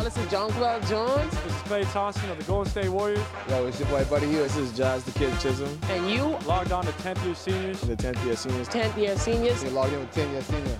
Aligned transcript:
y'all. 0.00 0.10
This 0.10 0.24
is 0.24 0.30
John 0.30 0.50
Clark 0.52 0.84
Jones. 0.86 1.30
This 1.30 1.54
is 1.54 1.62
Klay 1.62 1.92
Thompson 1.92 2.30
of 2.30 2.38
the 2.38 2.44
Golden 2.44 2.70
State 2.70 2.88
Warriors. 2.88 3.24
Yo, 3.48 3.66
it's 3.66 3.78
your 3.78 3.88
boy 3.88 4.04
Buddy 4.04 4.26
Hield. 4.26 4.44
This 4.44 4.56
is 4.56 4.76
Jazz 4.76 5.04
the 5.04 5.12
Kid 5.12 5.32
Chisholm. 5.40 5.78
And 5.90 6.10
you, 6.10 6.36
Logged 6.46 6.72
on 6.72 6.84
to 6.84 6.92
10th 6.92 7.24
year 7.24 7.34
seniors. 7.34 7.80
The 7.80 7.96
10th 7.96 8.24
year 8.24 8.36
seniors. 8.36 8.68
10th 8.68 8.96
year 8.96 9.16
seniors. 9.16 9.62
You 9.62 9.70
logged 9.70 9.92
in 9.92 10.00
with 10.00 10.12
10 10.12 10.30
year 10.30 10.42
senior. 10.42 10.78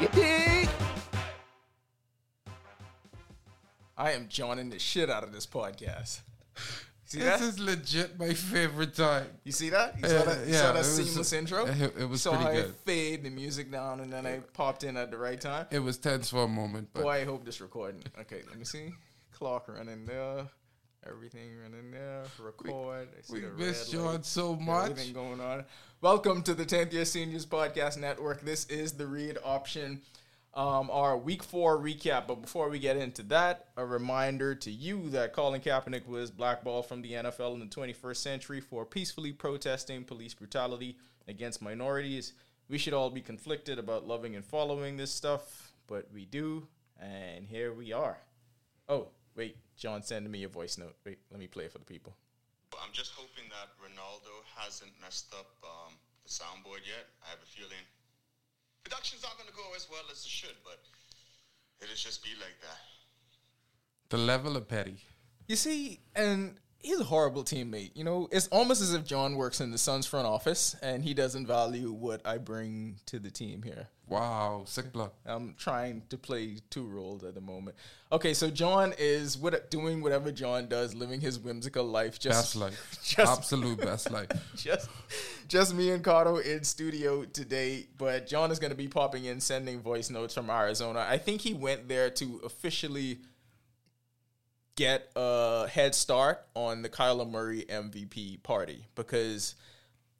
You 0.00 0.08
dig? 0.08 0.68
I 3.96 4.12
am 4.12 4.26
joining 4.28 4.70
the 4.70 4.78
shit 4.78 5.08
out 5.08 5.22
of 5.22 5.32
this 5.32 5.46
podcast. 5.46 6.20
See 7.14 7.20
This 7.20 7.40
that? 7.40 7.48
is 7.48 7.60
legit 7.60 8.18
my 8.18 8.34
favorite 8.34 8.94
time. 8.96 9.26
You 9.44 9.52
see 9.52 9.70
that? 9.70 9.94
You 9.96 10.08
Yeah, 10.08 10.18
saw 10.18 10.24
that, 10.24 10.46
you 10.48 10.52
yeah, 10.52 10.60
saw 10.62 10.70
it 10.70 10.72
that 10.72 10.78
was- 10.78 10.96
seamless 10.96 11.32
intro? 11.32 11.66
it- 11.66 11.96
it 11.96 12.08
was 12.08 12.22
saw 12.22 12.30
pretty 12.30 12.44
how 12.44 12.50
good. 12.52 12.64
it 12.70 12.74
fade 12.84 13.22
the 13.22 13.30
music 13.30 13.70
down 13.70 14.00
and 14.00 14.12
then 14.12 14.26
I 14.26 14.40
popped 14.40 14.82
in 14.82 14.96
at 14.96 15.12
the 15.12 15.16
right 15.18 15.40
time. 15.40 15.66
It 15.70 15.78
was 15.78 15.96
tense 15.96 16.30
for 16.30 16.42
a 16.42 16.48
moment, 16.48 16.88
but 16.92 17.04
Boy, 17.04 17.10
I 17.10 17.24
hope 17.24 17.44
this 17.44 17.60
recording. 17.60 18.02
Okay, 18.22 18.42
let 18.48 18.58
me 18.58 18.64
see. 18.64 18.92
Clock 19.30 19.68
running 19.68 20.04
there. 20.06 20.48
Everything 21.06 21.56
running 21.62 21.92
there. 21.92 22.24
Record. 22.40 23.08
I 23.16 23.20
see 23.22 23.32
we 23.34 23.40
the 23.42 23.48
red 23.50 23.58
miss 23.58 23.88
John 23.90 24.24
so 24.24 24.56
much. 24.56 24.90
Everything 24.90 25.12
going 25.12 25.40
on. 25.40 25.64
Welcome 26.00 26.42
to 26.42 26.54
the 26.54 26.64
10th 26.64 26.92
Year 26.92 27.04
Seniors 27.04 27.46
Podcast 27.46 27.96
Network. 27.96 28.40
This 28.40 28.64
is 28.66 28.94
the 28.94 29.06
Read 29.06 29.38
Option, 29.44 30.02
um, 30.54 30.88
our 30.90 31.16
Week 31.18 31.42
4 31.42 31.78
recap. 31.78 32.26
But 32.26 32.40
before 32.40 32.68
we 32.68 32.78
get 32.78 32.96
into 32.96 33.22
that, 33.24 33.68
a 33.76 33.84
reminder 33.84 34.54
to 34.54 34.70
you 34.70 35.10
that 35.10 35.32
Colin 35.32 35.60
Kaepernick 35.60 36.06
was 36.06 36.30
blackballed 36.30 36.86
from 36.86 37.02
the 37.02 37.12
NFL 37.12 37.54
in 37.54 37.60
the 37.60 37.66
21st 37.66 38.16
century 38.16 38.60
for 38.60 38.84
peacefully 38.84 39.32
protesting 39.32 40.04
police 40.04 40.34
brutality 40.34 40.96
against 41.28 41.62
minorities. 41.62 42.32
We 42.68 42.78
should 42.78 42.94
all 42.94 43.10
be 43.10 43.20
conflicted 43.20 43.78
about 43.78 44.06
loving 44.06 44.36
and 44.36 44.44
following 44.44 44.96
this 44.96 45.10
stuff, 45.12 45.72
but 45.86 46.08
we 46.12 46.24
do, 46.24 46.66
and 47.00 47.46
here 47.46 47.72
we 47.72 47.92
are. 47.92 48.18
Oh, 48.88 49.08
wait, 49.36 49.56
John 49.76 50.02
sending 50.02 50.32
me 50.32 50.44
a 50.44 50.48
voice 50.48 50.78
note. 50.78 50.96
Wait, 51.04 51.18
let 51.30 51.40
me 51.40 51.46
play 51.46 51.64
it 51.64 51.72
for 51.72 51.78
the 51.78 51.84
people. 51.84 52.16
I'm 52.82 52.92
just 52.92 53.12
hoping 53.14 53.44
that 53.50 53.70
Ronaldo 53.78 54.32
hasn't 54.56 54.90
messed 55.00 55.32
up 55.34 55.52
um, 55.62 55.94
the 56.24 56.30
soundboard 56.30 56.86
yet. 56.86 57.06
I 57.24 57.30
have 57.30 57.38
a 57.42 57.46
feeling 57.46 57.84
production's 58.84 59.22
not 59.22 59.36
going 59.38 59.48
to 59.48 59.54
go 59.56 59.64
as 59.74 59.88
well 59.90 60.02
as 60.10 60.18
it 60.24 60.28
should, 60.28 60.56
but 60.64 60.78
it'll 61.82 61.94
just 61.94 62.22
be 62.22 62.30
like 62.40 62.60
that. 62.60 62.78
the 64.10 64.18
level 64.18 64.56
of 64.56 64.68
petty. 64.68 64.98
You 65.48 65.56
see, 65.56 66.00
and 66.14 66.56
he's 66.78 67.00
a 67.00 67.04
horrible 67.04 67.44
teammate. 67.44 67.92
You 67.94 68.04
know, 68.04 68.28
it's 68.30 68.46
almost 68.48 68.80
as 68.80 68.94
if 68.94 69.04
John 69.04 69.36
works 69.36 69.60
in 69.60 69.70
the 69.72 69.78
Suns 69.78 70.06
front 70.06 70.26
office 70.26 70.76
and 70.82 71.02
he 71.02 71.14
doesn't 71.14 71.46
value 71.46 71.90
what 71.92 72.26
I 72.26 72.38
bring 72.38 72.96
to 73.06 73.18
the 73.18 73.30
team 73.30 73.62
here. 73.62 73.88
Wow, 74.06 74.64
sick 74.66 74.92
blood. 74.92 75.12
I'm 75.24 75.54
trying 75.58 76.02
to 76.10 76.18
play 76.18 76.58
two 76.68 76.84
roles 76.86 77.24
at 77.24 77.34
the 77.34 77.40
moment. 77.40 77.76
Okay, 78.12 78.34
so 78.34 78.50
John 78.50 78.92
is 78.98 79.38
what 79.38 79.70
doing 79.70 80.02
whatever 80.02 80.30
John 80.30 80.68
does, 80.68 80.94
living 80.94 81.22
his 81.22 81.38
whimsical 81.38 81.84
life. 81.86 82.18
Just 82.18 82.38
Best 82.38 82.56
life. 82.56 82.98
just 83.02 83.32
Absolute 83.32 83.80
best 83.80 84.10
life. 84.10 84.28
just 84.56 84.90
just 85.48 85.74
me 85.74 85.90
and 85.90 86.04
Cardo 86.04 86.44
in 86.44 86.64
studio 86.64 87.24
today, 87.24 87.86
but 87.96 88.26
John 88.26 88.50
is 88.50 88.58
going 88.58 88.72
to 88.72 88.76
be 88.76 88.88
popping 88.88 89.24
in, 89.24 89.40
sending 89.40 89.80
voice 89.80 90.10
notes 90.10 90.34
from 90.34 90.50
Arizona. 90.50 91.06
I 91.08 91.16
think 91.16 91.40
he 91.40 91.54
went 91.54 91.88
there 91.88 92.10
to 92.10 92.42
officially 92.44 93.20
get 94.76 95.10
a 95.16 95.66
head 95.66 95.94
start 95.94 96.44
on 96.54 96.82
the 96.82 96.90
Kyler 96.90 97.28
Murray 97.30 97.64
MVP 97.68 98.42
party 98.42 98.84
because. 98.94 99.54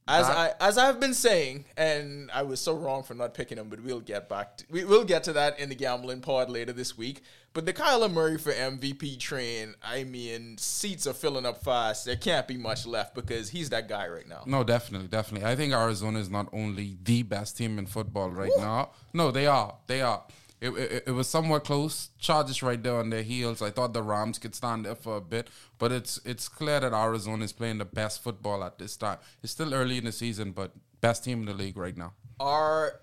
As 0.06 0.26
uh-huh. 0.26 0.38
I 0.38 0.46
That- 0.46 0.62
as 0.62 0.78
I've 0.78 1.00
been 1.00 1.14
saying, 1.14 1.64
and 1.76 2.30
I 2.32 2.42
was 2.42 2.60
so 2.60 2.74
wrong 2.74 3.02
for 3.02 3.14
not 3.14 3.34
picking 3.34 3.58
him, 3.58 3.68
but 3.68 3.80
we'll 3.80 4.00
get 4.00 4.28
back. 4.28 4.58
To, 4.58 4.64
we 4.70 4.84
will 4.84 5.04
get 5.04 5.24
to 5.24 5.32
that 5.34 5.58
in 5.58 5.68
the 5.68 5.74
gambling 5.74 6.20
pod 6.20 6.50
later 6.50 6.72
this 6.72 6.96
week. 6.96 7.22
But 7.54 7.66
the 7.66 7.72
Kyler 7.72 8.12
Murray 8.12 8.36
for 8.36 8.52
MVP 8.52 9.16
train, 9.20 9.76
I 9.80 10.02
mean, 10.02 10.58
seats 10.58 11.06
are 11.06 11.12
filling 11.12 11.46
up 11.46 11.62
fast. 11.62 12.04
There 12.04 12.16
can't 12.16 12.48
be 12.48 12.56
much 12.56 12.84
left 12.84 13.14
because 13.14 13.48
he's 13.50 13.70
that 13.70 13.88
guy 13.88 14.08
right 14.08 14.28
now. 14.28 14.42
No, 14.44 14.64
definitely, 14.64 15.06
definitely. 15.06 15.48
I 15.48 15.54
think 15.54 15.72
Arizona 15.72 16.18
is 16.18 16.28
not 16.28 16.48
only 16.52 16.98
the 17.04 17.22
best 17.22 17.56
team 17.56 17.78
in 17.78 17.86
football 17.86 18.30
right 18.30 18.50
now. 18.56 18.90
No, 19.12 19.30
they 19.30 19.46
are. 19.46 19.76
They 19.86 20.02
are. 20.02 20.24
It, 20.64 20.70
it, 20.78 21.04
it 21.08 21.10
was 21.10 21.28
somewhat 21.28 21.64
close. 21.64 22.08
Chargers 22.18 22.62
right 22.62 22.82
there 22.82 22.96
on 22.96 23.10
their 23.10 23.22
heels. 23.22 23.60
I 23.60 23.70
thought 23.70 23.92
the 23.92 24.02
Rams 24.02 24.38
could 24.38 24.54
stand 24.54 24.86
there 24.86 24.94
for 24.94 25.18
a 25.18 25.20
bit, 25.20 25.48
but 25.78 25.92
it's 25.92 26.18
it's 26.24 26.48
clear 26.48 26.80
that 26.80 26.92
Arizona 26.94 27.44
is 27.44 27.52
playing 27.52 27.78
the 27.78 27.84
best 27.84 28.22
football 28.22 28.64
at 28.64 28.78
this 28.78 28.96
time. 28.96 29.18
It's 29.42 29.52
still 29.52 29.74
early 29.74 29.98
in 29.98 30.04
the 30.04 30.12
season, 30.12 30.52
but 30.52 30.72
best 31.02 31.24
team 31.24 31.40
in 31.40 31.46
the 31.46 31.54
league 31.54 31.76
right 31.76 31.96
now. 31.96 32.14
Are 32.40 33.00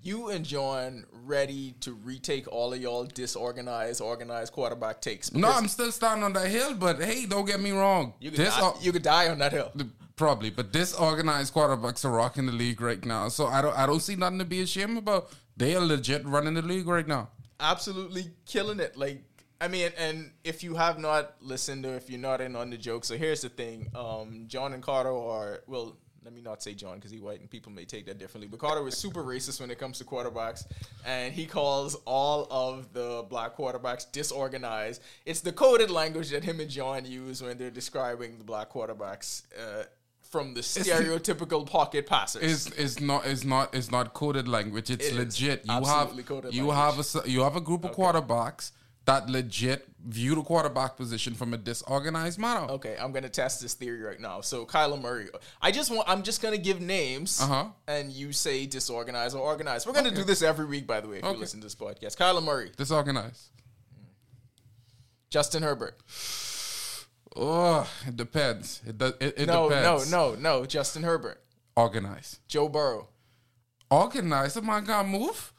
you 0.00 0.28
and 0.28 0.44
John 0.44 1.04
ready 1.24 1.74
to 1.80 1.92
retake 1.92 2.46
all 2.52 2.72
of 2.72 2.80
y'all 2.80 3.04
disorganized, 3.04 4.00
organized 4.00 4.52
quarterback 4.52 5.00
takes? 5.00 5.32
No, 5.32 5.50
I'm 5.50 5.68
still 5.68 5.92
standing 5.92 6.24
on 6.24 6.32
that 6.34 6.48
hill, 6.48 6.74
but 6.74 7.02
hey, 7.02 7.26
don't 7.26 7.46
get 7.46 7.60
me 7.60 7.72
wrong. 7.72 8.14
You 8.20 8.30
could, 8.30 8.40
This 8.40 8.56
die, 8.56 8.72
you 8.80 8.92
could 8.92 9.02
die 9.02 9.28
on 9.28 9.38
that 9.38 9.52
hill. 9.52 9.72
Probably, 10.14 10.50
but 10.50 10.72
disorganized 10.72 11.54
quarterbacks 11.54 12.04
are 12.04 12.10
rocking 12.10 12.46
the 12.46 12.52
league 12.52 12.80
right 12.80 13.04
now. 13.04 13.28
So 13.28 13.46
I 13.46 13.62
don't, 13.62 13.76
I 13.76 13.86
don't 13.86 14.00
see 14.00 14.14
nothing 14.14 14.38
to 14.38 14.44
be 14.44 14.60
ashamed 14.60 14.98
about. 14.98 15.30
They 15.56 15.74
are 15.76 15.84
legit 15.84 16.24
running 16.26 16.54
the 16.54 16.62
league 16.62 16.86
right 16.86 17.06
now. 17.06 17.28
absolutely 17.60 18.30
killing 18.46 18.80
it. 18.80 18.96
Like, 18.96 19.22
I 19.60 19.68
mean, 19.68 19.90
and 19.96 20.32
if 20.44 20.64
you 20.64 20.74
have 20.74 20.98
not 20.98 21.34
listened 21.40 21.86
or 21.86 21.94
if 21.94 22.10
you're 22.10 22.18
not 22.18 22.40
in 22.40 22.56
on 22.56 22.70
the 22.70 22.76
joke, 22.76 23.04
so 23.04 23.16
here's 23.16 23.42
the 23.42 23.48
thing: 23.48 23.88
um, 23.94 24.44
John 24.48 24.72
and 24.72 24.82
Cardo 24.82 25.28
are 25.30 25.62
well. 25.66 25.96
Let 26.24 26.34
me 26.34 26.40
not 26.40 26.62
say 26.62 26.72
John 26.74 26.96
because 26.96 27.10
he 27.10 27.18
white 27.18 27.40
and 27.40 27.50
people 27.50 27.72
may 27.72 27.84
take 27.84 28.06
that 28.06 28.16
differently. 28.16 28.46
But 28.46 28.60
Cardo 28.60 28.84
was 28.84 28.96
super 28.96 29.24
racist 29.24 29.60
when 29.60 29.72
it 29.72 29.78
comes 29.80 29.98
to 29.98 30.04
quarterbacks, 30.04 30.64
and 31.04 31.34
he 31.34 31.46
calls 31.46 31.96
all 32.04 32.46
of 32.48 32.92
the 32.92 33.26
black 33.28 33.56
quarterbacks 33.56 34.10
disorganized. 34.12 35.02
It's 35.26 35.40
the 35.40 35.50
coded 35.52 35.90
language 35.90 36.30
that 36.30 36.44
him 36.44 36.60
and 36.60 36.70
John 36.70 37.04
use 37.06 37.42
when 37.42 37.58
they're 37.58 37.72
describing 37.72 38.38
the 38.38 38.44
black 38.44 38.70
quarterbacks 38.70 39.42
uh, 39.58 39.82
from 40.32 40.54
the 40.54 40.60
stereotypical 40.62 41.66
pocket 41.66 42.06
passers. 42.06 42.42
Is 42.42 42.66
is 42.72 43.00
not 43.00 43.26
is 43.26 43.44
not 43.44 43.74
is 43.74 43.90
not 43.90 44.14
coded 44.14 44.48
language. 44.48 44.90
It's 44.90 45.06
It 45.08 45.14
legit. 45.14 45.64
You 45.66 45.84
have 45.84 46.08
you 46.50 46.66
language. 46.66 46.76
have 46.76 47.24
a 47.26 47.30
you 47.30 47.42
have 47.42 47.54
a 47.56 47.60
group 47.60 47.84
of 47.84 47.92
quarterbacks 47.92 48.72
that 49.04 49.28
legit 49.28 49.84
view 50.06 50.34
the 50.36 50.42
quarterback 50.42 50.96
position 50.96 51.34
from 51.34 51.52
a 51.52 51.56
disorganized 51.56 52.38
manner. 52.38 52.66
Okay, 52.70 52.96
I'm 53.00 53.12
gonna 53.12 53.28
test 53.28 53.60
this 53.60 53.74
theory 53.74 54.00
right 54.00 54.18
now. 54.20 54.40
So 54.40 54.64
Kyler 54.64 55.00
Murray, 55.00 55.28
I 55.60 55.70
just 55.70 55.90
want 55.90 56.08
I'm 56.08 56.22
just 56.22 56.40
gonna 56.40 56.56
give 56.56 56.80
names, 56.80 57.40
Uh-huh. 57.40 57.66
and 57.86 58.10
you 58.12 58.32
say 58.32 58.64
disorganized 58.66 59.34
or 59.36 59.40
organized. 59.42 59.86
We're 59.86 59.92
gonna 59.92 60.14
do 60.14 60.24
this 60.24 60.40
every 60.40 60.66
week, 60.66 60.86
by 60.86 61.00
the 61.00 61.08
way. 61.08 61.18
If 61.18 61.24
you 61.24 61.32
listen 61.32 61.60
to 61.60 61.66
this 61.66 61.74
podcast, 61.74 62.16
Kyler 62.16 62.42
Murray, 62.42 62.70
Disorganized. 62.76 63.50
Justin 65.30 65.62
Herbert. 65.62 65.98
Oh, 67.34 67.88
it 68.06 68.16
depends. 68.16 68.80
It 68.86 68.98
does. 68.98 69.14
It, 69.20 69.34
it 69.38 69.46
No, 69.46 69.68
depends. 69.68 70.10
no, 70.10 70.34
no, 70.34 70.40
no. 70.60 70.66
Justin 70.66 71.02
Herbert, 71.02 71.42
Organized. 71.76 72.40
Joe 72.48 72.68
Burrow. 72.68 73.08
Organized. 73.90 74.56
The 74.56 74.62
man 74.62 74.84
got 74.84 75.06
move. 75.08 75.52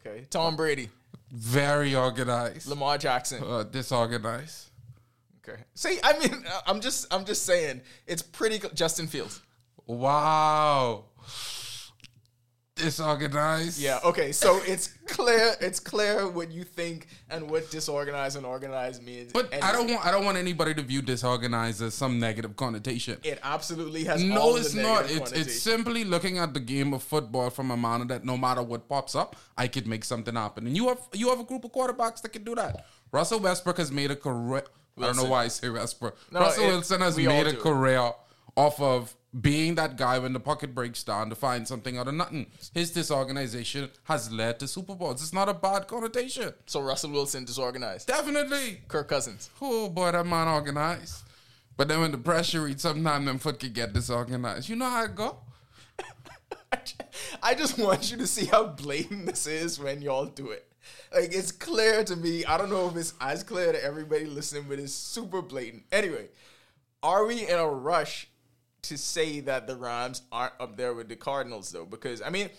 Okay, 0.00 0.24
Tom 0.30 0.56
Brady, 0.56 0.88
Very 1.30 1.94
organized. 1.94 2.66
Lamar 2.68 2.96
Jackson. 2.98 3.42
Uh, 3.42 3.64
disorganized. 3.64 4.70
Okay. 5.46 5.60
See, 5.74 5.98
I 6.02 6.18
mean, 6.18 6.44
I'm 6.66 6.80
just 6.80 7.12
I'm 7.12 7.24
just 7.24 7.44
saying 7.44 7.82
it's 8.06 8.22
pretty. 8.22 8.58
cl- 8.58 8.72
Justin 8.74 9.06
Fields. 9.06 9.40
Wow. 9.86 11.04
Disorganized. 12.78 13.80
Yeah. 13.80 13.98
Okay. 14.04 14.32
So 14.32 14.60
it's 14.66 14.88
clear. 15.06 15.54
It's 15.60 15.80
clear 15.80 16.28
what 16.28 16.50
you 16.50 16.64
think 16.64 17.08
and 17.30 17.50
what 17.50 17.70
disorganized 17.70 18.36
and 18.36 18.46
organized 18.46 19.02
means. 19.02 19.32
But 19.32 19.52
And 19.52 19.62
I 19.62 19.72
don't 19.72 19.90
want 19.90 20.04
I 20.06 20.10
don't 20.10 20.24
want 20.24 20.38
anybody 20.38 20.74
to 20.74 20.82
view 20.82 21.02
disorganized 21.02 21.82
as 21.82 21.94
some 21.94 22.18
negative 22.18 22.56
connotation. 22.56 23.18
It 23.22 23.38
absolutely 23.42 24.04
has. 24.04 24.22
No, 24.22 24.56
it's 24.56 24.74
not. 24.74 25.10
It's 25.10 25.32
it's 25.32 25.60
simply 25.60 26.04
looking 26.04 26.38
at 26.38 26.54
the 26.54 26.60
game 26.60 26.92
of 26.94 27.02
football 27.02 27.50
from 27.50 27.70
a 27.70 27.76
manner 27.76 28.04
that 28.06 28.24
no 28.24 28.36
matter 28.36 28.62
what 28.62 28.88
pops 28.88 29.14
up, 29.14 29.36
I 29.56 29.68
could 29.68 29.86
make 29.86 30.04
something 30.04 30.34
happen. 30.34 30.66
And 30.66 30.76
you 30.76 30.88
have 30.88 31.00
you 31.12 31.28
have 31.30 31.40
a 31.40 31.44
group 31.44 31.64
of 31.64 31.72
quarterbacks 31.72 32.22
that 32.22 32.32
can 32.32 32.44
do 32.44 32.54
that. 32.54 32.86
Russell 33.12 33.40
Westbrook 33.40 33.78
has 33.78 33.90
made 33.90 34.10
a 34.10 34.16
career. 34.16 34.64
I 34.98 35.02
don't 35.02 35.16
know 35.16 35.24
why 35.24 35.44
I 35.44 35.48
say 35.48 35.68
Westbrook. 35.68 36.16
No, 36.32 36.40
Russell 36.40 36.64
it- 36.64 36.68
Wilson 36.68 37.00
has 37.00 37.16
made 37.16 37.46
a 37.46 37.52
do. 37.52 37.58
career 37.58 38.12
off 38.56 38.80
of 38.80 39.14
being 39.38 39.74
that 39.74 39.96
guy 39.96 40.18
when 40.18 40.32
the 40.32 40.40
pocket 40.40 40.74
breaks 40.74 41.02
down 41.02 41.28
to 41.28 41.36
find 41.36 41.68
something 41.68 41.98
out 41.98 42.08
of 42.08 42.14
nothing. 42.14 42.46
His 42.72 42.90
disorganization 42.90 43.90
has 44.04 44.32
led 44.32 44.58
to 44.60 44.68
Super 44.68 44.94
Bowls. 44.94 45.22
It's 45.22 45.34
not 45.34 45.48
a 45.48 45.54
bad 45.54 45.86
connotation. 45.86 46.54
So 46.66 46.80
Russell 46.80 47.10
Wilson 47.10 47.44
disorganized. 47.44 48.08
Definitely. 48.08 48.82
Kirk 48.88 49.08
Cousins. 49.08 49.50
Oh 49.60 49.88
boy, 49.90 50.12
that 50.12 50.26
man 50.26 50.48
organized. 50.48 51.24
But 51.76 51.88
then 51.88 52.00
when 52.00 52.10
the 52.10 52.18
pressure 52.18 52.62
reads, 52.62 52.82
sometimes 52.82 53.26
them 53.26 53.38
foot 53.38 53.60
can 53.60 53.72
get 53.72 53.92
disorganized. 53.92 54.68
You 54.68 54.76
know 54.76 54.88
how 54.88 55.04
it 55.04 55.14
go? 55.14 55.36
I 57.42 57.54
just 57.54 57.78
want 57.78 58.10
you 58.10 58.16
to 58.18 58.26
see 58.26 58.46
how 58.46 58.66
blatant 58.66 59.26
this 59.26 59.46
is 59.46 59.78
when 59.78 60.02
y'all 60.02 60.26
do 60.26 60.50
it. 60.50 60.66
Like 61.14 61.34
it's 61.34 61.52
clear 61.52 62.02
to 62.04 62.16
me. 62.16 62.44
I 62.46 62.56
don't 62.56 62.70
know 62.70 62.88
if 62.88 62.96
it's 62.96 63.14
as 63.20 63.42
clear 63.42 63.72
to 63.72 63.84
everybody 63.84 64.24
listening, 64.24 64.64
but 64.68 64.78
it's 64.78 64.92
super 64.92 65.42
blatant. 65.42 65.84
Anyway, 65.92 66.28
are 67.02 67.26
we 67.26 67.46
in 67.46 67.58
a 67.58 67.68
rush 67.68 68.28
to 68.82 68.96
say 68.98 69.40
that 69.40 69.66
the 69.66 69.76
Rams 69.76 70.22
aren't 70.30 70.54
up 70.60 70.76
there 70.76 70.94
with 70.94 71.08
the 71.08 71.16
Cardinals 71.16 71.70
though? 71.70 71.84
Because 71.84 72.22
I 72.22 72.30
mean, 72.30 72.50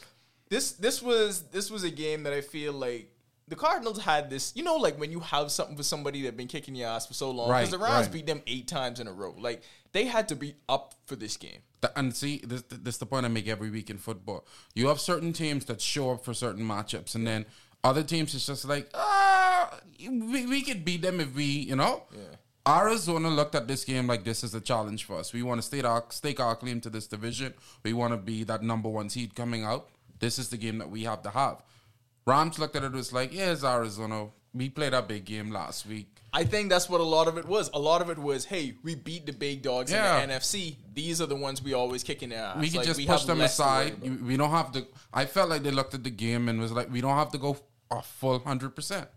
this 0.49 0.73
this 0.73 1.01
was 1.01 1.43
this 1.43 1.69
was 1.71 1.83
a 1.83 1.91
game 1.91 2.23
that 2.23 2.33
I 2.33 2.41
feel 2.41 2.73
like 2.73 3.11
the 3.49 3.55
Cardinals 3.55 3.99
had 3.99 4.29
this, 4.29 4.53
you 4.55 4.63
know, 4.63 4.75
like 4.75 4.99
when 4.99 5.11
you 5.11 5.19
have 5.21 5.51
something 5.51 5.75
for 5.75 5.83
somebody 5.83 6.21
that 6.23 6.37
been 6.37 6.47
kicking 6.47 6.75
your 6.75 6.87
ass 6.87 7.07
for 7.07 7.15
so 7.15 7.31
long. 7.31 7.49
Right, 7.49 7.61
Because 7.61 7.71
the 7.71 7.79
Rams 7.79 8.05
right. 8.05 8.13
beat 8.13 8.27
them 8.27 8.43
eight 8.45 8.67
times 8.67 8.99
in 8.99 9.07
a 9.07 9.11
row. 9.11 9.35
Like 9.37 9.63
they 9.91 10.05
had 10.05 10.27
to 10.29 10.35
be 10.35 10.55
up 10.67 10.93
for 11.05 11.15
this 11.15 11.35
game. 11.35 11.59
And 11.95 12.15
see, 12.15 12.41
this, 12.45 12.61
this 12.63 12.95
is 12.95 12.97
the 12.99 13.05
point 13.05 13.25
I 13.25 13.29
make 13.29 13.47
every 13.47 13.69
week 13.69 13.89
in 13.89 13.97
football. 13.97 14.45
You 14.75 14.87
have 14.87 14.99
certain 14.99 15.33
teams 15.33 15.65
that 15.65 15.81
show 15.81 16.11
up 16.11 16.25
for 16.25 16.33
certain 16.33 16.63
matchups, 16.63 17.15
and 17.15 17.25
then 17.25 17.45
other 17.83 18.03
teams 18.03 18.35
it's 18.35 18.45
just 18.45 18.65
like, 18.65 18.89
ah, 18.93 19.79
we, 19.99 20.45
we 20.45 20.61
could 20.61 20.83
beat 20.83 21.01
them 21.01 21.19
if 21.21 21.33
we, 21.33 21.45
you 21.45 21.75
know. 21.75 22.03
Arizona 22.67 23.29
looked 23.29 23.55
at 23.55 23.67
this 23.67 23.83
game 23.85 24.07
like 24.07 24.23
this 24.23 24.43
is 24.43 24.53
a 24.53 24.61
challenge 24.61 25.03
for 25.05 25.17
us. 25.19 25.33
We 25.33 25.43
want 25.43 25.59
to 25.59 25.65
stake 25.65 25.85
our, 25.85 26.03
stake 26.09 26.39
our 26.39 26.55
claim 26.55 26.81
to 26.81 26.89
this 26.89 27.07
division. 27.07 27.53
We 27.83 27.93
want 27.93 28.13
to 28.13 28.17
be 28.17 28.43
that 28.43 28.61
number 28.63 28.89
one 28.89 29.09
seed 29.09 29.35
coming 29.35 29.63
out. 29.63 29.89
This 30.19 30.37
is 30.37 30.49
the 30.49 30.57
game 30.57 30.77
that 30.79 30.89
we 30.89 31.03
have 31.03 31.21
to 31.23 31.29
have. 31.29 31.63
Rams 32.27 32.59
looked 32.59 32.75
at 32.75 32.83
it 32.83 32.91
was 32.91 33.11
like, 33.13 33.33
yeah, 33.33 33.51
it's 33.51 33.63
Arizona. 33.63 34.27
We 34.53 34.69
played 34.69 34.93
a 34.93 35.01
big 35.01 35.25
game 35.25 35.51
last 35.51 35.87
week. 35.87 36.07
I 36.31 36.43
think 36.43 36.69
that's 36.69 36.87
what 36.89 37.01
a 37.01 37.03
lot 37.03 37.27
of 37.27 37.37
it 37.37 37.45
was. 37.45 37.71
A 37.73 37.79
lot 37.79 38.01
of 38.01 38.09
it 38.11 38.19
was, 38.19 38.45
hey, 38.45 38.75
we 38.83 38.93
beat 38.93 39.25
the 39.25 39.33
big 39.33 39.63
dogs 39.63 39.91
Yeah. 39.91 40.21
in 40.21 40.29
the 40.29 40.35
NFC. 40.35 40.75
These 40.93 41.21
are 41.21 41.25
the 41.25 41.35
ones 41.35 41.63
we 41.63 41.73
always 41.73 42.03
kick 42.03 42.21
in 42.21 42.29
their 42.29 42.43
ass. 42.43 42.57
we 42.57 42.67
can 42.69 42.77
Like, 42.77 42.87
just 42.87 42.97
we 42.99 43.07
push 43.07 43.23
them 43.23 43.39
less 43.39 43.57
to 43.57 43.63
worry 43.63 43.87
aside. 43.87 44.21
We 44.21 44.37
don't 44.37 44.51
have 44.51 44.71
to. 44.73 44.85
I 45.11 45.25
felt 45.25 45.49
like 45.49 45.63
they 45.63 45.71
looked 45.71 45.95
at 45.95 46.03
the 46.03 46.11
game 46.11 46.49
and 46.49 46.59
was 46.59 46.71
like, 46.71 46.91
we 46.91 47.01
don't 47.01 47.15
have 47.15 47.31
to 47.31 47.39
go 47.39 47.57
a 47.89 48.01
full 48.03 48.37
hundred 48.39 48.75
percent. 48.75 49.07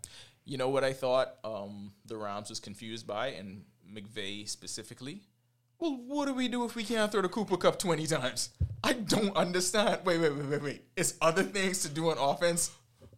You 0.45 0.57
know 0.57 0.69
what 0.69 0.83
I 0.83 0.93
thought 0.93 1.35
um, 1.43 1.93
the 2.05 2.17
Rams 2.17 2.49
was 2.49 2.59
confused 2.59 3.07
by, 3.07 3.27
and 3.27 3.63
McVay 3.91 4.47
specifically? 4.47 5.21
Well, 5.79 5.97
what 6.07 6.25
do 6.27 6.33
we 6.33 6.47
do 6.47 6.65
if 6.65 6.75
we 6.75 6.83
can't 6.83 7.11
throw 7.11 7.21
the 7.21 7.29
Cooper 7.29 7.57
Kupp 7.57 7.79
20 7.79 8.07
times? 8.07 8.49
I 8.83 8.93
don't 8.93 9.35
understand. 9.35 10.01
Wait, 10.05 10.19
wait, 10.19 10.35
wait, 10.35 10.45
wait, 10.45 10.61
wait. 10.61 10.81
It's 10.95 11.15
other 11.21 11.43
things 11.43 11.81
to 11.83 11.89
do 11.89 12.09
on 12.09 12.17
offense 12.17 12.71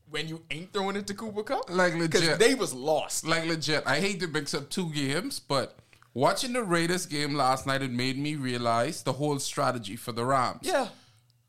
when 0.10 0.28
you 0.28 0.42
ain't 0.52 0.72
throwing 0.72 0.96
it 0.96 1.08
to 1.08 1.14
Cooper 1.14 1.44
Kupp? 1.44 1.70
Like 1.70 1.98
Because 1.98 2.22
legit. 2.22 2.40
they 2.40 2.56
was 2.56 2.74
lost. 2.74 3.26
Like 3.26 3.46
legit. 3.46 3.84
I 3.86 4.00
hate 4.00 4.20
to 4.22 4.28
mix 4.28 4.54
up 4.54 4.70
two 4.70 4.90
games, 4.92 5.40
but 5.40 5.78
watching 6.14 6.54
the 6.54 6.64
Raiders 6.64 7.06
game 7.06 7.34
last 7.34 7.66
night, 7.68 7.82
it 7.82 7.92
made 7.92 8.18
me 8.18 8.36
realize 8.36 9.04
the 9.04 9.14
whole 9.14 9.40
strategy 9.40 9.96
for 9.96 10.12
the 10.12 10.26
Rams. 10.26 10.62
Yeah. 10.62 10.88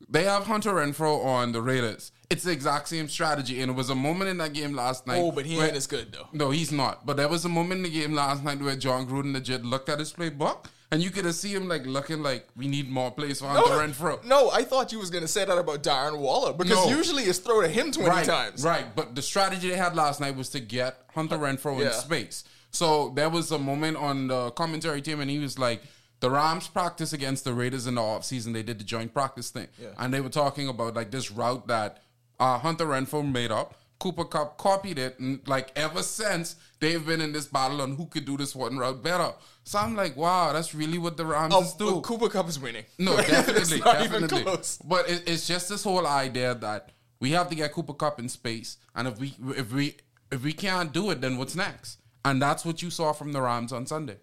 They 0.09 0.23
have 0.23 0.45
Hunter 0.45 0.73
Renfrow 0.73 1.23
on 1.25 1.51
the 1.51 1.61
Raiders. 1.61 2.11
It's 2.29 2.43
the 2.43 2.51
exact 2.51 2.87
same 2.89 3.07
strategy, 3.09 3.61
and 3.61 3.71
it 3.71 3.75
was 3.75 3.89
a 3.89 3.95
moment 3.95 4.29
in 4.29 4.37
that 4.37 4.53
game 4.53 4.73
last 4.73 5.07
night. 5.07 5.17
Oh, 5.19 5.31
but 5.31 5.45
he 5.45 5.57
where- 5.57 5.67
ain't 5.67 5.75
as 5.77 5.87
good, 5.87 6.11
though. 6.11 6.27
No, 6.33 6.51
he's 6.51 6.71
not. 6.71 7.05
But 7.05 7.17
there 7.17 7.27
was 7.27 7.45
a 7.45 7.49
moment 7.49 7.79
in 7.79 7.83
the 7.83 7.89
game 8.01 8.13
last 8.13 8.43
night 8.43 8.61
where 8.61 8.75
Jon 8.75 9.07
Gruden 9.07 9.33
legit 9.33 9.63
looked 9.65 9.89
at 9.89 9.99
his 9.99 10.11
playbook, 10.13 10.65
and 10.91 11.01
you 11.01 11.09
could 11.09 11.25
have 11.25 11.35
see 11.35 11.53
him 11.53 11.67
like 11.67 11.85
looking 11.85 12.21
like 12.23 12.47
we 12.55 12.67
need 12.67 12.89
more 12.89 13.11
plays 13.11 13.39
for 13.39 13.47
Hunter 13.47 13.71
Renfrow. 13.71 14.23
No, 14.25 14.51
I 14.51 14.63
thought 14.63 14.91
you 14.91 14.99
was 14.99 15.09
going 15.09 15.23
to 15.23 15.27
say 15.27 15.45
that 15.45 15.57
about 15.57 15.83
Darren 15.83 16.17
Waller 16.19 16.53
because 16.53 16.71
No. 16.89 16.89
usually 16.95 17.23
it's 17.23 17.39
throw 17.39 17.61
to 17.61 17.67
him 17.67 17.91
20 17.91 18.09
right, 18.09 18.25
times. 18.25 18.63
Right, 18.63 18.93
but 18.95 19.15
the 19.15 19.21
strategy 19.21 19.69
they 19.69 19.77
had 19.77 19.95
last 19.95 20.19
night 20.21 20.35
was 20.35 20.49
to 20.49 20.59
get 20.59 21.01
Hunter 21.13 21.35
uh, 21.35 21.39
Renfrow 21.39 21.79
Yeah. 21.79 21.87
in 21.87 21.93
space. 21.93 22.43
So 22.71 23.09
there 23.15 23.29
was 23.29 23.51
a 23.51 23.57
moment 23.59 23.97
on 23.97 24.27
the 24.27 24.51
commentary 24.51 25.01
team, 25.01 25.19
and 25.21 25.31
he 25.31 25.39
was 25.39 25.57
like, 25.57 25.81
the 26.19 26.29
Rams 26.31 26.67
practice 26.67 27.13
against 27.13 27.43
the 27.43 27.53
Raiders 27.53 27.85
in 27.87 27.95
the 27.95 28.01
offseason. 28.01 28.53
They 28.53 28.63
did 28.63 28.79
the 28.79 28.83
joint 28.83 29.13
practice 29.13 29.49
thing. 29.49 29.67
Yeah. 29.81 29.89
And 29.99 30.13
they 30.13 30.21
were 30.21 30.29
talking 30.29 30.67
about 30.67 30.95
like 30.95 31.11
this 31.11 31.31
route 31.31 31.67
that 31.67 32.01
uh, 32.39 32.57
Hunter 32.59 32.85
Renfrow 32.85 33.29
made 33.29 33.51
up. 33.51 33.75
Cooper 33.99 34.25
Kupp 34.25 34.59
copied 34.59 34.99
it, 34.99 35.17
and 35.19 35.39
like 35.47 35.71
ever 35.75 36.03
since 36.03 36.55
they've 36.79 37.03
been 37.03 37.19
in 37.19 37.31
this 37.31 37.47
battle 37.47 37.81
on 37.81 37.95
who 37.95 38.05
could 38.05 38.25
do 38.25 38.37
this 38.37 38.55
one 38.55 38.77
route 38.77 39.01
better. 39.01 39.31
So 39.63 39.79
I'm 39.79 39.95
like, 39.95 40.15
wow, 40.15 40.53
that's 40.53 40.75
really 40.75 40.99
what 40.99 41.17
the 41.17 41.25
Rams 41.25 41.51
Oh, 41.57 41.65
do. 41.79 41.95
but 41.95 42.01
Cooper 42.03 42.29
Kupp 42.29 42.47
is 42.47 42.59
winning. 42.59 42.85
No, 42.99 43.17
definitely, 43.17 43.79
definitely. 43.79 44.43
But 44.85 45.09
it, 45.09 45.23
it's 45.27 45.47
just 45.47 45.67
this 45.69 45.83
whole 45.83 46.05
idea 46.05 46.53
that 46.53 46.91
we 47.19 47.31
have 47.31 47.49
to 47.49 47.55
get 47.55 47.73
Cooper 47.73 47.93
Kupp 47.95 48.19
in 48.19 48.29
space, 48.29 48.77
and 48.95 49.07
if 49.07 49.17
we 49.19 49.33
if 49.55 49.73
we 49.73 49.95
if 50.31 50.43
we 50.43 50.53
can't 50.53 50.93
do 50.93 51.09
it, 51.09 51.19
then 51.19 51.35
what's 51.37 51.55
next? 51.55 51.97
And 52.23 52.39
that's 52.39 52.63
what 52.65 52.83
you 52.83 52.91
saw 52.91 53.13
from 53.13 53.31
the 53.31 53.41
Rams 53.41 53.73
on 53.73 53.87
Sunday. 53.87 54.17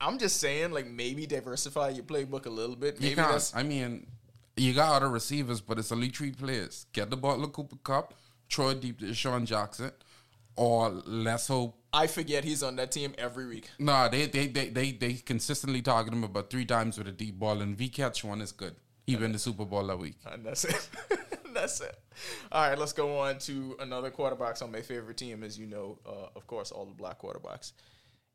I'm 0.00 0.18
just 0.18 0.38
saying, 0.40 0.72
like 0.72 0.86
maybe 0.86 1.26
diversify 1.26 1.90
your 1.90 2.04
playbook 2.04 2.46
a 2.46 2.50
little 2.50 2.76
bit. 2.76 3.00
Maybe 3.00 3.14
that's 3.14 3.54
I 3.54 3.62
mean, 3.62 4.06
you 4.56 4.74
got 4.74 4.96
other 4.96 5.08
receivers, 5.08 5.60
but 5.60 5.78
it's 5.78 5.90
elite 5.90 6.16
three 6.16 6.32
players. 6.32 6.86
Get 6.92 7.10
the 7.10 7.16
Butler 7.16 7.48
Cooper 7.48 7.76
Kupp, 7.82 8.14
it 8.50 8.80
deep 8.80 9.00
to 9.00 9.14
Sean 9.14 9.46
Jackson, 9.46 9.92
or 10.56 10.90
let's 11.06 11.48
hope. 11.48 11.78
I 11.92 12.06
forget 12.06 12.44
he's 12.44 12.62
on 12.62 12.76
that 12.76 12.92
team 12.92 13.14
every 13.16 13.46
week. 13.46 13.70
Nah, 13.78 14.08
they 14.08 14.26
they 14.26 14.48
they 14.48 14.68
they, 14.68 14.92
they 14.92 15.14
consistently 15.14 15.82
target 15.82 16.12
him 16.12 16.24
about 16.24 16.50
three 16.50 16.66
times 16.66 16.98
with 16.98 17.08
a 17.08 17.12
deep 17.12 17.38
ball, 17.38 17.60
and 17.62 17.76
V 17.76 17.88
catch 17.88 18.22
one 18.22 18.40
is 18.40 18.52
good. 18.52 18.76
He 19.06 19.14
win 19.14 19.32
the 19.32 19.38
Super 19.38 19.64
Bowl 19.64 19.86
that 19.86 19.98
week. 19.98 20.16
And 20.26 20.44
that's 20.44 20.64
it. 20.64 20.88
that's 21.54 21.80
it. 21.80 21.96
All 22.50 22.68
right, 22.68 22.78
let's 22.78 22.92
go 22.92 23.18
on 23.20 23.38
to 23.40 23.76
another 23.78 24.10
quarterbacks 24.10 24.62
on 24.62 24.72
my 24.72 24.80
favorite 24.80 25.16
team, 25.16 25.44
as 25.44 25.56
you 25.56 25.66
know, 25.66 25.98
uh, 26.04 26.28
of 26.34 26.46
course, 26.48 26.72
all 26.72 26.84
the 26.86 26.94
black 26.94 27.20
quarterbacks. 27.20 27.72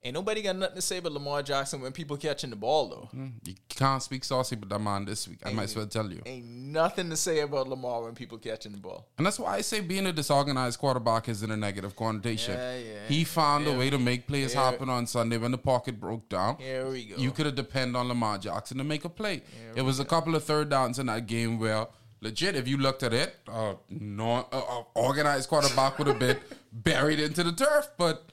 Ain't 0.03 0.15
nobody 0.15 0.41
got 0.41 0.55
nothing 0.55 0.77
to 0.77 0.81
say 0.81 0.97
about 0.97 1.11
Lamar 1.11 1.43
Jackson 1.43 1.79
when 1.79 1.91
people 1.91 2.17
catching 2.17 2.49
the 2.49 2.55
ball, 2.55 2.89
though. 2.89 3.09
You 3.45 3.53
can't 3.69 4.01
speak 4.01 4.23
saucy 4.23 4.55
with 4.55 4.67
that 4.69 4.79
man 4.79 5.05
this 5.05 5.27
week. 5.27 5.39
I 5.45 5.51
might 5.53 5.63
as 5.65 5.75
well 5.75 5.85
tell 5.85 6.11
you. 6.11 6.21
Ain't 6.25 6.43
nothing 6.45 7.11
to 7.11 7.15
say 7.15 7.41
about 7.41 7.67
Lamar 7.67 8.01
when 8.03 8.15
people 8.15 8.39
catching 8.39 8.71
the 8.71 8.79
ball. 8.79 9.07
And 9.19 9.27
that's 9.27 9.37
why 9.37 9.53
I 9.53 9.61
say 9.61 9.79
being 9.79 10.07
a 10.07 10.11
disorganized 10.11 10.79
quarterback 10.79 11.29
is 11.29 11.43
in 11.43 11.51
a 11.51 11.57
negative 11.57 11.95
connotation. 11.95 12.55
Yeah, 12.55 12.77
yeah. 12.77 13.07
He 13.07 13.23
found 13.23 13.67
a 13.67 13.77
way 13.77 13.91
to 13.91 13.99
make 13.99 14.25
plays 14.25 14.53
happen 14.53 14.89
on 14.89 15.05
Sunday 15.05 15.37
when 15.37 15.51
the 15.51 15.59
pocket 15.59 15.99
broke 15.99 16.27
down. 16.29 16.57
Here 16.57 16.89
we 16.89 17.05
go. 17.05 17.17
You 17.17 17.29
could 17.29 17.45
have 17.45 17.55
depended 17.55 17.95
on 17.95 18.07
Lamar 18.07 18.39
Jackson 18.39 18.79
to 18.79 18.83
make 18.83 19.05
a 19.05 19.09
play. 19.09 19.43
it 19.75 19.83
was 19.83 19.99
a 19.99 20.05
couple 20.05 20.33
of 20.35 20.43
third 20.43 20.69
downs 20.69 20.97
in 20.97 21.05
that 21.05 21.27
game 21.27 21.59
where, 21.59 21.85
legit, 22.21 22.55
if 22.55 22.67
you 22.67 22.77
looked 22.77 23.03
at 23.03 23.13
it, 23.13 23.35
uh, 23.47 23.75
non, 23.87 24.45
uh, 24.51 24.57
uh, 24.57 24.83
organized 24.95 25.47
quarterback 25.47 25.99
would 25.99 26.07
have 26.07 26.17
been 26.17 26.39
buried 26.73 27.19
into 27.19 27.43
the 27.43 27.51
turf, 27.51 27.89
but 27.99 28.30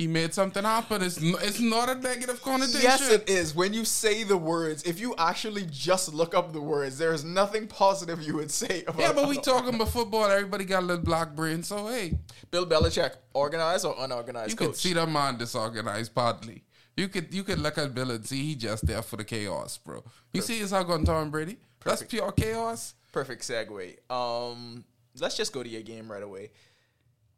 he 0.00 0.06
made 0.06 0.32
something 0.32 0.64
happen. 0.64 1.02
It's, 1.02 1.18
n- 1.18 1.34
it's 1.42 1.60
not 1.60 1.90
a 1.90 1.94
negative 1.94 2.40
connotation. 2.40 2.80
Yes, 2.80 3.10
it 3.10 3.28
is. 3.28 3.54
When 3.54 3.74
you 3.74 3.84
say 3.84 4.24
the 4.24 4.36
words, 4.36 4.82
if 4.84 4.98
you 4.98 5.14
actually 5.18 5.66
just 5.70 6.14
look 6.14 6.34
up 6.34 6.54
the 6.54 6.60
words, 6.60 6.96
there 6.96 7.12
is 7.12 7.22
nothing 7.22 7.66
positive 7.66 8.22
you 8.22 8.36
would 8.36 8.50
say 8.50 8.82
about 8.86 8.98
Yeah, 8.98 9.12
but 9.12 9.28
we 9.28 9.36
talking 9.52 9.74
about 9.74 9.90
football. 9.90 10.24
Everybody 10.24 10.64
got 10.64 10.84
a 10.84 10.86
little 10.86 11.04
black 11.04 11.36
brain, 11.36 11.62
so 11.62 11.86
hey, 11.88 12.18
Bill 12.50 12.64
Belichick, 12.64 13.12
organized 13.34 13.84
or 13.84 13.94
unorganized 13.98 14.52
you 14.52 14.56
coach? 14.56 14.68
could 14.68 14.76
see 14.76 14.94
the 14.94 15.06
man 15.06 15.36
disorganized 15.36 16.14
badly. 16.14 16.64
You 16.96 17.08
could 17.08 17.34
you 17.34 17.44
could 17.44 17.58
look 17.58 17.76
at 17.76 17.94
Bill 17.94 18.10
and 18.10 18.24
see 18.26 18.42
he 18.42 18.54
just 18.54 18.86
there 18.86 19.02
for 19.02 19.18
the 19.18 19.24
chaos, 19.24 19.76
bro. 19.76 20.02
You 20.32 20.40
see 20.40 20.60
his 20.60 20.70
hug 20.70 20.88
on 20.88 21.04
Tom 21.04 21.30
Brady? 21.30 21.58
That's 21.84 22.02
pure 22.04 22.32
chaos. 22.32 22.94
Perfect 23.12 23.42
segue. 23.42 23.98
Um, 24.10 24.82
let's 25.20 25.36
just 25.36 25.52
go 25.52 25.62
to 25.62 25.68
your 25.68 25.82
game 25.82 26.10
right 26.10 26.22
away. 26.22 26.52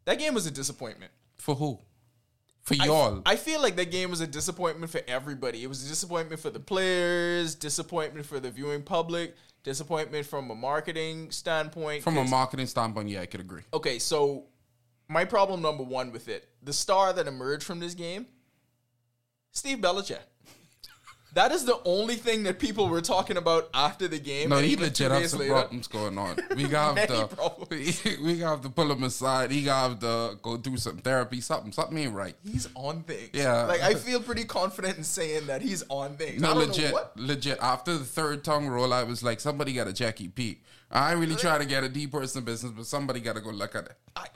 That 0.05 0.17
game 0.17 0.33
was 0.33 0.45
a 0.45 0.51
disappointment. 0.51 1.11
For 1.35 1.55
who? 1.55 1.79
For 2.63 2.75
y'all. 2.75 3.21
I, 3.25 3.35
feel 3.35 3.61
like 3.61 3.75
that 3.75 3.91
game 3.91 4.09
was 4.09 4.21
a 4.21 4.27
disappointment 4.27 4.89
for 4.91 5.01
everybody. 5.07 5.63
It 5.63 5.67
was 5.67 5.85
a 5.85 5.89
disappointment 5.89 6.39
for 6.41 6.49
the 6.49 6.61
players, 6.61 7.55
disappointment 7.55 8.25
for 8.25 8.39
the 8.39 8.49
viewing 8.51 8.83
public, 8.83 9.35
disappointment 9.63 10.25
from 10.25 10.49
a 10.49 10.55
marketing 10.55 11.29
standpoint. 11.31 12.03
From 12.03 12.17
a 12.17 12.21
'cause- 12.21 12.29
marketing 12.31 12.67
standpoint, 12.67 13.09
yeah, 13.09 13.21
I 13.21 13.25
could 13.25 13.41
agree. 13.41 13.63
okay, 13.73 13.99
so 13.99 14.45
my 15.09 15.25
problem 15.25 15.61
number 15.61 15.83
one 15.83 16.11
with 16.13 16.29
it, 16.29 16.47
the 16.61 16.71
star 16.73 17.11
that 17.11 17.27
emerged 17.27 17.63
from 17.63 17.79
this 17.81 17.93
game, 17.93 18.27
Steve 19.51 19.79
Belichick. 19.79 20.23
That 21.33 21.51
is 21.51 21.65
the 21.65 21.79
only 21.83 22.15
thing 22.15 22.43
that 22.43 22.59
people 22.59 22.87
were 22.87 23.01
talking 23.01 23.37
about 23.37 23.69
after 23.73 24.07
the 24.07 24.19
game. 24.19 24.49
No, 24.49 24.57
and 24.57 24.65
he 24.65 24.75
legit 24.75 25.09
days 25.11 25.31
some 25.31 25.39
later- 25.39 25.53
problems 25.53 25.87
going 25.87 26.17
on. 26.17 26.37
We 26.55 26.65
got 26.67 26.95
to 27.07 27.29
we 28.23 28.37
got 28.37 28.61
to 28.61 28.69
pull 28.69 28.91
him 28.91 29.03
aside. 29.03 29.49
He 29.49 29.63
got 29.63 29.99
to 30.01 30.37
go 30.41 30.57
through 30.57 30.77
some 30.77 30.97
therapy. 30.97 31.41
Something 31.41 31.71
something 31.71 31.97
ain't 31.97 32.13
right. 32.13 32.35
He's 32.45 32.69
on 32.75 33.01
things. 33.03 33.31
Yeah. 33.33 33.63
Like 33.63 33.81
I 33.81 33.93
feel 34.07 34.21
pretty 34.21 34.43
confident 34.43 34.97
in 34.97 35.03
saying 35.03 35.47
that 35.47 35.61
he's 35.63 35.83
on 35.89 36.15
things. 36.17 36.41
No, 36.41 36.53
legit, 36.53 36.93
legit. 37.15 37.57
After 37.61 37.97
the 37.97 38.05
third 38.05 38.43
tongue 38.43 38.67
roll, 38.67 38.93
I 38.93 39.03
was 39.03 39.23
like, 39.23 39.39
somebody 39.39 39.73
got 39.73 39.87
a 39.87 39.93
Jackie 39.93 40.27
P. 40.27 40.59
I 40.91 41.11
ain't 41.11 41.19
really 41.19 41.35
try 41.35 41.57
to 41.57 41.65
get 41.65 41.83
a 41.83 41.89
deep 41.89 42.11
person 42.11 42.43
business, 42.43 42.71
but 42.75 42.85
somebody 42.85 43.19
got 43.19 43.35
to 43.35 43.41
go 43.41 43.49
look 43.49 43.73
at 43.75 43.85
it. 43.85 43.93
I, 44.15 44.27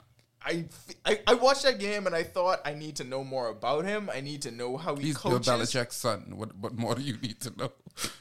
I, 0.48 0.64
I, 1.04 1.20
I 1.26 1.34
watched 1.34 1.64
that 1.64 1.78
game 1.78 2.06
and 2.06 2.14
I 2.14 2.22
thought 2.22 2.60
I 2.64 2.72
need 2.72 2.96
to 2.96 3.04
know 3.04 3.22
more 3.22 3.48
about 3.48 3.84
him. 3.84 4.08
I 4.12 4.20
need 4.20 4.42
to 4.42 4.50
know 4.50 4.76
how 4.78 4.96
he 4.96 5.08
He's 5.08 5.18
Bill 5.18 5.32
coaches. 5.32 5.48
Belichick's 5.48 5.96
son. 5.96 6.32
What, 6.34 6.56
what 6.56 6.74
more 6.74 6.94
do 6.94 7.02
you 7.02 7.18
need 7.18 7.40
to 7.40 7.56
know? 7.56 7.72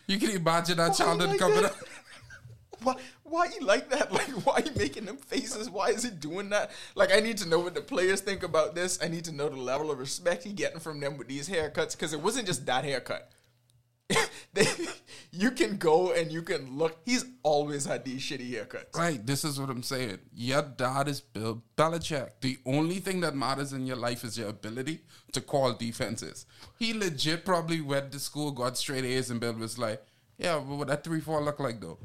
You 0.07 0.19
can 0.19 0.31
imagine 0.31 0.77
that 0.77 0.89
Why 0.89 0.96
childhood 0.96 1.29
like 1.29 1.39
coming 1.39 1.62
that? 1.62 1.72
up. 1.72 1.77
Why, 2.84 2.96
why 3.24 3.48
you 3.60 3.65
like 3.65 3.89
that? 3.89 4.12
Like, 4.12 4.27
why 4.46 4.60
you 4.60 4.72
making 4.77 5.05
them 5.05 5.17
faces? 5.17 5.67
Why 5.67 5.88
is 5.89 6.03
he 6.03 6.12
doing 6.12 6.50
that? 6.50 6.69
Like, 6.93 7.12
I 7.12 7.19
need 7.19 7.38
to 7.38 7.50
know 7.50 7.60
what 7.60 7.74
the 7.74 7.81
players 7.81 8.22
think 8.22 8.43
about 8.43 8.75
this. 8.75 9.00
I 9.01 9.07
need 9.07 9.25
to 9.25 9.31
know 9.31 9.50
the 9.50 9.55
level 9.55 9.89
of 9.89 9.98
respect 9.98 10.43
he 10.43 10.53
getting 10.53 10.79
from 10.79 11.00
them 11.00 11.17
with 11.17 11.27
these 11.27 11.50
haircuts 11.50 11.93
because 11.93 12.13
it 12.13 12.22
wasn't 12.22 12.46
just 12.46 12.67
that 12.67 12.84
haircut. 12.84 13.31
they, 14.53 14.65
you 15.38 15.51
can 15.51 15.77
go 15.77 16.12
and 16.13 16.32
you 16.32 16.41
can 16.41 16.77
look. 16.77 16.98
He's 17.06 17.25
always 17.44 17.86
had 17.86 18.03
these 18.03 18.22
shitty 18.22 18.51
haircuts. 18.51 18.96
Right, 18.96 19.25
this 19.25 19.44
is 19.44 19.60
what 19.60 19.70
I'm 19.70 19.84
saying. 19.84 20.20
Your 20.34 20.62
dad 20.62 21.08
is 21.08 21.22
Bill 21.22 21.62
Belichick. 21.77 22.32
The 22.41 22.58
only 22.65 23.00
thing 23.00 23.22
that 23.22 23.36
matters 23.36 23.74
in 23.74 23.86
your 23.86 23.98
life 23.98 24.24
is 24.24 24.38
your 24.38 24.50
ability 24.50 25.01
to 25.34 25.41
call 25.41 25.74
defenses. 25.74 26.46
He 26.79 26.94
legit 26.94 27.46
probably 27.46 27.82
went 27.82 28.12
to 28.13 28.20
school, 28.20 28.51
got 28.51 28.77
straight 28.77 29.06
A's, 29.06 29.29
and 29.29 29.39
Bill 29.39 29.53
was 29.53 29.77
like, 29.77 30.03
"Yeah, 30.38 30.56
but 30.56 30.75
what 30.75 30.88
that 30.88 31.03
three 31.03 31.22
four 31.22 31.41
look 31.41 31.60
like 31.60 31.79
though?" 31.79 32.00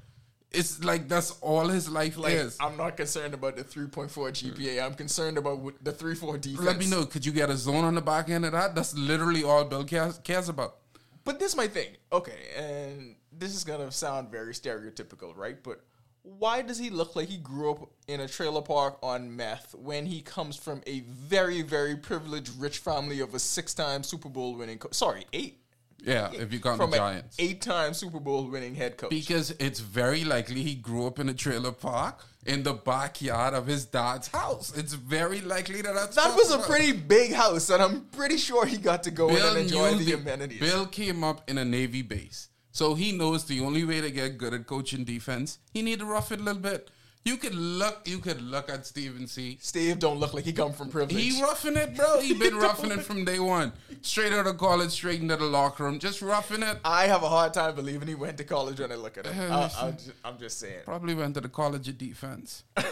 It's 0.51 0.85
like 0.85 1.09
that's 1.09 1.31
all 1.41 1.69
his 1.69 1.89
life 1.89 2.19
Like 2.19 2.35
is. 2.35 2.59
I'm 2.61 2.77
not 2.77 2.97
concerned 2.99 3.33
about 3.33 3.57
the 3.57 3.65
3.4 3.65 4.11
GPA. 4.11 4.85
I'm 4.85 4.93
concerned 4.95 5.39
about 5.39 5.83
the 5.83 5.93
3.4 5.93 6.39
defense. 6.41 6.61
Let 6.61 6.77
me 6.77 6.91
know. 6.91 7.07
Could 7.07 7.25
you 7.25 7.33
get 7.33 7.49
a 7.49 7.57
zone 7.57 7.85
on 7.85 7.95
the 7.95 8.03
back 8.03 8.29
end 8.29 8.45
of 8.45 8.53
that? 8.53 8.75
That's 8.75 8.95
literally 8.95 9.43
all 9.45 9.65
Bill 9.65 9.85
cares, 9.85 10.19
cares 10.19 10.51
about. 10.51 10.77
But 11.25 11.39
this 11.39 11.53
is 11.53 11.57
my 11.57 11.69
thing. 11.69 11.97
Okay, 12.12 12.39
and 12.57 13.15
this 13.43 13.55
is 13.55 13.65
gonna 13.65 13.91
sound 13.91 14.31
very 14.31 14.53
stereotypical, 14.53 15.37
right? 15.37 15.61
But 15.63 15.81
why 16.23 16.63
does 16.63 16.79
he 16.79 16.91
look 16.91 17.17
like 17.17 17.29
he 17.29 17.39
grew 17.39 17.73
up 17.73 17.91
in 18.07 18.21
a 18.21 18.29
trailer 18.29 18.63
park 18.63 18.99
on 19.03 19.35
meth 19.35 19.75
when 19.75 20.07
he 20.07 20.21
comes 20.21 20.57
from 20.57 20.81
a 20.87 21.01
very, 21.01 21.63
very 21.63 21.97
privileged, 21.97 22.53
rich 22.61 22.79
family 22.79 23.19
of 23.19 23.35
a 23.35 23.41
six-time 23.41 24.05
Super 24.05 24.29
Bowl 24.29 24.55
winning? 24.55 24.79
Co- 24.79 24.91
sorry, 24.93 25.27
eight. 25.33 25.59
Yeah, 26.05 26.33
if 26.33 26.53
you 26.53 26.61
count 26.61 26.79
from 26.79 26.91
the 26.91 26.97
an 26.97 27.15
Giants. 27.15 27.37
eight-time 27.39 27.95
Super 27.95 28.21
Bowl 28.21 28.49
winning 28.49 28.75
head 28.75 28.97
coach. 28.97 29.11
Because 29.11 29.51
it's 29.59 29.81
very 29.81 30.25
likely 30.25 30.63
he 30.63 30.75
grew 30.75 31.07
up 31.07 31.19
in 31.19 31.29
a 31.29 31.35
trailer 31.35 31.73
park 31.73 32.25
in 32.47 32.63
the 32.63 32.73
backyard 32.73 33.55
of 33.55 33.67
his 33.67 33.85
dad's 33.85 34.29
house. 34.29 34.73
It's 34.77 34.95
very 34.95 35.41
likely 35.41 35.83
that 35.83 35.95
that's 35.95 36.17
that 36.17 36.35
was 36.37 36.53
a 36.53 36.59
pretty 36.59 36.93
big 36.93 37.33
house, 37.33 37.71
and 37.71 37.83
I'm 37.83 38.03
pretty 38.07 38.37
sure 38.37 38.67
he 38.67 38.77
got 38.77 39.03
to 39.05 39.11
go 39.11 39.29
in 39.29 39.37
and 39.37 39.59
enjoy 39.59 39.95
knew 39.95 40.05
the, 40.05 40.13
amenities. 40.15 40.61
Bill 40.61 40.87
came 40.87 41.23
up 41.25 41.49
in 41.49 41.59
a 41.59 41.65
Navy 41.65 42.03
base. 42.03 42.49
So 42.73 42.95
he 42.95 43.12
knows 43.12 43.45
the 43.45 43.61
only 43.61 43.85
way 43.85 44.00
to 44.00 44.11
get 44.11 44.38
good 44.38 44.55
at 44.55 44.67
coaching 44.67 45.05
defense, 45.05 45.59
he 45.73 45.83
need 45.83 46.00
to 46.00 46.07
rough 46.07 46.33
it 46.33 46.41
a 46.41 46.43
little 46.43 46.61
bit. 46.61 46.91
You 47.25 47.37
could 47.37 47.55
look 47.55 48.00
you 48.05 48.19
could 48.19 48.43
look 48.43 48.69
at 48.69 48.85
Steven 48.85 49.29
C. 49.29 49.57
Steve 49.61 50.00
don't 50.00 50.19
look 50.19 50.35
like 50.35 50.45
he 50.45 50.52
come 50.52 50.73
from 50.73 50.88
privilege. 50.88 51.23
He 51.23 51.41
roughing 51.41 51.76
it, 51.76 51.95
bro. 51.95 52.21
He 52.21 52.35
been 52.35 52.57
roughing 52.67 52.91
it 52.91 53.02
from 53.02 53.25
day 53.25 53.38
one. 53.38 53.73
Straight 54.00 54.33
out 54.33 54.49
of 54.49 54.59
college, 54.59 54.91
straight 54.91 55.21
into 55.21 55.37
the 55.37 55.45
locker 55.45 55.85
room, 55.85 56.00
just 56.00 56.21
roughing 56.21 56.64
it. 56.64 56.79
I 56.85 57.05
have 57.05 57.23
a 57.23 57.29
hard 57.29 57.55
time 57.55 57.76
believing 57.76 58.09
he 58.09 58.17
went 58.17 58.38
to 58.38 58.45
college 58.45 58.81
when 58.81 58.91
I 58.91 58.97
look 58.97 59.19
at 59.19 59.26
him. 59.26 59.52
I, 59.52 59.71
I'm, 59.81 59.93
just, 59.93 60.12
I'm 60.25 60.38
just 60.38 60.59
saying. 60.59 60.81
Probably 60.85 61.14
went 61.14 61.35
to 61.35 61.41
the 61.41 61.49
college 61.49 61.88
of 61.88 61.97
defense. 61.97 62.64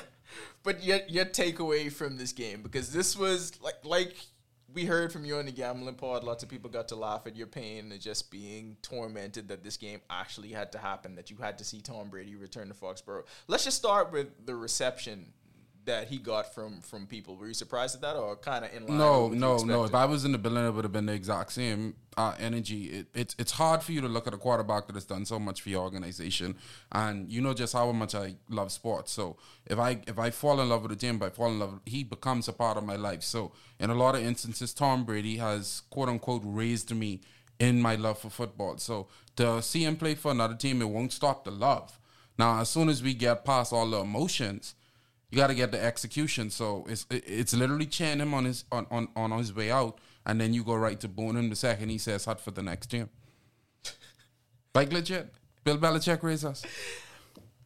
But 0.63 0.85
your 0.85 1.01
your 1.09 1.25
takeaway 1.25 1.91
from 1.91 2.17
this 2.17 2.33
game 2.33 2.63
because 2.63 2.93
this 2.93 3.17
was 3.17 3.61
like 3.63 3.85
like 3.85 4.15
we 4.73 4.85
heard 4.85 5.13
from 5.13 5.25
you 5.25 5.37
on 5.37 5.47
the 5.47 5.53
gambling 5.53 5.95
pod. 5.95 6.25
Lots 6.25 6.43
of 6.43 6.49
people 6.49 6.71
got 6.71 6.89
to 6.89 6.97
laugh 6.97 7.27
at 7.27 7.37
your 7.37 7.47
pain 7.47 7.91
and 7.93 8.01
just 8.01 8.31
being 8.31 8.77
tormented 8.83 9.49
that 9.49 9.65
this 9.65 9.77
game 9.77 10.01
actually 10.09 10.51
had 10.51 10.73
to 10.73 10.79
happen. 10.79 11.15
That 11.17 11.31
you 11.31 11.37
had 11.37 11.59
to 11.59 11.65
see 11.65 11.81
Tom 11.81 12.09
Brady 12.09 12.37
return 12.37 12.69
to 12.69 12.75
Foxborough. 12.75 13.25
Let's 13.49 13.65
just 13.65 13.77
start 13.77 14.13
with 14.13 14.47
the 14.47 14.55
reception 14.55 15.33
that 15.85 16.09
he 16.09 16.19
got 16.19 16.55
from 16.55 16.81
from 16.81 17.07
people. 17.07 17.37
Were 17.37 17.49
you 17.49 17.55
surprised 17.55 17.95
at 17.95 18.01
that, 18.03 18.17
or 18.17 18.37
kind 18.37 18.65
of 18.65 18.73
in 18.75 18.87
line? 18.87 18.99
No, 18.99 19.29
no, 19.29 19.59
no. 19.59 19.85
If 19.85 19.95
I 19.95 20.05
was 20.05 20.25
in 20.25 20.33
the 20.33 20.39
building, 20.39 20.65
it 20.65 20.71
would 20.71 20.85
have 20.85 20.93
been 20.93 21.07
the 21.07 21.13
exact 21.13 21.53
same 21.53 21.95
uh, 22.17 22.35
energy. 22.39 22.85
It, 22.87 23.07
it's 23.15 23.35
it's 23.39 23.53
hard 23.53 23.83
for 23.83 23.93
you 23.93 24.01
to 24.01 24.09
look 24.09 24.27
at 24.27 24.35
a 24.35 24.37
quarterback 24.37 24.87
that 24.87 24.95
has 24.95 25.05
done 25.05 25.25
so 25.25 25.39
much 25.39 25.63
for 25.63 25.71
your 25.71 25.83
organization, 25.83 26.57
and 26.93 27.31
you 27.31 27.41
know 27.41 27.55
just 27.55 27.73
how 27.73 27.91
much 27.93 28.15
I 28.15 28.37
love 28.49 28.73
sports. 28.73 29.13
So 29.13 29.37
if 29.67 29.79
I 29.79 30.01
if 30.07 30.19
I 30.19 30.31
fall 30.31 30.61
in 30.61 30.69
love 30.69 30.83
with 30.83 30.93
a 30.93 30.97
team, 30.97 31.23
I 31.23 31.31
fall 31.31 31.49
in 31.49 31.59
love, 31.59 31.81
he 31.87 32.05
becomes 32.05 32.49
a 32.49 32.53
part 32.53 32.77
of 32.77 32.85
my 32.85 32.97
life. 32.97 33.23
So 33.23 33.53
in 33.79 33.91
a 33.91 33.95
lot 33.95 34.15
of 34.15 34.23
instances, 34.23 34.75
Tom 34.75 35.05
Brady 35.05 35.39
has 35.39 35.83
quote 35.91 36.09
unquote 36.09 36.43
raised 36.45 36.95
me 36.95 37.21
in 37.59 37.81
my 37.81 37.95
love 37.95 38.19
for 38.19 38.31
football. 38.31 38.79
So 38.79 39.09
to 39.37 39.63
see 39.63 39.85
him 39.85 39.97
play 39.97 40.15
for 40.15 40.31
another 40.31 40.55
team, 40.55 40.83
it 40.83 40.89
won't 40.89 41.13
stop 41.13 41.45
the 41.45 41.51
love. 41.51 41.99
Now, 42.39 42.61
as 42.61 42.71
soon 42.71 42.89
as 42.89 43.03
we 43.03 43.13
get 43.13 43.45
past 43.45 43.71
all 43.73 43.91
the 43.91 43.99
emotions, 43.99 44.75
you 45.31 45.37
got 45.37 45.47
to 45.49 45.55
get 45.55 45.71
the 45.73 45.83
execution. 45.83 46.51
So 46.51 46.85
it's 46.89 47.07
it- 47.11 47.25
it's 47.27 47.55
literally 47.55 47.87
cheering 47.87 48.21
him 48.21 48.35
on 48.35 48.45
his 48.45 48.65
on, 48.73 48.87
on, 48.91 49.09
on 49.17 49.31
his 49.39 49.55
way 49.55 49.71
out, 49.71 49.99
and 50.27 50.41
then 50.41 50.53
you 50.55 50.65
go 50.65 50.75
right 50.75 50.99
to 51.01 51.09
bone 51.09 51.37
him 51.37 51.51
the 51.51 51.57
second 51.57 51.89
he 51.89 51.99
says 51.99 52.25
hot 52.25 52.41
for 52.41 52.51
the 52.51 52.63
next 52.63 52.89
team. 52.89 53.09
like 54.75 54.93
legit, 54.93 55.33
Bill 55.65 55.79
Belichick 55.79 56.23
raised 56.23 56.45
us. 56.45 56.65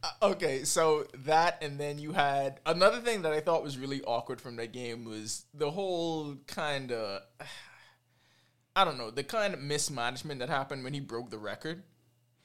Uh, 0.02 0.11
okay, 0.33 0.64
so 0.64 1.06
that 1.25 1.56
and 1.62 1.80
then 1.80 1.99
you 1.99 2.12
had 2.12 2.61
another 2.66 3.00
thing 3.00 3.23
that 3.23 3.33
I 3.33 3.40
thought 3.40 3.62
was 3.62 3.78
really 3.78 4.02
awkward 4.02 4.38
from 4.40 4.56
that 4.56 4.73
game 4.73 5.04
was 5.04 5.47
the 5.54 5.71
whole 5.71 6.37
kind 6.47 6.92
of 6.92 7.23
I 8.76 8.85
don't 8.85 8.99
know, 8.99 9.11
the 9.11 9.23
kind 9.25 9.54
of 9.54 9.61
mismanagement 9.61 10.40
that 10.40 10.49
happened 10.50 10.83
when 10.85 10.94
he 10.94 11.00
broke 11.00 11.30
the 11.30 11.38
record. 11.38 11.85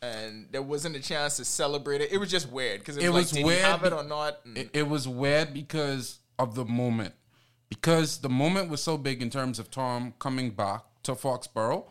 And 0.01 0.47
there 0.51 0.61
wasn't 0.61 0.95
a 0.95 0.99
chance 1.01 1.37
to 1.37 1.45
celebrate 1.45 2.01
it. 2.01 2.11
It 2.11 2.17
was 2.17 2.31
just 2.31 2.49
weird 2.49 2.79
because 2.79 2.97
it, 2.97 3.03
It 3.03 3.09
was, 3.09 3.33
like, 3.33 3.39
did 3.39 3.45
weird 3.45 3.61
have 3.65 3.83
it 3.83 3.91
or 3.91 4.03
not? 4.03 4.45
Mm. 4.45 4.57
It, 4.57 4.69
it 4.73 4.87
was 4.87 5.07
weird 5.07 5.53
because 5.53 6.19
of 6.37 6.55
the 6.55 6.63
moment, 6.63 7.15
because 7.67 8.19
the 8.19 8.29
moment 8.29 8.69
was 8.69 8.81
so 8.81 8.97
big 8.97 9.21
in 9.21 9.29
terms 9.29 9.59
of 9.59 9.69
Tom 9.69 10.13
coming 10.19 10.51
back 10.51 10.83
to 11.03 11.15
Foxborough. 11.15 11.85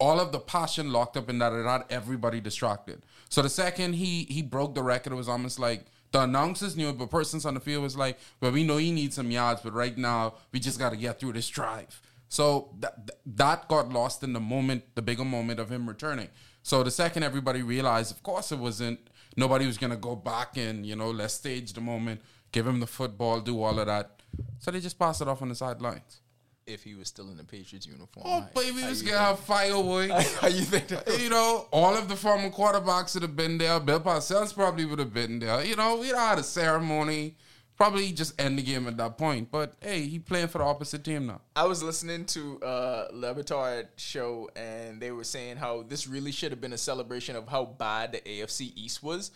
All 0.00 0.20
of 0.20 0.30
the 0.30 0.38
passion 0.38 0.92
locked 0.92 1.16
up 1.16 1.28
in 1.28 1.40
that 1.40 1.52
it 1.52 1.66
had 1.66 1.82
everybody 1.90 2.40
distracted. 2.40 3.02
So 3.28 3.42
the 3.42 3.48
second 3.48 3.94
he 3.94 4.24
he 4.30 4.42
broke 4.42 4.76
the 4.76 4.82
record, 4.82 5.12
it 5.12 5.16
was 5.16 5.28
almost 5.28 5.58
like 5.58 5.86
the 6.12 6.22
announcers 6.22 6.76
knew 6.76 6.90
it, 6.90 6.98
but 6.98 7.10
persons 7.10 7.44
on 7.44 7.54
the 7.54 7.60
field 7.60 7.82
was 7.82 7.96
like, 7.96 8.16
"Well, 8.40 8.52
we 8.52 8.62
know 8.62 8.76
he 8.76 8.92
needs 8.92 9.16
some 9.16 9.32
yards, 9.32 9.60
but 9.60 9.74
right 9.74 9.98
now 9.98 10.34
we 10.52 10.60
just 10.60 10.78
got 10.78 10.90
to 10.90 10.96
get 10.96 11.18
through 11.18 11.32
this 11.32 11.48
drive." 11.48 12.00
So 12.28 12.74
that 12.78 13.10
that 13.26 13.68
got 13.68 13.88
lost 13.90 14.22
in 14.22 14.32
the 14.32 14.40
moment, 14.40 14.84
the 14.94 15.02
bigger 15.02 15.24
moment 15.24 15.58
of 15.58 15.70
him 15.70 15.88
returning. 15.88 16.28
So 16.62 16.82
the 16.82 16.90
second 16.90 17.22
everybody 17.22 17.62
realized, 17.62 18.10
of 18.12 18.22
course, 18.22 18.52
it 18.52 18.58
wasn't 18.58 18.98
nobody 19.36 19.66
was 19.66 19.78
gonna 19.78 19.96
go 19.96 20.14
back 20.16 20.56
and 20.56 20.84
you 20.84 20.96
know 20.96 21.10
let's 21.10 21.34
stage 21.34 21.72
the 21.72 21.80
moment, 21.80 22.20
give 22.52 22.66
him 22.66 22.80
the 22.80 22.86
football, 22.86 23.40
do 23.40 23.62
all 23.62 23.78
of 23.78 23.86
that. 23.86 24.22
So 24.58 24.70
they 24.70 24.80
just 24.80 24.98
passed 24.98 25.22
it 25.22 25.28
off 25.28 25.40
on 25.42 25.48
the 25.48 25.54
sidelines. 25.54 26.20
if 26.66 26.82
he 26.84 26.94
was 26.94 27.08
still 27.08 27.30
in 27.30 27.36
the 27.38 27.44
Patriots 27.44 27.86
uniform, 27.86 28.26
Oh, 28.28 28.46
baby, 28.54 28.82
how 28.82 28.88
was 28.90 29.00
gonna 29.02 29.18
have 29.18 29.38
fireworks. 29.40 30.34
How 30.40 30.48
you 30.48 30.60
think? 30.62 30.88
That 30.88 31.18
you 31.18 31.30
know, 31.30 31.66
all 31.72 31.94
of 31.96 32.08
the 32.10 32.16
former 32.16 32.50
quarterbacks 32.50 33.14
would 33.14 33.22
have 33.22 33.34
been 33.36 33.56
there. 33.56 33.80
Bill 33.80 34.00
Parcells 34.00 34.52
probably 34.54 34.84
would 34.84 34.98
have 34.98 35.14
been 35.14 35.38
there. 35.38 35.64
You 35.64 35.76
know, 35.76 35.96
we'd 35.96 36.14
had 36.14 36.38
a 36.38 36.42
ceremony. 36.42 37.36
Probably 37.78 38.10
just 38.12 38.38
end 38.40 38.58
the 38.58 38.62
game 38.62 38.86
at 38.88 38.96
that 38.96 39.16
point. 39.16 39.50
But 39.50 39.74
hey, 39.80 40.02
he 40.02 40.18
playing 40.18 40.48
for 40.48 40.58
the 40.58 40.64
opposite 40.64 41.04
team 41.04 41.28
now. 41.28 41.40
I 41.54 41.64
was 41.64 41.80
listening 41.82 42.24
to 42.26 42.60
uh 42.60 43.06
Le 43.12 43.34
Batard 43.34 43.86
show 43.96 44.50
and 44.56 45.00
they 45.00 45.12
were 45.12 45.24
saying 45.24 45.58
how 45.58 45.82
this 45.84 46.06
really 46.08 46.32
should 46.32 46.50
have 46.50 46.60
been 46.60 46.72
a 46.72 46.78
celebration 46.78 47.36
of 47.36 47.46
how 47.48 47.64
bad 47.64 48.12
the 48.12 48.18
AFC 48.20 48.72
East 48.74 49.02
was 49.02 49.30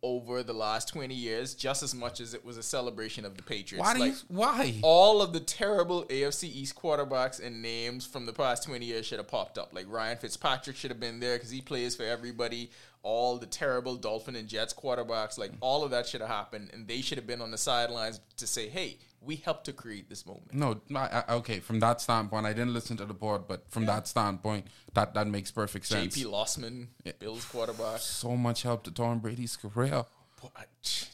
over 0.00 0.44
the 0.44 0.52
last 0.52 0.86
20 0.90 1.12
years 1.12 1.56
just 1.56 1.82
as 1.82 1.92
much 1.92 2.20
as 2.20 2.32
it 2.32 2.44
was 2.44 2.56
a 2.56 2.62
celebration 2.62 3.24
of 3.24 3.36
the 3.36 3.42
Patriots. 3.42 3.84
Why 3.84 3.94
do 3.94 3.98
Like, 4.00 4.12
you? 4.12 4.18
Why? 4.28 4.74
all 4.82 5.20
of 5.20 5.32
the 5.32 5.40
terrible 5.40 6.04
AFC 6.04 6.44
East 6.44 6.76
quarterbacks 6.76 7.44
and 7.44 7.60
names 7.60 8.06
from 8.06 8.24
the 8.24 8.32
past 8.32 8.62
20 8.62 8.86
years 8.86 9.06
should 9.06 9.18
have 9.18 9.26
popped 9.26 9.58
up. 9.58 9.74
Like 9.74 9.86
Ryan 9.88 10.16
Fitzpatrick 10.16 10.76
should 10.76 10.92
have 10.92 11.00
been 11.00 11.18
there 11.18 11.34
because 11.34 11.50
he 11.50 11.60
plays 11.60 11.96
for 11.96 12.04
everybody. 12.04 12.70
All 13.10 13.38
the 13.38 13.46
terrible 13.46 13.96
Dolphin 13.96 14.36
and 14.36 14.46
Jets 14.46 14.74
quarterbacks, 14.74 15.38
like 15.38 15.52
mm. 15.52 15.56
all 15.60 15.82
of 15.82 15.92
that 15.92 16.06
should 16.06 16.20
have 16.20 16.28
happened, 16.28 16.68
and 16.74 16.86
they 16.86 17.00
should 17.00 17.16
have 17.16 17.26
been 17.26 17.40
on 17.40 17.50
the 17.50 17.56
sidelines 17.56 18.20
to 18.36 18.46
say, 18.46 18.68
"Hey, 18.68 18.98
we 19.22 19.36
helped 19.36 19.64
to 19.64 19.72
create 19.72 20.10
this 20.10 20.26
moment." 20.26 20.52
No, 20.52 20.78
I, 20.94 21.24
I, 21.26 21.34
okay. 21.36 21.60
From 21.60 21.80
that 21.80 22.02
standpoint, 22.02 22.44
I 22.44 22.52
didn't 22.52 22.74
listen 22.74 22.98
to 22.98 23.06
the 23.06 23.14
board, 23.14 23.48
but 23.48 23.70
from 23.70 23.86
that 23.86 24.06
standpoint, 24.08 24.66
that 24.92 25.14
that 25.14 25.26
makes 25.26 25.50
perfect 25.50 25.86
sense. 25.86 26.18
JP 26.18 26.26
Losman, 26.26 26.88
Bills 27.18 27.46
quarterback. 27.46 28.00
So 28.00 28.36
much 28.36 28.62
help 28.62 28.84
to 28.84 28.90
Tom 28.90 29.20
Brady's 29.20 29.56
career. 29.56 30.04
Boy, 30.42 30.48
uh, 30.54 30.62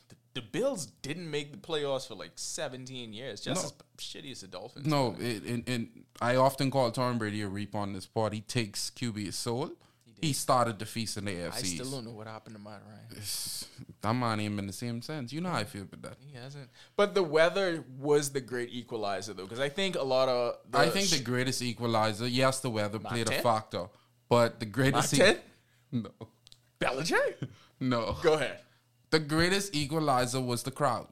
The, 0.08 0.16
the 0.34 0.42
Bills 0.42 0.86
didn't 1.02 1.30
make 1.30 1.52
the 1.52 1.58
playoffs 1.58 2.08
for 2.08 2.16
like 2.16 2.32
17 2.34 3.12
years, 3.12 3.40
just 3.40 3.62
No. 3.62 3.68
as 3.68 4.04
shitty 4.04 4.32
as 4.32 4.40
the 4.40 4.48
Dolphins. 4.48 4.86
No, 4.86 5.16
it, 5.18 5.44
and, 5.44 5.68
and 5.68 6.04
I 6.20 6.36
often 6.36 6.70
call 6.70 6.90
Tom 6.90 7.18
Brady 7.18 7.42
a 7.42 7.48
reap 7.48 7.74
on 7.74 7.92
this 7.92 8.06
part. 8.06 8.32
He 8.32 8.40
takes 8.40 8.90
QB's 8.90 9.36
soul. 9.36 9.70
He, 10.20 10.32
started 10.32 10.78
the 10.78 10.86
feast 10.86 11.16
in 11.16 11.26
the 11.26 11.32
AFC. 11.32 11.54
I 11.54 11.60
still 11.60 11.90
don't 11.90 12.04
know 12.04 12.12
what 12.12 12.26
happened 12.26 12.56
to 12.56 12.62
Matt 12.62 12.82
Ryan. 12.86 13.22
That 14.00 14.12
man 14.14 14.40
ain't 14.40 14.56
been 14.56 14.66
the 14.66 14.72
same 14.72 15.02
sense. 15.02 15.32
You 15.32 15.40
know 15.40 15.50
how 15.50 15.58
I 15.58 15.64
feel 15.64 15.82
about 15.82 16.02
that. 16.02 16.16
He 16.20 16.36
hasn't. 16.36 16.68
But 16.96 17.14
the 17.14 17.22
weather 17.22 17.84
was 17.98 18.30
the 18.30 18.40
great 18.40 18.70
equalizer, 18.72 19.34
though, 19.34 19.44
because 19.44 19.60
I 19.60 19.68
think 19.68 19.96
a 19.96 20.02
lot 20.02 20.28
of. 20.28 20.56
The 20.70 20.78
I 20.78 20.90
think 20.90 21.08
the 21.10 21.20
greatest 21.22 21.62
equalizer, 21.62 22.26
yes, 22.26 22.60
the 22.60 22.70
weather 22.70 22.98
played 22.98 23.28
a 23.28 23.40
factor, 23.40 23.86
but 24.28 24.60
the 24.60 24.66
greatest. 24.66 25.14
e- 25.14 25.18
Martin? 25.18 25.38
no, 25.92 26.10
Belichick? 26.80 27.48
no. 27.80 28.16
Go 28.22 28.34
ahead. 28.34 28.60
The 29.10 29.20
greatest 29.20 29.74
equalizer 29.76 30.40
was 30.40 30.62
the 30.64 30.70
crowd, 30.70 31.06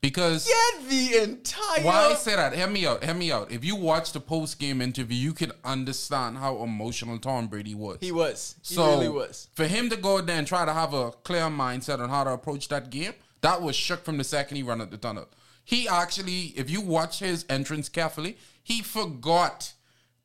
because 0.00 0.46
Get 0.46 0.88
the 0.88 1.22
entire. 1.22 1.82
why 1.82 2.06
I 2.10 2.14
say 2.14 2.36
that? 2.36 2.54
Hear 2.54 2.66
me 2.68 2.86
out. 2.86 3.02
Hear 3.02 3.14
me 3.14 3.32
out. 3.32 3.50
If 3.50 3.64
you 3.64 3.76
watch 3.76 4.12
the 4.12 4.20
post 4.20 4.58
game 4.58 4.80
interview, 4.80 5.16
you 5.16 5.32
can 5.32 5.52
understand 5.64 6.38
how 6.38 6.62
emotional 6.62 7.18
Tom 7.18 7.48
Brady 7.48 7.74
was. 7.74 7.98
He 8.00 8.12
was. 8.12 8.56
He 8.62 8.74
So 8.74 8.90
really 8.90 9.08
was. 9.08 9.48
for 9.54 9.66
him 9.66 9.90
to 9.90 9.96
go 9.96 10.20
there 10.20 10.38
and 10.38 10.46
try 10.46 10.64
to 10.64 10.72
have 10.72 10.94
a 10.94 11.10
clear 11.12 11.42
mindset 11.44 11.98
on 11.98 12.08
how 12.08 12.24
to 12.24 12.30
approach 12.30 12.68
that 12.68 12.90
game, 12.90 13.14
that 13.40 13.60
was 13.62 13.74
shook 13.76 14.04
from 14.04 14.18
the 14.18 14.24
second 14.24 14.56
he 14.56 14.62
ran 14.62 14.80
up 14.80 14.90
the 14.90 14.96
tunnel. 14.96 15.28
He 15.64 15.88
actually, 15.88 16.52
if 16.56 16.70
you 16.70 16.80
watch 16.80 17.18
his 17.18 17.44
entrance 17.48 17.88
carefully, 17.88 18.36
he 18.62 18.82
forgot 18.82 19.72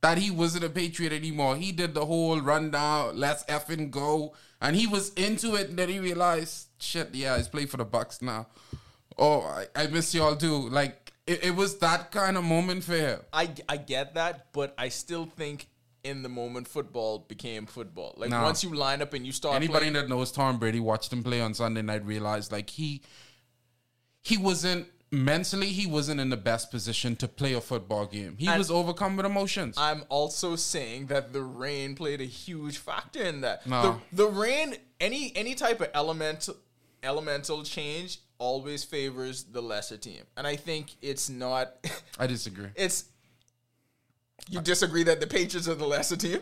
that 0.02 0.18
he 0.20 0.30
wasn't 0.32 0.64
a 0.64 0.70
Patriot 0.70 1.12
anymore. 1.12 1.56
He 1.56 1.72
did 1.72 1.94
the 1.94 2.06
whole 2.06 2.40
rundown, 2.42 3.18
let's 3.18 3.44
effing 3.46 3.90
go, 3.92 4.34
and 4.60 4.76
he 4.76 4.86
was 4.88 5.12
into 5.14 5.56
it. 5.56 5.70
And 5.70 5.78
then 5.80 5.90
he 5.90 6.00
realized, 6.00 6.68
shit, 6.80 7.10
yeah, 7.14 7.38
he's 7.38 7.48
playing 7.48 7.68
for 7.68 7.78
the 7.78 7.86
Bucks 7.86 8.22
now. 8.22 8.48
Oh, 9.22 9.42
I, 9.42 9.68
I 9.76 9.88
miss 9.88 10.14
y'all 10.16 10.36
too. 10.36 10.68
Like 10.70 11.14
it, 11.28 11.44
it 11.46 11.56
was 11.56 11.78
that 11.78 12.12
kind 12.12 12.36
of 12.38 12.44
moment 12.44 12.84
for 12.84 12.96
him. 12.98 13.20
I, 13.32 13.52
I 13.70 13.78
get 13.78 14.16
that, 14.16 14.48
but 14.52 14.74
I 14.78 14.90
still 14.90 15.26
think 15.26 15.68
in 16.04 16.24
the 16.24 16.30
moment 16.30 16.68
football 16.68 17.20
became 17.20 17.68
football. 17.68 18.16
Like 18.18 18.32
Nah. 18.32 18.42
once 18.44 18.64
you 18.64 18.74
line 18.74 19.02
up 19.04 19.14
and 19.14 19.24
you 19.26 19.32
start 19.32 19.56
Anybody 19.56 19.80
playing, 19.92 19.94
that 19.94 20.10
knows 20.10 20.32
Tom 20.32 20.58
Brady 20.58 20.80
watched 20.80 21.14
him 21.14 21.24
play 21.24 21.40
on 21.40 21.54
Sunday 21.54 21.84
night 21.84 22.04
realized 22.06 22.52
like 22.52 22.72
he 22.72 23.02
he 24.24 24.38
wasn't 24.38 24.88
mentally 25.12 25.68
he 25.68 25.86
wasn't 25.86 26.20
in 26.20 26.30
the 26.30 26.38
best 26.38 26.72
position 26.72 27.16
to 27.18 27.28
play 27.28 27.54
a 27.54 27.62
football 27.62 28.08
game. 28.08 28.36
He 28.40 28.48
And- 28.48 28.58
was 28.58 28.72
overcome 28.72 29.18
with 29.18 29.26
emotions. 29.28 29.76
I'm 29.78 30.04
also 30.10 30.56
saying 30.56 31.08
that 31.08 31.34
the 31.34 31.44
rain 31.44 31.94
played 31.96 32.22
a 32.22 32.26
huge 32.26 32.78
factor 32.80 33.22
in 33.22 33.42
that. 33.42 33.68
No. 33.68 34.02
The, 34.12 34.24
the 34.26 34.32
rain, 34.32 34.78
any 35.00 35.32
any 35.36 35.54
type 35.54 35.82
of 35.82 35.90
elemental 35.94 36.56
elemental 37.04 37.64
change 37.64 38.20
always 38.42 38.84
favors 38.84 39.44
the 39.44 39.62
lesser 39.62 39.98
team, 39.98 40.24
and 40.36 40.48
I 40.48 40.56
think 40.56 40.96
it's 41.02 41.30
not. 41.30 41.76
I 42.20 42.28
disagree. 42.28 42.70
it's 42.76 43.06
you 44.50 44.60
disagree 44.62 45.04
that 45.04 45.20
the 45.22 45.28
Patriots 45.28 45.68
are 45.68 45.76
the 45.76 45.86
lesser 45.86 46.18
team 46.18 46.40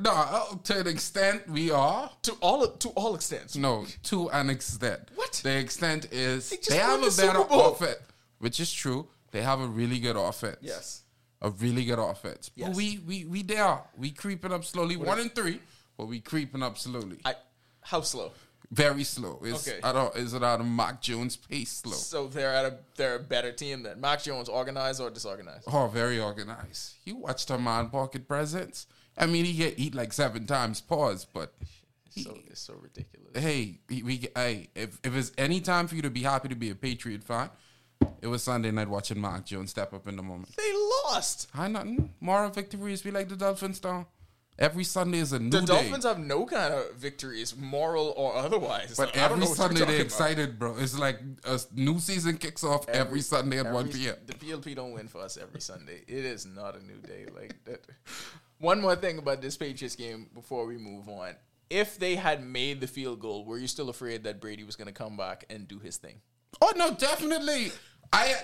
No, 0.00 0.12
uh, 0.12 0.54
to 0.64 0.80
an 0.80 0.86
extent 0.86 1.48
we 1.48 1.70
are. 1.72 2.08
to 2.22 2.32
all 2.40 2.66
to 2.68 2.88
all 2.90 3.14
extents. 3.16 3.56
No, 3.56 3.84
to 4.04 4.30
an 4.30 4.48
extent. 4.50 5.10
What? 5.16 5.32
The 5.42 5.58
extent 5.58 6.06
is 6.12 6.50
They 6.50 6.56
they, 6.56 6.62
just 6.62 6.78
have 6.80 7.02
a 7.02 7.10
better 7.26 7.44
Bowl. 7.44 7.72
offense, 7.72 7.98
which 8.38 8.60
is 8.60 8.72
true. 8.72 9.08
They 9.32 9.42
have 9.42 9.60
a 9.60 9.66
really 9.66 9.98
good 9.98 10.16
offense. 10.16 10.58
Yes. 10.60 11.02
a 11.42 11.50
really 11.50 11.84
good 11.84 11.98
offense. 11.98 12.50
Yes. 12.54 12.68
But 12.68 12.76
we 12.76 12.98
we 13.08 13.24
we 13.24 13.42
there. 13.42 13.80
We 13.98 14.10
creeping 14.12 14.52
up 14.52 14.64
slowly. 14.64 14.96
One 14.96 15.18
and 15.18 15.34
three, 15.34 15.58
but 15.98 16.06
we 16.06 16.20
creeping 16.20 16.62
up 16.62 16.78
slowly. 16.78 17.18
I 17.24 17.34
how 17.80 18.02
slow? 18.02 18.30
Very 18.70 19.04
slow. 19.04 19.40
It's 19.44 19.68
Okay. 19.68 19.78
I 19.82 19.92
don't 19.92 20.14
is 20.16 20.34
it 20.34 20.42
out 20.42 20.60
of 20.60 20.66
Mac 20.66 21.00
Jones 21.00 21.36
pace 21.36 21.70
slow. 21.70 21.92
So 21.92 22.26
they're 22.26 22.52
at 22.52 22.64
a 22.66 22.78
they're 22.96 23.16
a 23.16 23.20
better 23.20 23.52
team 23.52 23.82
than 23.84 24.00
Mac 24.00 24.22
Jones, 24.22 24.48
organized 24.48 25.00
or 25.00 25.10
disorganized. 25.10 25.64
Oh, 25.72 25.86
very 25.88 26.18
organized. 26.20 26.94
You 27.04 27.16
watched 27.16 27.50
a 27.50 27.58
man 27.58 27.88
pocket 27.90 28.26
presence. 28.26 28.86
I 29.16 29.26
mean, 29.26 29.44
he 29.44 29.52
get 29.54 29.78
eat 29.78 29.94
like 29.94 30.12
seven 30.12 30.46
times. 30.46 30.80
Pause, 30.80 31.26
but 31.32 31.54
So 32.10 32.36
it's 32.48 32.60
so 32.60 32.74
ridiculous. 32.74 33.30
hey, 33.42 33.78
we, 33.88 34.02
we 34.02 34.28
hey, 34.34 34.68
if 34.74 34.98
if 35.04 35.14
it's 35.16 35.32
any 35.38 35.60
time 35.60 35.86
for 35.86 35.94
you 35.94 36.02
to 36.02 36.10
be 36.10 36.22
happy 36.22 36.48
to 36.48 36.56
be 36.56 36.70
a 36.70 36.74
Patriot 36.74 37.22
fan, 37.22 37.50
it 38.20 38.26
was 38.26 38.42
Sunday 38.42 38.70
night 38.72 38.88
watching 38.88 39.20
Mac 39.20 39.46
Jones 39.46 39.70
step 39.70 39.94
up 39.94 40.08
in 40.08 40.16
the 40.16 40.22
moment. 40.22 40.54
They 40.56 40.72
lost. 41.04 41.48
I 41.54 41.68
nothing. 41.68 42.12
Moral 42.20 42.50
victories. 42.50 43.04
We 43.04 43.10
like 43.10 43.28
the 43.28 43.36
Dolphins 43.36 43.80
though. 43.80 44.06
Every 44.58 44.84
Sunday 44.84 45.18
is 45.18 45.32
a 45.32 45.38
new 45.38 45.50
The 45.50 45.60
day. 45.60 45.66
Dolphins 45.66 46.04
have 46.04 46.18
no 46.18 46.46
kind 46.46 46.72
of 46.72 46.94
victories, 46.94 47.54
moral 47.56 48.14
or 48.16 48.34
otherwise. 48.34 48.96
But 48.96 49.14
know 49.14 49.22
every 49.22 49.46
Sunday 49.46 49.80
they're 49.80 49.86
talking 49.86 49.94
about. 49.96 50.04
excited, 50.06 50.58
bro. 50.58 50.76
It's 50.78 50.98
like 50.98 51.20
a 51.44 51.60
new 51.74 51.98
season 51.98 52.38
kicks 52.38 52.64
off 52.64 52.88
every, 52.88 53.20
Sunday 53.20 53.58
at 53.58 53.70
1 53.70 53.88
p.m. 53.90 54.14
The 54.26 54.32
PLP 54.32 54.74
don't 54.74 54.92
win 54.92 55.08
for 55.08 55.20
us 55.20 55.36
every 55.36 55.60
Sunday. 55.60 56.02
It 56.08 56.24
is 56.24 56.46
not 56.46 56.74
a 56.74 56.82
new 56.84 56.96
day 57.06 57.26
like 57.38 57.54
that. 57.66 57.84
One 58.58 58.80
more 58.80 58.96
thing 58.96 59.18
about 59.18 59.42
this 59.42 59.56
Patriots 59.58 59.94
game 59.94 60.30
before 60.32 60.66
we 60.66 60.78
move 60.78 61.08
on. 61.08 61.34
If 61.68 61.98
they 61.98 62.14
had 62.14 62.42
made 62.42 62.80
the 62.80 62.86
field 62.86 63.20
goal, 63.20 63.44
were 63.44 63.58
you 63.58 63.66
still 63.66 63.90
afraid 63.90 64.24
that 64.24 64.40
Brady 64.40 64.64
was 64.64 64.76
going 64.76 64.86
to 64.86 64.94
come 64.94 65.16
back 65.18 65.44
and 65.50 65.68
do 65.68 65.78
his 65.80 65.98
thing? 65.98 66.20
Oh 66.62 66.72
no, 66.76 66.94
definitely. 66.94 67.72
I 68.12 68.34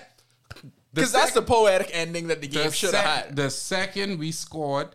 Because 0.93 1.11
that's 1.11 1.31
the 1.31 1.41
poetic 1.41 1.89
ending 1.93 2.27
that 2.27 2.41
the 2.41 2.47
game 2.47 2.69
should 2.69 2.93
have 2.93 3.03
sec- 3.03 3.25
had. 3.27 3.35
the 3.35 3.49
second 3.49 4.19
we 4.19 4.31
scored 4.31 4.89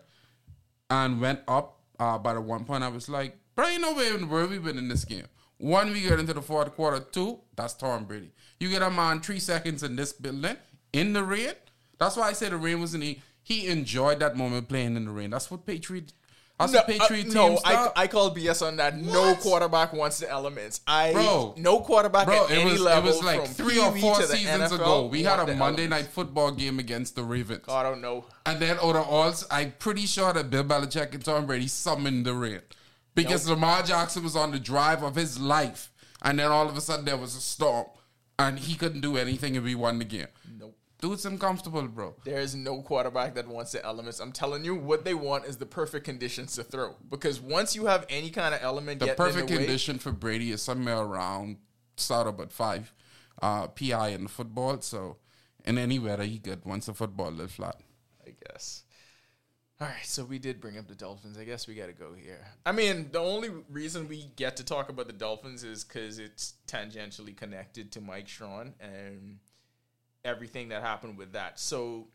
and 0.91 1.21
went 1.21 1.41
up 1.49 1.81
uh, 1.99 2.19
by 2.19 2.35
the 2.35 2.41
one 2.41 2.65
point. 2.65 2.85
I 2.85 2.89
was 2.89 3.09
like, 3.09 3.37
bro, 3.55 3.69
you 3.69 3.79
know 3.79 3.95
where, 3.95 4.19
where 4.19 4.47
we 4.47 4.59
been 4.59 4.79
in 4.79 4.89
this 4.89 5.05
game. 5.05 5.27
One, 5.59 5.93
we 5.93 6.03
get 6.03 6.21
into 6.21 6.35
the 6.35 6.43
fourth 6.43 6.75
quarter. 6.75 7.01
Two, 7.01 7.41
that's 7.57 7.75
Tom 7.75 8.05
Brady. 8.05 8.31
You 8.61 8.71
get 8.71 8.83
a 8.83 8.91
man 8.91 9.21
three 9.21 9.41
seconds 9.41 9.83
in 9.83 9.97
this 9.97 10.13
building 10.13 10.57
in 10.93 11.13
the 11.13 11.25
rain. 11.25 11.55
That's 11.99 12.17
why 12.17 12.29
I 12.29 12.33
say 12.33 12.49
the 12.49 12.57
rain 12.57 12.81
wasn't. 12.81 13.03
He, 13.03 13.23
he 13.43 13.67
enjoyed 13.67 14.21
that 14.21 14.37
moment 14.37 14.69
playing 14.69 14.97
in 14.97 15.05
the 15.05 15.11
rain. 15.11 15.31
That's 15.31 15.51
what 15.51 15.67
Patriot. 15.67 16.13
That's 16.59 16.73
No, 16.73 16.79
what 16.81 16.87
Patriot 16.89 17.21
uh, 17.21 17.25
team 17.25 17.35
no 17.35 17.61
I. 17.65 17.91
I 17.95 18.07
call 18.09 18.35
BS 18.35 18.67
on 18.67 18.77
that. 18.77 18.97
No 18.99 19.37
quarterback 19.37 19.93
wants 19.93 20.19
the 20.19 20.29
elements. 20.29 20.81
I 20.89 21.13
Bro. 21.13 21.55
no 21.57 21.81
quarterback 21.81 22.27
Bro, 22.27 22.47
at 22.47 22.51
it 22.51 22.59
any 22.59 22.73
was 22.73 22.81
level 22.81 23.11
it 23.11 23.15
was 23.17 23.25
like 23.25 23.47
three 23.47 23.79
or 23.79 23.93
four 23.97 24.17
seasons 24.23 24.73
NFL 24.73 24.75
ago. 24.75 25.07
We 25.07 25.23
had 25.23 25.39
a 25.39 25.47
Monday 25.55 25.83
elements. 25.85 25.91
night 25.91 26.07
football 26.07 26.51
game 26.51 26.79
against 26.81 27.15
the 27.15 27.23
Ravens. 27.23 27.65
I 27.69 27.83
don't 27.85 28.01
know. 28.01 28.25
And 28.45 28.59
then 28.59 28.77
out 28.79 28.97
of 28.97 29.07
all, 29.09 29.33
I'm 29.51 29.73
pretty 29.79 30.07
sure 30.07 30.33
that 30.33 30.51
Bill 30.51 30.65
Belichick 30.65 31.15
and 31.15 31.25
Tom 31.25 31.47
Brady 31.47 31.69
summoned 31.69 32.27
the 32.27 32.35
rain 32.35 32.61
because 33.15 33.49
Lamar 33.49 33.83
Jackson 33.83 34.25
was 34.25 34.35
on 34.35 34.51
the 34.51 34.59
drive 34.61 35.03
of 35.03 35.15
his 35.15 35.39
life, 35.39 35.93
and 36.23 36.39
then 36.39 36.51
all 36.51 36.69
of 36.69 36.77
a 36.77 36.81
sudden 36.81 37.05
there 37.05 37.17
was 37.17 37.37
a 37.37 37.41
storm, 37.41 37.87
and 38.39 38.59
he 38.59 38.75
couldn't 38.75 39.01
do 39.01 39.17
anything 39.17 39.55
if 39.55 39.63
we 39.63 39.75
won 39.77 39.99
the 39.99 40.05
game. 40.05 40.27
Nope. 40.59 40.77
Dude's 41.01 41.25
uncomfortable, 41.25 41.87
bro. 41.87 42.17
There 42.25 42.41
is 42.41 42.55
no 42.57 42.83
quarterback 42.83 43.35
that 43.37 43.47
wants 43.47 43.73
the 43.73 43.85
elements. 43.85 44.19
I'm 44.19 44.33
telling 44.33 44.65
you, 44.65 44.75
what 44.75 45.05
they 45.05 45.15
want 45.15 45.45
is 45.45 45.57
the 45.59 45.67
perfect 45.67 46.05
conditions 46.05 46.55
to 46.57 46.65
throw. 46.65 46.97
Because 47.09 47.41
once 47.41 47.77
you 47.77 47.87
have 47.87 48.05
any 48.09 48.31
kind 48.31 48.53
of 48.55 48.61
element, 48.63 48.99
The 49.01 49.09
perfect 49.15 49.47
the 49.49 49.55
way- 49.55 49.59
condition 49.65 49.99
for 49.99 50.11
Brady 50.11 50.51
is 50.51 50.61
somewhere 50.63 50.99
around 50.99 51.59
start 51.97 52.27
up 52.27 52.41
at 52.41 52.53
five 52.53 52.93
uh, 53.41 53.69
pi 53.69 54.09
in 54.09 54.25
the 54.25 54.29
football. 54.29 54.81
So 54.81 55.19
in 55.65 55.79
any 55.79 55.99
weather, 56.01 56.25
he 56.25 56.39
good 56.39 56.65
once 56.65 56.87
the 56.87 56.95
football 56.95 57.31
live 57.31 57.53
flat. 57.53 57.77
I 58.27 58.35
guess. 58.47 58.83
All 59.81 59.87
right, 59.87 60.05
so 60.05 60.25
we 60.25 60.41
did 60.41 60.61
bring 60.61 60.77
up 60.77 60.89
the 60.89 60.97
Dolphins. 60.97 61.39
I 61.39 61.45
guess 61.45 61.69
we 61.69 61.77
got 61.77 61.87
to 61.87 61.93
go 61.93 62.13
here. 62.13 62.45
I 62.67 62.73
mean, 62.73 63.11
the 63.13 63.21
only 63.21 63.51
reason 63.71 64.09
we 64.09 64.25
get 64.35 64.57
to 64.57 64.65
talk 64.65 64.89
about 64.89 65.07
the 65.07 65.13
Dolphins 65.13 65.63
is 65.63 65.85
because 65.85 66.19
it's 66.19 66.55
tangentially 66.67 67.37
connected 67.37 67.93
to 67.93 68.01
Mike 68.01 68.29
Strachan 68.29 68.75
and 68.81 69.39
everything 70.29 70.69
that 70.69 70.83
happened 70.83 71.17
with 71.19 71.33
that. 71.33 71.59
So, 71.59 72.09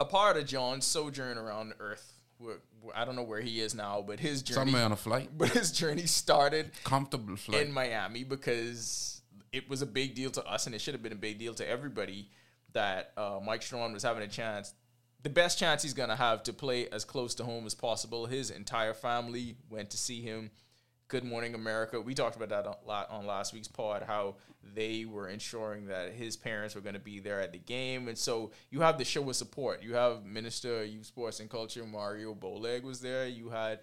a 0.00 0.04
part 0.04 0.36
of 0.36 0.46
John's 0.46 0.84
sojourn 0.86 1.38
around 1.38 1.72
Earth, 1.80 2.12
where, 2.38 2.56
where- 2.82 2.96
I 2.96 3.04
don't 3.04 3.16
know 3.16 3.22
where 3.22 3.40
he 3.40 3.60
is 3.60 3.74
now, 3.74 4.02
but 4.06 4.20
his 4.20 4.42
journey, 4.42 4.66
Somewhere 4.72 4.84
on 4.84 4.92
a 4.92 4.96
flight, 4.96 5.30
but 5.38 5.50
his 5.50 5.72
journey 5.72 6.06
started 6.06 6.70
comfortable 6.84 7.36
flight. 7.36 7.66
in 7.66 7.72
Miami 7.72 8.24
because 8.24 9.22
it 9.52 9.68
was 9.70 9.80
a 9.82 9.86
big 9.86 10.14
deal 10.14 10.30
to 10.32 10.44
us, 10.44 10.66
and 10.66 10.74
it 10.74 10.80
should 10.80 10.94
have 10.94 11.02
been 11.02 11.12
a 11.12 11.16
big 11.16 11.38
deal 11.38 11.54
to 11.54 11.66
everybody 11.68 12.28
that 12.72 13.12
uh, 13.16 13.40
Mike 13.44 13.62
Strachan 13.62 13.92
was 13.94 14.02
having 14.02 14.22
a 14.22 14.28
chance, 14.28 14.74
the 15.22 15.30
best 15.30 15.58
chance 15.58 15.82
he's 15.82 15.94
gonna 15.94 16.14
have 16.16 16.42
to 16.44 16.52
play 16.52 16.88
as 16.90 17.04
close 17.04 17.34
to 17.36 17.44
home 17.44 17.66
as 17.66 17.74
possible. 17.74 18.26
His 18.26 18.50
entire 18.50 18.94
family 18.94 19.56
went 19.70 19.90
to 19.90 19.98
see 19.98 20.20
him. 20.20 20.50
Good 21.08 21.24
Morning 21.24 21.54
America. 21.54 21.98
We 21.98 22.12
talked 22.12 22.36
about 22.36 22.50
that 22.50 22.66
a 22.66 22.86
lot 22.86 23.10
on 23.10 23.26
last 23.26 23.54
week's 23.54 23.66
pod. 23.66 24.04
How 24.06 24.36
they 24.74 25.06
were 25.06 25.28
ensuring 25.28 25.86
that 25.86 26.12
his 26.12 26.36
parents 26.36 26.74
were 26.74 26.82
going 26.82 26.94
to 26.94 27.00
be 27.00 27.18
there 27.18 27.40
at 27.40 27.52
the 27.52 27.58
game, 27.58 28.08
and 28.08 28.18
so 28.18 28.50
you 28.70 28.82
have 28.82 28.98
the 28.98 29.06
show 29.06 29.26
of 29.28 29.34
support. 29.34 29.82
You 29.82 29.94
have 29.94 30.26
Minister 30.26 30.82
of 30.82 30.88
Youth 30.88 31.06
Sports 31.06 31.40
and 31.40 31.48
Culture 31.48 31.86
Mario 31.86 32.34
Bowleg 32.34 32.82
was 32.82 33.00
there. 33.00 33.26
You 33.26 33.48
had 33.48 33.80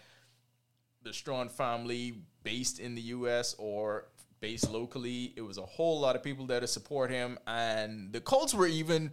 the 1.02 1.14
Strachan 1.14 1.50
family 1.50 2.22
based 2.44 2.80
in 2.80 2.94
the 2.94 3.02
U.S. 3.02 3.56
or 3.58 4.06
based 4.40 4.70
locally. 4.70 5.34
It 5.36 5.42
was 5.42 5.58
a 5.58 5.66
whole 5.66 6.00
lot 6.00 6.16
of 6.16 6.22
people 6.22 6.46
there 6.46 6.60
to 6.60 6.68
support 6.68 7.10
him, 7.10 7.40
and 7.48 8.14
the 8.14 8.22
Colts 8.22 8.54
were 8.54 8.68
even 8.68 9.12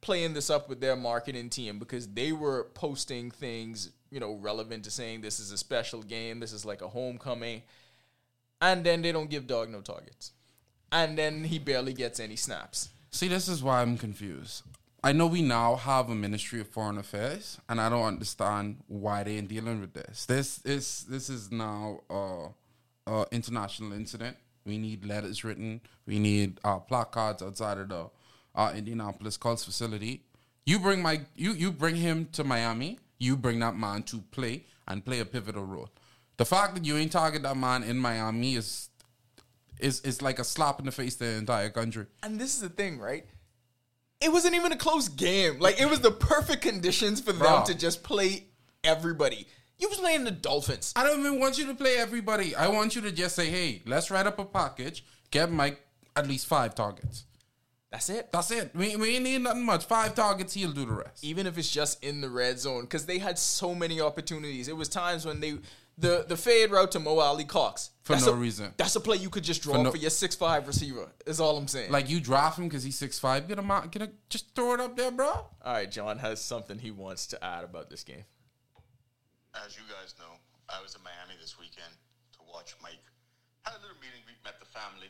playing 0.00 0.32
this 0.32 0.48
up 0.48 0.68
with 0.68 0.80
their 0.80 0.94
marketing 0.94 1.50
team 1.50 1.80
because 1.80 2.06
they 2.06 2.30
were 2.30 2.70
posting 2.74 3.32
things, 3.32 3.90
you 4.10 4.20
know, 4.20 4.34
relevant 4.34 4.84
to 4.84 4.90
saying 4.90 5.20
this 5.20 5.40
is 5.40 5.52
a 5.52 5.58
special 5.58 6.02
game, 6.02 6.40
this 6.40 6.52
is 6.52 6.64
like 6.64 6.82
a 6.82 6.88
homecoming, 6.88 7.62
and 8.60 8.84
then 8.84 9.02
they 9.02 9.12
don't 9.12 9.30
give 9.30 9.46
Dog 9.46 9.70
no 9.70 9.80
targets, 9.80 10.32
and 10.90 11.16
then 11.16 11.44
he 11.44 11.58
barely 11.58 11.92
gets 11.92 12.20
any 12.20 12.36
snaps. 12.36 12.90
See, 13.10 13.28
this 13.28 13.48
is 13.48 13.62
why 13.62 13.82
I'm 13.82 13.96
confused. 13.96 14.62
I 15.02 15.12
know 15.12 15.26
we 15.26 15.42
now 15.42 15.76
have 15.76 16.10
a 16.10 16.14
Ministry 16.14 16.60
of 16.60 16.68
Foreign 16.68 16.98
Affairs, 16.98 17.58
and 17.68 17.80
I 17.80 17.88
don't 17.88 18.04
understand 18.04 18.78
why 18.88 19.22
they 19.22 19.36
ain't 19.36 19.48
dealing 19.48 19.80
with 19.80 19.94
this. 19.94 20.26
This 20.26 20.60
is 20.64 21.06
this 21.08 21.30
is 21.30 21.52
now 21.52 22.00
a, 22.10 22.48
a 23.06 23.26
international 23.30 23.92
incident. 23.92 24.36
We 24.66 24.76
need 24.76 25.04
letters 25.04 25.44
written. 25.44 25.80
We 26.04 26.18
need 26.18 26.58
uh, 26.64 26.80
placards 26.80 27.42
outside 27.42 27.78
of 27.78 27.88
the 27.88 28.10
uh, 28.54 28.72
Indianapolis 28.74 29.36
Colts 29.36 29.64
facility. 29.64 30.24
You 30.66 30.80
bring 30.80 31.00
my 31.00 31.20
you 31.36 31.52
you 31.52 31.70
bring 31.70 31.94
him 31.94 32.28
to 32.32 32.42
Miami. 32.42 32.98
You 33.18 33.36
bring 33.36 33.58
that 33.60 33.76
man 33.76 34.02
to 34.04 34.18
play 34.30 34.66
and 34.86 35.04
play 35.04 35.20
a 35.20 35.24
pivotal 35.24 35.64
role. 35.64 35.90
The 36.36 36.44
fact 36.44 36.74
that 36.74 36.84
you 36.84 36.96
ain't 36.96 37.12
target 37.12 37.42
that 37.42 37.56
man 37.56 37.82
in 37.82 37.98
Miami 37.98 38.54
is 38.54 38.90
is 39.80 40.00
is 40.02 40.22
like 40.22 40.38
a 40.38 40.44
slap 40.44 40.78
in 40.80 40.86
the 40.86 40.92
face 40.92 41.16
to 41.16 41.24
the 41.24 41.34
entire 41.34 41.70
country. 41.70 42.06
And 42.22 42.40
this 42.40 42.54
is 42.54 42.60
the 42.60 42.68
thing, 42.68 42.98
right? 42.98 43.26
It 44.20 44.32
wasn't 44.32 44.54
even 44.54 44.72
a 44.72 44.76
close 44.76 45.08
game. 45.08 45.58
Like 45.58 45.80
it 45.80 45.88
was 45.88 46.00
the 46.00 46.10
perfect 46.10 46.62
conditions 46.62 47.20
for 47.20 47.32
them 47.32 47.40
Bro. 47.40 47.64
to 47.66 47.74
just 47.74 48.02
play 48.02 48.44
everybody. 48.82 49.46
You 49.78 49.88
was 49.88 49.98
playing 49.98 50.24
the 50.24 50.32
Dolphins. 50.32 50.92
I 50.96 51.04
don't 51.04 51.20
even 51.20 51.38
want 51.38 51.56
you 51.56 51.66
to 51.66 51.74
play 51.74 51.96
everybody. 51.98 52.54
I 52.56 52.66
want 52.66 52.96
you 52.96 53.02
to 53.02 53.12
just 53.12 53.36
say, 53.36 53.48
hey, 53.48 53.82
let's 53.86 54.10
write 54.10 54.26
up 54.26 54.38
a 54.40 54.44
package, 54.44 55.04
get 55.30 55.52
Mike 55.52 55.80
at 56.16 56.26
least 56.26 56.46
five 56.46 56.74
targets. 56.74 57.24
That's 57.90 58.10
it. 58.10 58.30
That's 58.32 58.50
it. 58.50 58.70
We, 58.74 58.96
we 58.96 59.14
ain't 59.16 59.24
need 59.24 59.40
nothing 59.42 59.64
much. 59.64 59.84
Five 59.86 60.14
targets, 60.14 60.52
he'll 60.52 60.72
do 60.72 60.84
the 60.84 60.92
rest. 60.92 61.24
even 61.24 61.46
if 61.46 61.56
it's 61.56 61.70
just 61.70 62.02
in 62.04 62.20
the 62.20 62.28
red 62.28 62.58
zone, 62.58 62.82
because 62.82 63.06
they 63.06 63.18
had 63.18 63.38
so 63.38 63.74
many 63.74 64.00
opportunities. 64.00 64.68
It 64.68 64.76
was 64.76 64.88
times 64.88 65.24
when 65.24 65.40
they 65.40 65.58
the 65.96 66.24
the 66.28 66.36
fade 66.36 66.70
route 66.70 66.92
to 66.92 67.00
Mo 67.00 67.18
Alie-Cox 67.18 67.90
For 68.04 68.12
that's 68.12 68.26
no 68.26 68.32
a- 68.32 68.36
reason. 68.36 68.72
That's 68.76 68.94
a 68.94 69.00
play 69.00 69.16
you 69.16 69.30
could 69.30 69.42
just 69.42 69.62
draw 69.62 69.82
For 69.82 69.90
for, 69.92 69.96
your 69.96 70.10
six 70.10 70.36
five 70.36 70.66
receiver. 70.66 71.08
Is 71.26 71.40
all 71.40 71.56
I'm 71.56 71.66
saying. 71.66 71.90
Like 71.90 72.08
you 72.10 72.20
draft 72.20 72.58
him 72.58 72.68
because 72.68 72.84
he's 72.84 72.96
six 72.98 73.18
five. 73.18 73.48
Get 73.48 73.58
him 73.58 73.70
out. 73.70 73.90
Get 73.90 74.02
a, 74.02 74.10
just 74.28 74.54
throw 74.54 74.74
it 74.74 74.80
up 74.80 74.94
there, 74.96 75.10
bro. 75.10 75.26
all 75.28 75.48
right, 75.64 75.90
John 75.90 76.18
has 76.18 76.40
something 76.42 76.78
he 76.78 76.90
wants 76.90 77.26
to 77.28 77.42
add 77.44 77.64
about 77.64 77.88
this 77.90 78.04
game. 78.04 78.24
as 79.64 79.76
you 79.76 79.82
guys 79.90 80.14
know, 80.18 80.32
I 80.68 80.82
was 80.82 80.94
in 80.94 81.02
Miami 81.02 81.40
this 81.40 81.58
weekend 81.58 81.92
to 82.34 82.38
watch 82.52 82.74
Mike. 82.82 83.00
Had 83.62 83.74
a 83.78 83.80
little 83.82 83.96
meeting, 83.96 84.20
we 84.26 84.34
met 84.44 84.60
the 84.60 84.66
family. 84.66 85.08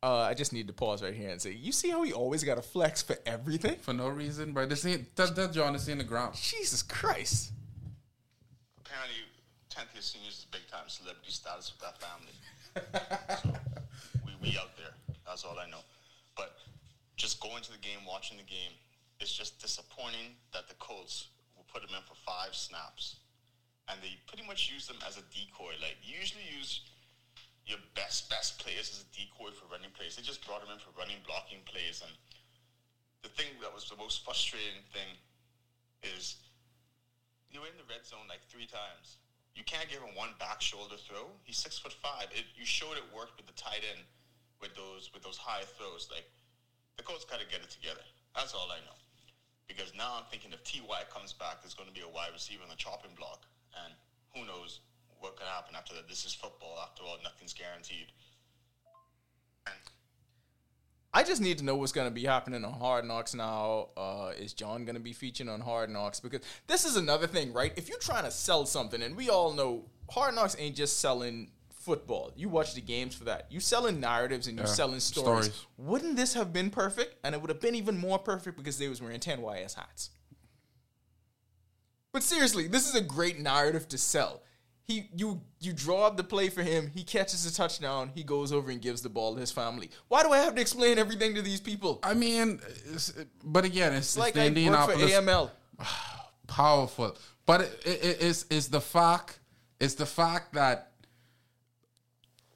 Uh, 0.00 0.20
I 0.20 0.34
just 0.34 0.52
need 0.52 0.68
to 0.68 0.72
pause 0.72 1.02
right 1.02 1.14
here 1.14 1.30
and 1.30 1.42
say, 1.42 1.52
you 1.52 1.72
see 1.72 1.90
how 1.90 2.02
he 2.04 2.12
always 2.12 2.44
got 2.44 2.54
to 2.54 2.62
flex 2.62 3.02
for 3.02 3.16
everything? 3.26 3.76
For 3.80 3.92
no 3.92 4.08
reason, 4.08 4.52
but 4.52 4.68
this 4.68 4.86
ain't 4.86 5.14
that, 5.16 5.34
that 5.34 5.52
John 5.52 5.74
is 5.74 5.88
in 5.88 5.98
the 5.98 6.04
ground. 6.04 6.36
Jesus 6.36 6.82
Christ. 6.82 7.50
Apparently, 8.78 9.16
10th 9.70 9.92
year 9.94 10.02
seniors 10.02 10.38
is 10.38 10.46
big 10.52 10.66
time 10.70 10.84
celebrity 10.86 11.32
status 11.32 11.72
with 11.72 11.82
that 11.82 11.98
family. 11.98 12.30
so 13.42 13.58
we, 14.24 14.32
we 14.40 14.56
out 14.56 14.76
there. 14.76 14.94
That's 15.26 15.44
all 15.44 15.58
I 15.58 15.68
know. 15.68 15.82
But 16.36 16.56
just 17.16 17.40
going 17.40 17.62
to 17.64 17.72
the 17.72 17.78
game, 17.78 17.98
watching 18.06 18.36
the 18.36 18.44
game, 18.44 18.70
it's 19.18 19.34
just 19.36 19.60
disappointing 19.60 20.38
that 20.54 20.68
the 20.68 20.74
Colts 20.74 21.26
will 21.56 21.66
put 21.72 21.82
him 21.82 21.90
in 21.96 22.02
for 22.06 22.14
five 22.14 22.54
snaps. 22.54 23.16
And 23.90 23.98
they 24.00 24.14
pretty 24.28 24.46
much 24.46 24.70
use 24.72 24.86
them 24.86 24.98
as 25.04 25.16
a 25.16 25.22
decoy. 25.34 25.74
Like, 25.82 25.96
usually 26.04 26.44
use 26.56 26.82
your 27.68 27.78
best, 27.92 28.32
best 28.32 28.56
players 28.56 28.88
as 28.96 29.04
a 29.04 29.08
decoy 29.12 29.52
for 29.52 29.68
running 29.68 29.92
plays. 29.92 30.16
They 30.16 30.24
just 30.24 30.40
brought 30.48 30.64
him 30.64 30.72
in 30.72 30.80
for 30.80 30.88
running, 30.96 31.20
blocking 31.28 31.60
plays. 31.68 32.00
And 32.00 32.16
the 33.20 33.28
thing 33.28 33.52
that 33.60 33.68
was 33.68 33.84
the 33.92 34.00
most 34.00 34.24
frustrating 34.24 34.80
thing 34.88 35.20
is 36.00 36.40
you 37.52 37.60
were 37.60 37.68
in 37.68 37.76
the 37.76 37.84
red 37.84 38.08
zone 38.08 38.24
like 38.24 38.40
three 38.48 38.64
times. 38.64 39.20
You 39.52 39.68
can't 39.68 39.92
give 39.92 40.00
him 40.00 40.16
one 40.16 40.32
back 40.40 40.64
shoulder 40.64 40.96
throw. 40.96 41.28
He's 41.44 41.60
six 41.60 41.76
foot 41.76 41.92
five. 41.92 42.32
It, 42.32 42.48
you 42.56 42.64
showed 42.64 42.96
it 42.96 43.04
worked 43.12 43.36
with 43.36 43.44
the 43.44 43.58
tight 43.58 43.84
end 43.84 44.00
with 44.64 44.72
those 44.72 45.12
with 45.12 45.20
those 45.20 45.36
high 45.36 45.68
throws. 45.76 46.08
Like 46.08 46.24
the 46.96 47.04
Colts 47.04 47.28
got 47.28 47.42
to 47.42 47.46
get 47.46 47.60
it 47.60 47.68
together. 47.68 48.04
That's 48.32 48.54
all 48.54 48.70
I 48.72 48.80
know. 48.86 48.96
Because 49.66 49.92
now 49.92 50.16
I'm 50.16 50.24
thinking 50.30 50.54
if 50.56 50.64
Ty 50.64 51.04
comes 51.12 51.36
back, 51.36 51.60
there's 51.60 51.74
going 51.74 51.90
to 51.90 51.94
be 51.94 52.00
a 52.00 52.08
wide 52.08 52.32
receiver 52.32 52.62
on 52.64 52.72
the 52.72 52.78
chopping 52.78 53.12
block, 53.12 53.44
and 53.84 53.92
who 54.32 54.46
knows 54.48 54.80
what 55.20 55.36
could 55.36 55.46
happen 55.46 55.74
after 55.76 55.94
that. 55.94 56.08
This 56.08 56.24
is 56.24 56.34
football. 56.34 56.78
After 56.82 57.02
all, 57.02 57.16
nothing's 57.22 57.52
guaranteed. 57.54 58.06
And 59.66 59.76
I 61.12 61.22
just 61.22 61.40
need 61.40 61.58
to 61.58 61.64
know 61.64 61.76
what's 61.76 61.92
going 61.92 62.06
to 62.08 62.14
be 62.14 62.24
happening 62.24 62.64
on 62.64 62.72
Hard 62.74 63.04
Knocks 63.04 63.34
now. 63.34 63.88
Uh, 63.96 64.32
is 64.38 64.52
John 64.52 64.84
going 64.84 64.94
to 64.94 65.00
be 65.00 65.12
featured 65.12 65.48
on 65.48 65.60
Hard 65.60 65.90
Knocks? 65.90 66.20
Because 66.20 66.40
this 66.66 66.84
is 66.84 66.96
another 66.96 67.26
thing, 67.26 67.52
right? 67.52 67.72
If 67.76 67.88
you're 67.88 67.98
trying 67.98 68.24
to 68.24 68.30
sell 68.30 68.66
something, 68.66 69.02
and 69.02 69.16
we 69.16 69.28
all 69.30 69.52
know 69.52 69.84
Hard 70.10 70.34
Knocks 70.34 70.56
ain't 70.58 70.76
just 70.76 71.00
selling 71.00 71.50
football. 71.70 72.32
You 72.36 72.50
watch 72.50 72.74
the 72.74 72.82
games 72.82 73.14
for 73.14 73.24
that. 73.24 73.46
You're 73.50 73.62
selling 73.62 73.98
narratives 74.00 74.46
and 74.46 74.58
you 74.58 74.64
Yeah, 74.64 74.68
selling 74.70 75.00
stories. 75.00 75.46
stories. 75.46 75.66
Wouldn't 75.78 76.16
this 76.16 76.34
have 76.34 76.52
been 76.52 76.68
perfect? 76.70 77.16
And 77.24 77.34
it 77.34 77.40
would 77.40 77.48
have 77.48 77.60
been 77.60 77.74
even 77.74 77.96
more 77.96 78.18
perfect 78.18 78.58
because 78.58 78.76
they 78.78 78.88
was 78.88 79.00
wearing 79.00 79.20
10YS 79.20 79.74
hats. 79.74 80.10
But 82.12 82.22
seriously, 82.22 82.68
this 82.68 82.88
is 82.88 82.94
a 82.94 83.00
great 83.00 83.38
narrative 83.38 83.88
to 83.88 83.98
sell. 83.98 84.42
He 84.88 85.10
you 85.14 85.42
you 85.60 85.74
draw 85.74 86.06
up 86.06 86.16
the 86.16 86.24
play 86.24 86.48
for 86.48 86.62
him, 86.62 86.90
he 86.94 87.04
catches 87.04 87.44
a 87.44 87.52
touchdown, 87.54 88.10
he 88.14 88.22
goes 88.24 88.52
over 88.52 88.70
and 88.70 88.80
gives 88.80 89.02
the 89.02 89.10
ball 89.10 89.34
to 89.34 89.40
his 89.40 89.52
family. 89.52 89.90
Why 90.08 90.22
do 90.22 90.30
I 90.32 90.38
have 90.38 90.54
to 90.54 90.60
explain 90.62 90.98
everything 90.98 91.34
to 91.34 91.42
these 91.42 91.60
people? 91.60 91.98
I 92.02 92.14
mean, 92.14 92.58
but 93.44 93.66
again, 93.66 93.92
it's, 93.92 94.16
It's 94.16 94.16
it's 94.16 94.16
like 94.16 94.32
the 94.54 94.68
I 94.68 94.70
work 94.86 94.90
for 94.92 94.96
AML. 95.06 95.50
powerful. 96.46 97.16
But 97.44 97.60
it, 97.60 97.82
it, 97.84 98.04
it- 98.04 98.16
it's 98.22 98.46
it's 98.48 98.68
the 98.68 98.80
fact 98.80 99.40
it's 99.78 99.94
the 99.94 100.06
fact 100.06 100.54
that. 100.54 100.90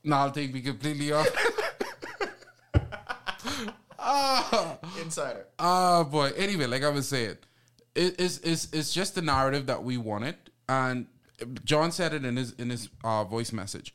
No, 0.02 0.16
I'll 0.16 0.30
take 0.32 0.52
me 0.54 0.62
completely 0.62 1.12
off. 1.12 1.28
ah, 3.98 4.78
Insider. 5.02 5.46
ah, 5.58 6.02
boy. 6.04 6.30
Anyway, 6.36 6.66
like 6.66 6.82
I 6.82 6.88
was 6.88 7.08
saying, 7.08 7.36
it, 7.94 8.14
it's 8.18 8.38
it's 8.38 8.68
it's 8.72 8.92
just 8.92 9.14
the 9.14 9.22
narrative 9.22 9.66
that 9.66 9.84
we 9.84 9.98
wanted, 9.98 10.36
and 10.68 11.06
John 11.64 11.92
said 11.92 12.14
it 12.14 12.24
in 12.24 12.36
his 12.36 12.52
in 12.52 12.70
his 12.70 12.88
uh, 13.04 13.24
voice 13.24 13.52
message. 13.52 13.94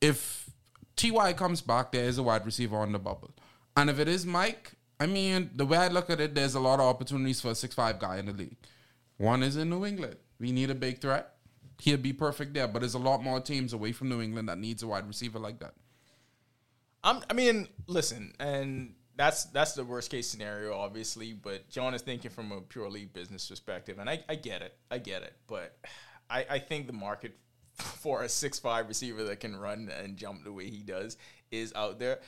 If 0.00 0.50
Ty 0.96 1.32
comes 1.34 1.60
back, 1.60 1.92
there 1.92 2.04
is 2.04 2.18
a 2.18 2.22
wide 2.22 2.44
receiver 2.44 2.76
on 2.76 2.92
the 2.92 2.98
bubble, 2.98 3.30
and 3.76 3.90
if 3.90 3.98
it 3.98 4.08
is 4.08 4.26
Mike, 4.26 4.72
I 4.98 5.06
mean, 5.06 5.50
the 5.54 5.66
way 5.66 5.78
I 5.78 5.88
look 5.88 6.10
at 6.10 6.20
it, 6.20 6.34
there's 6.34 6.54
a 6.54 6.60
lot 6.60 6.80
of 6.80 6.86
opportunities 6.86 7.40
for 7.40 7.50
a 7.50 7.54
six 7.54 7.74
five 7.74 7.98
guy 7.98 8.18
in 8.18 8.26
the 8.26 8.32
league. 8.32 8.56
One 9.18 9.42
is 9.42 9.56
in 9.56 9.70
New 9.70 9.84
England. 9.84 10.16
We 10.38 10.52
need 10.52 10.70
a 10.70 10.74
big 10.74 11.00
threat. 11.00 11.32
He'll 11.78 11.98
be 11.98 12.12
perfect 12.12 12.54
there, 12.54 12.68
but 12.68 12.80
there's 12.80 12.94
a 12.94 12.98
lot 12.98 13.22
more 13.22 13.40
teams 13.40 13.72
away 13.72 13.92
from 13.92 14.08
New 14.08 14.22
England 14.22 14.48
that 14.48 14.58
needs 14.58 14.82
a 14.82 14.86
wide 14.86 15.06
receiver 15.06 15.38
like 15.38 15.60
that. 15.60 15.74
I'm, 17.04 17.22
I 17.28 17.34
mean, 17.34 17.68
listen, 17.86 18.34
and 18.40 18.94
that's 19.16 19.44
that's 19.44 19.74
the 19.74 19.84
worst 19.84 20.10
case 20.10 20.28
scenario, 20.28 20.74
obviously. 20.74 21.32
But 21.32 21.68
John 21.68 21.94
is 21.94 22.02
thinking 22.02 22.30
from 22.30 22.52
a 22.52 22.60
purely 22.60 23.04
business 23.04 23.48
perspective, 23.48 23.98
and 23.98 24.08
I, 24.08 24.24
I 24.28 24.34
get 24.34 24.62
it, 24.62 24.74
I 24.90 24.98
get 24.98 25.22
it. 25.22 25.34
But 25.46 25.76
I, 26.30 26.46
I 26.50 26.58
think 26.58 26.86
the 26.86 26.92
market 26.92 27.36
for 27.74 28.22
a 28.22 28.28
six 28.28 28.58
five 28.58 28.88
receiver 28.88 29.24
that 29.24 29.40
can 29.40 29.56
run 29.56 29.90
and 30.02 30.16
jump 30.16 30.44
the 30.44 30.52
way 30.52 30.68
he 30.70 30.82
does 30.82 31.16
is 31.50 31.72
out 31.74 31.98
there. 31.98 32.20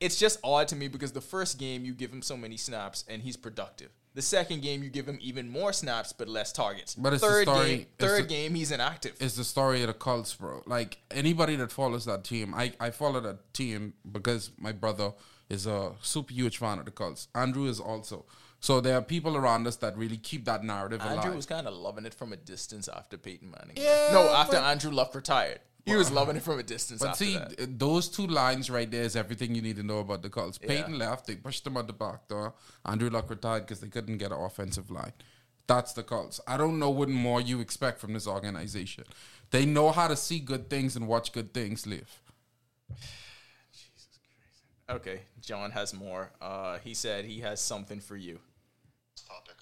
It's 0.00 0.18
just 0.18 0.40
odd 0.42 0.66
to 0.68 0.76
me 0.76 0.88
because 0.88 1.12
the 1.12 1.20
first 1.20 1.58
game 1.58 1.84
you 1.84 1.94
give 1.94 2.12
him 2.12 2.22
so 2.22 2.36
many 2.36 2.56
snaps 2.56 3.04
and 3.08 3.22
he's 3.22 3.36
productive. 3.36 3.90
The 4.14 4.22
second 4.22 4.60
game 4.60 4.82
you 4.82 4.90
give 4.90 5.06
him 5.08 5.16
even 5.22 5.48
more 5.48 5.72
snaps 5.72 6.12
but 6.12 6.28
less 6.28 6.52
targets. 6.52 6.94
But 6.96 7.12
it's 7.14 7.22
the 7.22 7.28
third 7.28 7.42
story- 7.44 7.68
game, 7.76 7.86
third 7.98 8.24
the- 8.24 8.28
game 8.28 8.54
he's 8.54 8.72
inactive. 8.72 9.14
It's 9.20 9.36
the 9.36 9.44
story 9.44 9.80
of 9.82 9.86
the 9.86 9.94
Colts, 9.94 10.34
bro. 10.34 10.62
Like 10.66 10.98
anybody 11.10 11.56
that 11.56 11.70
follows 11.70 12.04
that 12.06 12.24
team, 12.24 12.52
I, 12.54 12.72
I 12.80 12.90
follow 12.90 13.20
that 13.20 13.54
team 13.54 13.94
because 14.10 14.50
my 14.58 14.72
brother 14.72 15.12
is 15.48 15.66
a 15.66 15.92
super 16.02 16.32
huge 16.34 16.58
fan 16.58 16.78
of 16.80 16.84
the 16.84 16.90
Colts. 16.90 17.28
Andrew 17.34 17.66
is 17.66 17.78
also. 17.80 18.26
So 18.62 18.80
there 18.80 18.96
are 18.96 19.02
people 19.02 19.36
around 19.36 19.66
us 19.66 19.74
that 19.78 19.96
really 19.98 20.16
keep 20.16 20.44
that 20.44 20.62
narrative 20.62 21.00
Andrew 21.00 21.22
alive. 21.22 21.34
was 21.34 21.46
kind 21.46 21.66
of 21.66 21.74
loving 21.74 22.06
it 22.06 22.14
from 22.14 22.32
a 22.32 22.36
distance 22.36 22.86
after 22.88 23.18
Peyton 23.18 23.50
Manning. 23.50 23.76
Yeah, 23.76 24.10
no, 24.12 24.32
after 24.32 24.56
Andrew 24.56 24.92
Luck 24.92 25.16
retired, 25.16 25.58
he 25.84 25.96
was 25.96 26.12
loving 26.12 26.36
it 26.36 26.44
from 26.44 26.60
a 26.60 26.62
distance. 26.62 27.02
but 27.02 27.16
see, 27.16 27.36
that. 27.36 27.80
those 27.80 28.08
two 28.08 28.28
lines 28.28 28.70
right 28.70 28.88
there 28.88 29.02
is 29.02 29.16
everything 29.16 29.56
you 29.56 29.62
need 29.62 29.74
to 29.76 29.82
know 29.82 29.98
about 29.98 30.22
the 30.22 30.30
Colts. 30.30 30.58
Peyton 30.58 30.96
left, 30.96 31.26
they 31.26 31.34
pushed 31.34 31.66
him 31.66 31.76
out 31.76 31.88
the 31.88 31.92
back 31.92 32.28
door. 32.28 32.54
Andrew 32.86 33.10
Luck 33.10 33.28
retired 33.30 33.62
because 33.62 33.80
they 33.80 33.88
couldn't 33.88 34.18
get 34.18 34.30
an 34.30 34.38
offensive 34.38 34.92
line. 34.92 35.12
That's 35.66 35.92
the 35.92 36.04
Colts. 36.04 36.40
I 36.46 36.56
don't 36.56 36.78
know 36.78 36.90
what 36.90 37.08
more 37.08 37.40
you 37.40 37.58
expect 37.58 37.98
from 37.98 38.12
this 38.12 38.28
organization. 38.28 39.04
They 39.50 39.66
know 39.66 39.90
how 39.90 40.06
to 40.06 40.14
see 40.14 40.38
good 40.38 40.70
things 40.70 40.94
and 40.94 41.08
watch 41.08 41.32
good 41.32 41.52
things 41.52 41.84
live. 41.84 42.20
Jesus 43.72 44.18
Christ. 44.86 45.00
Okay, 45.00 45.22
John 45.40 45.72
has 45.72 45.92
more. 45.92 46.30
Uh, 46.40 46.78
he 46.78 46.94
said 46.94 47.24
he 47.24 47.40
has 47.40 47.60
something 47.60 47.98
for 47.98 48.16
you. 48.16 48.38
Topic. 49.20 49.56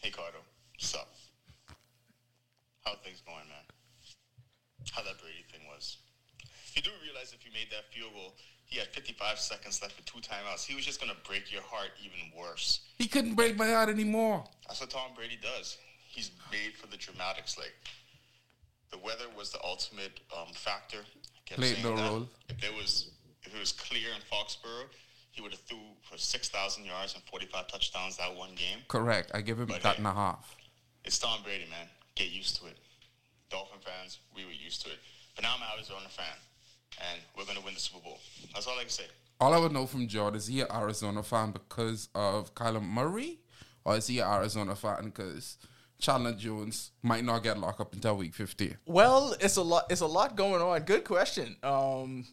Hey, 0.00 0.10
Cardo. 0.10 0.40
What's 0.72 0.94
up? 0.94 1.12
How 2.84 2.94
things 3.04 3.22
going, 3.26 3.48
man? 3.48 3.66
How 4.92 5.02
that 5.02 5.18
Brady 5.18 5.44
thing 5.50 5.62
was. 5.68 5.98
You 6.74 6.82
do 6.82 6.90
realize 7.02 7.32
if 7.32 7.44
you 7.44 7.50
made 7.52 7.68
that 7.70 7.92
field 7.92 8.12
goal, 8.14 8.34
he 8.64 8.78
had 8.78 8.88
55 8.88 9.38
seconds 9.38 9.80
left 9.82 9.96
with 9.96 10.06
two 10.06 10.20
timeouts. 10.20 10.66
He 10.66 10.74
was 10.74 10.84
just 10.84 11.00
going 11.00 11.10
to 11.10 11.18
break 11.28 11.52
your 11.52 11.62
heart 11.62 11.90
even 12.04 12.18
worse. 12.38 12.80
He 12.98 13.08
couldn't 13.08 13.34
break 13.34 13.56
my 13.56 13.68
heart 13.68 13.88
anymore. 13.88 14.44
That's 14.66 14.80
what 14.80 14.90
Tom 14.90 15.10
Brady 15.14 15.38
does. 15.40 15.78
He's 16.08 16.30
made 16.52 16.76
for 16.76 16.86
the 16.86 16.96
dramatics. 16.96 17.56
Like, 17.58 17.74
the 18.90 18.98
weather 18.98 19.26
was 19.36 19.50
the 19.50 19.62
ultimate 19.64 20.20
um, 20.36 20.52
factor. 20.52 20.98
Played 21.46 21.82
no 21.82 21.96
that. 21.96 22.10
role. 22.10 22.28
If 22.48 22.60
there 22.60 22.72
was, 22.72 23.10
if 23.42 23.54
it 23.54 23.58
was 23.58 23.72
clear 23.72 24.08
in 24.14 24.20
Foxborough, 24.30 24.88
he 25.36 25.42
would 25.42 25.52
have 25.52 25.60
threw 25.60 25.78
for 26.10 26.16
6,000 26.16 26.84
yards 26.86 27.14
and 27.14 27.22
45 27.24 27.68
touchdowns 27.68 28.16
that 28.16 28.34
one 28.34 28.54
game. 28.56 28.78
Correct. 28.88 29.30
I 29.34 29.42
give 29.42 29.60
him 29.60 29.66
But 29.66 29.82
that 29.82 29.96
hey. 29.96 29.98
and 29.98 30.06
a 30.06 30.12
half. 30.12 30.56
It's 31.04 31.18
Tom 31.18 31.40
Brady, 31.44 31.66
man. 31.70 31.86
Get 32.14 32.30
used 32.30 32.56
to 32.60 32.66
it. 32.66 32.78
Dolphin 33.50 33.78
fans, 33.84 34.18
we 34.34 34.44
were 34.46 34.50
used 34.50 34.82
to 34.86 34.90
it. 34.90 34.98
But 35.34 35.42
now 35.44 35.54
I'm 35.54 35.62
an 35.62 35.68
Arizona 35.76 36.08
fan, 36.08 36.24
and 37.00 37.20
we're 37.36 37.44
going 37.44 37.58
to 37.58 37.64
win 37.64 37.74
the 37.74 37.80
Super 37.80 38.02
Bowl. 38.02 38.18
That's 38.54 38.66
all 38.66 38.76
I 38.78 38.80
can 38.80 38.88
say. 38.88 39.04
All 39.38 39.52
I 39.52 39.58
would 39.58 39.72
know 39.72 39.86
from 39.86 40.08
John 40.08 40.34
is 40.34 40.46
he 40.46 40.62
an 40.62 40.68
Arizona 40.72 41.22
fan 41.22 41.50
because 41.52 42.08
of 42.14 42.54
Kyler 42.54 42.82
Murray, 42.82 43.38
or 43.84 43.96
is 43.96 44.06
he 44.06 44.18
an 44.20 44.26
Arizona 44.28 44.74
fan 44.74 45.04
because 45.04 45.58
Chandler 46.00 46.32
Jones 46.32 46.92
might 47.02 47.22
not 47.24 47.42
get 47.42 47.58
locked 47.58 47.80
up 47.82 47.92
until 47.92 48.16
week 48.16 48.34
15? 48.34 48.78
Well, 48.86 49.36
it's 49.38 49.56
a 49.56 49.62
lot. 49.62 49.84
It's 49.90 50.00
a 50.00 50.06
lot 50.06 50.34
going 50.36 50.62
on. 50.62 50.80
Good 50.84 51.04
question. 51.04 51.56
Um, 51.62 52.24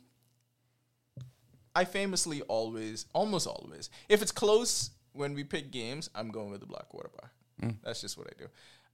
I 1.75 1.85
famously 1.85 2.41
always, 2.43 3.05
almost 3.13 3.47
always, 3.47 3.89
if 4.09 4.21
it's 4.21 4.31
close 4.31 4.91
when 5.13 5.33
we 5.33 5.43
pick 5.43 5.71
games, 5.71 6.09
I'm 6.15 6.29
going 6.29 6.51
with 6.51 6.59
the 6.61 6.67
black 6.67 6.89
quarterback. 6.89 7.31
Mm. 7.61 7.75
That's 7.83 8.01
just 8.01 8.17
what 8.17 8.27
I 8.27 8.33
do. 8.37 8.47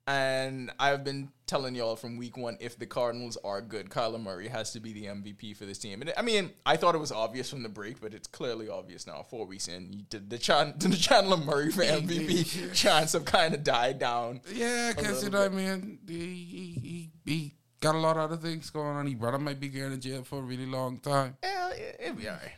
And 0.07 0.71
I've 0.79 1.03
been 1.03 1.29
telling 1.45 1.75
y'all 1.75 1.95
from 1.95 2.17
week 2.17 2.35
one, 2.35 2.57
if 2.59 2.79
the 2.79 2.87
Cardinals 2.87 3.37
are 3.43 3.61
good, 3.61 3.89
Kyler 3.91 4.19
Murray 4.19 4.47
has 4.47 4.71
to 4.73 4.79
be 4.79 4.91
the 4.91 5.05
MVP 5.05 5.55
for 5.55 5.65
this 5.65 5.77
team. 5.77 6.01
And 6.01 6.11
I 6.17 6.23
mean, 6.23 6.49
I 6.65 6.77
thought 6.77 6.95
it 6.95 6.99
was 6.99 7.11
obvious 7.11 7.47
from 7.49 7.61
the 7.61 7.69
break, 7.69 8.01
but 8.01 8.15
it's 8.15 8.25
clearly 8.27 8.69
obvious 8.69 9.05
now. 9.05 9.23
Four 9.29 9.45
weeks 9.45 9.67
in, 9.67 10.07
the, 10.09 10.37
Chan- 10.39 10.75
the 10.79 10.89
Chandler 10.95 11.37
Murray 11.37 11.71
for 11.71 11.83
MVP 11.83 12.73
chance 12.73 13.13
have 13.13 13.25
kind 13.25 13.53
of 13.53 13.63
died 13.63 13.99
down. 13.99 14.41
Yeah, 14.51 14.93
because 14.95 15.23
you 15.23 15.29
know 15.29 15.41
what 15.41 15.51
I 15.51 15.55
mean? 15.55 15.99
He, 16.07 16.15
he, 16.15 16.79
he, 16.81 17.11
he 17.31 17.53
got 17.79 17.93
a 17.93 17.99
lot 17.99 18.17
of 18.17 18.23
other 18.23 18.37
things 18.37 18.71
going 18.71 18.95
on. 18.97 19.05
He 19.05 19.13
brother 19.13 19.37
might 19.37 19.59
be 19.59 19.67
going 19.69 19.91
to 19.91 19.97
jail 19.97 20.23
for 20.23 20.39
a 20.39 20.41
really 20.41 20.65
long 20.65 20.97
time. 20.97 21.37
Yeah, 21.43 21.69
it- 21.69 21.97
it'll 22.03 22.15
be 22.15 22.27
all 22.27 22.33
right. 22.35 22.53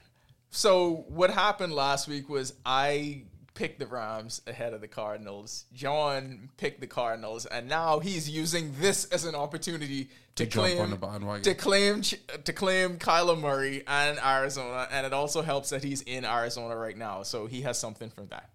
So 0.51 1.05
what 1.07 1.29
happened 1.31 1.73
last 1.73 2.07
week 2.07 2.27
was 2.27 2.53
I 2.65 3.23
picked 3.53 3.79
the 3.79 3.87
Rams 3.87 4.41
ahead 4.47 4.73
of 4.73 4.81
the 4.81 4.87
Cardinals. 4.87 5.65
John 5.73 6.49
picked 6.57 6.81
the 6.81 6.87
Cardinals, 6.87 7.45
and 7.45 7.67
now 7.69 7.99
he's 7.99 8.29
using 8.29 8.73
this 8.79 9.05
as 9.05 9.25
an 9.25 9.33
opportunity 9.33 10.09
to, 10.35 10.45
To 10.45 10.49
jump 10.49 10.67
claim 10.67 11.03
on 11.03 11.21
the 11.21 11.39
to 11.43 11.55
claim 11.55 12.01
Ch- 12.01 12.15
to 12.43 12.53
claim 12.53 12.97
Kyler 12.97 13.39
Murray 13.39 13.83
and 13.87 14.19
Arizona, 14.19 14.87
and 14.91 15.05
it 15.05 15.13
also 15.13 15.41
helps 15.41 15.69
that 15.69 15.83
he's 15.83 16.01
in 16.01 16.25
Arizona 16.25 16.75
right 16.75 16.97
now, 16.97 17.23
so 17.23 17.47
he 17.47 17.61
has 17.61 17.77
something 17.79 18.09
from 18.09 18.27
that. 18.27 18.49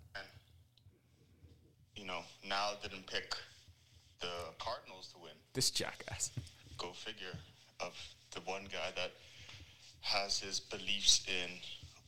You 1.94 2.04
know, 2.04 2.20
now 2.46 2.70
didn't 2.82 3.06
pick 3.06 3.34
the 4.20 4.28
Cardinals 4.58 5.08
to 5.12 5.18
win. 5.22 5.32
This 5.54 5.70
jackass. 5.70 6.30
Go 6.78 6.92
figure. 6.92 7.36
Of 7.80 7.94
the 8.32 8.40
one 8.40 8.64
guy 8.64 8.90
that 8.96 9.12
has 10.00 10.38
his 10.38 10.60
beliefs 10.60 11.26
in 11.26 11.50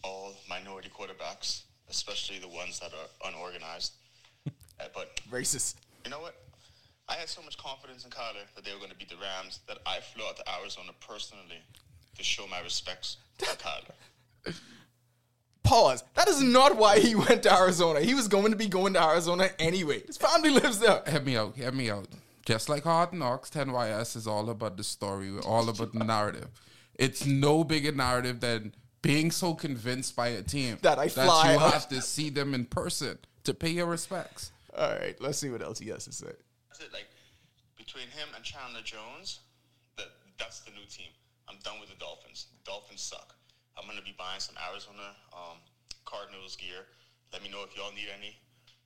all 0.02 0.34
minority 0.48 0.90
quarterbacks, 0.96 1.62
especially 1.90 2.38
the 2.38 2.48
ones 2.48 2.78
that 2.80 2.92
are 2.92 3.28
unorganized. 3.30 3.92
Uh, 4.80 4.84
but 4.94 5.20
Racist. 5.28 5.74
you 6.04 6.10
know 6.12 6.20
what? 6.20 6.36
I 7.08 7.14
had 7.14 7.28
so 7.28 7.42
much 7.42 7.58
confidence 7.58 8.04
in 8.04 8.10
Kyler 8.10 8.46
that 8.54 8.64
they 8.64 8.70
were 8.72 8.78
going 8.78 8.92
to 8.92 8.96
beat 8.96 9.08
the 9.08 9.16
Rams 9.16 9.58
that 9.66 9.78
I 9.84 9.98
flew 9.98 10.24
out 10.24 10.36
to 10.36 10.44
Arizona 10.60 10.92
personally 11.00 11.60
to 12.16 12.22
show 12.22 12.46
my 12.46 12.60
respects 12.60 13.16
to 13.38 13.46
Kyler. 14.46 14.54
Pause. 15.64 16.04
That 16.14 16.28
is 16.28 16.40
not 16.42 16.76
why 16.76 17.00
he 17.00 17.14
went 17.16 17.42
to 17.42 17.52
Arizona. 17.52 18.00
He 18.00 18.14
was 18.14 18.28
going 18.28 18.52
to 18.52 18.56
be 18.56 18.68
going 18.68 18.92
to 18.94 19.02
Arizona 19.02 19.50
anyway. 19.58 20.02
His 20.06 20.16
family 20.16 20.50
lives 20.50 20.78
there. 20.78 21.02
Hear 21.08 21.20
me 21.20 21.36
out. 21.36 21.56
Hear 21.56 21.72
me 21.72 21.90
out. 21.90 22.06
Just 22.46 22.68
like 22.68 22.84
Hard 22.84 23.12
Knocks, 23.12 23.50
10YS 23.50 24.16
is 24.16 24.26
all 24.26 24.48
about 24.48 24.76
the 24.76 24.84
story, 24.84 25.30
all 25.44 25.68
about 25.68 25.92
the 25.92 26.04
narrative. 26.04 26.48
It's 26.94 27.26
no 27.26 27.64
bigger 27.64 27.92
narrative 27.92 28.40
than 28.40 28.74
being 29.08 29.30
so 29.30 29.54
convinced 29.54 30.12
by 30.14 30.28
a 30.36 30.42
team 30.42 30.76
That 30.82 30.98
I 30.98 31.08
fly 31.08 31.56
you 31.56 31.58
out. 31.58 31.72
have 31.72 31.88
to 31.88 32.02
see 32.04 32.28
them 32.28 32.52
in 32.52 32.66
person 32.68 33.16
to 33.44 33.54
pay 33.56 33.72
your 33.72 33.86
respects. 33.88 34.52
All 34.76 34.84
right, 34.84 35.16
let's 35.18 35.38
see 35.40 35.48
what 35.48 35.62
else 35.64 35.80
he 35.80 35.88
has 35.88 36.04
to 36.04 36.12
say. 36.12 36.36
That's 36.68 36.84
it. 36.84 36.92
Like 36.92 37.08
between 37.80 38.12
him 38.12 38.28
and 38.36 38.44
Chandler 38.44 38.84
Jones, 38.84 39.40
that 39.96 40.12
that's 40.36 40.60
the 40.60 40.72
new 40.76 40.84
team. 40.92 41.08
I'm 41.48 41.56
done 41.64 41.80
with 41.80 41.88
the 41.88 41.96
Dolphins. 41.96 42.52
The 42.52 42.68
Dolphins 42.68 43.00
suck. 43.00 43.32
I'm 43.80 43.88
gonna 43.88 44.04
be 44.04 44.12
buying 44.20 44.44
some 44.44 44.60
Arizona 44.60 45.16
um, 45.32 45.56
Cardinals 46.04 46.54
gear. 46.60 46.84
Let 47.32 47.40
me 47.40 47.48
know 47.48 47.64
if 47.64 47.72
y'all 47.72 47.96
need 47.96 48.12
any. 48.12 48.36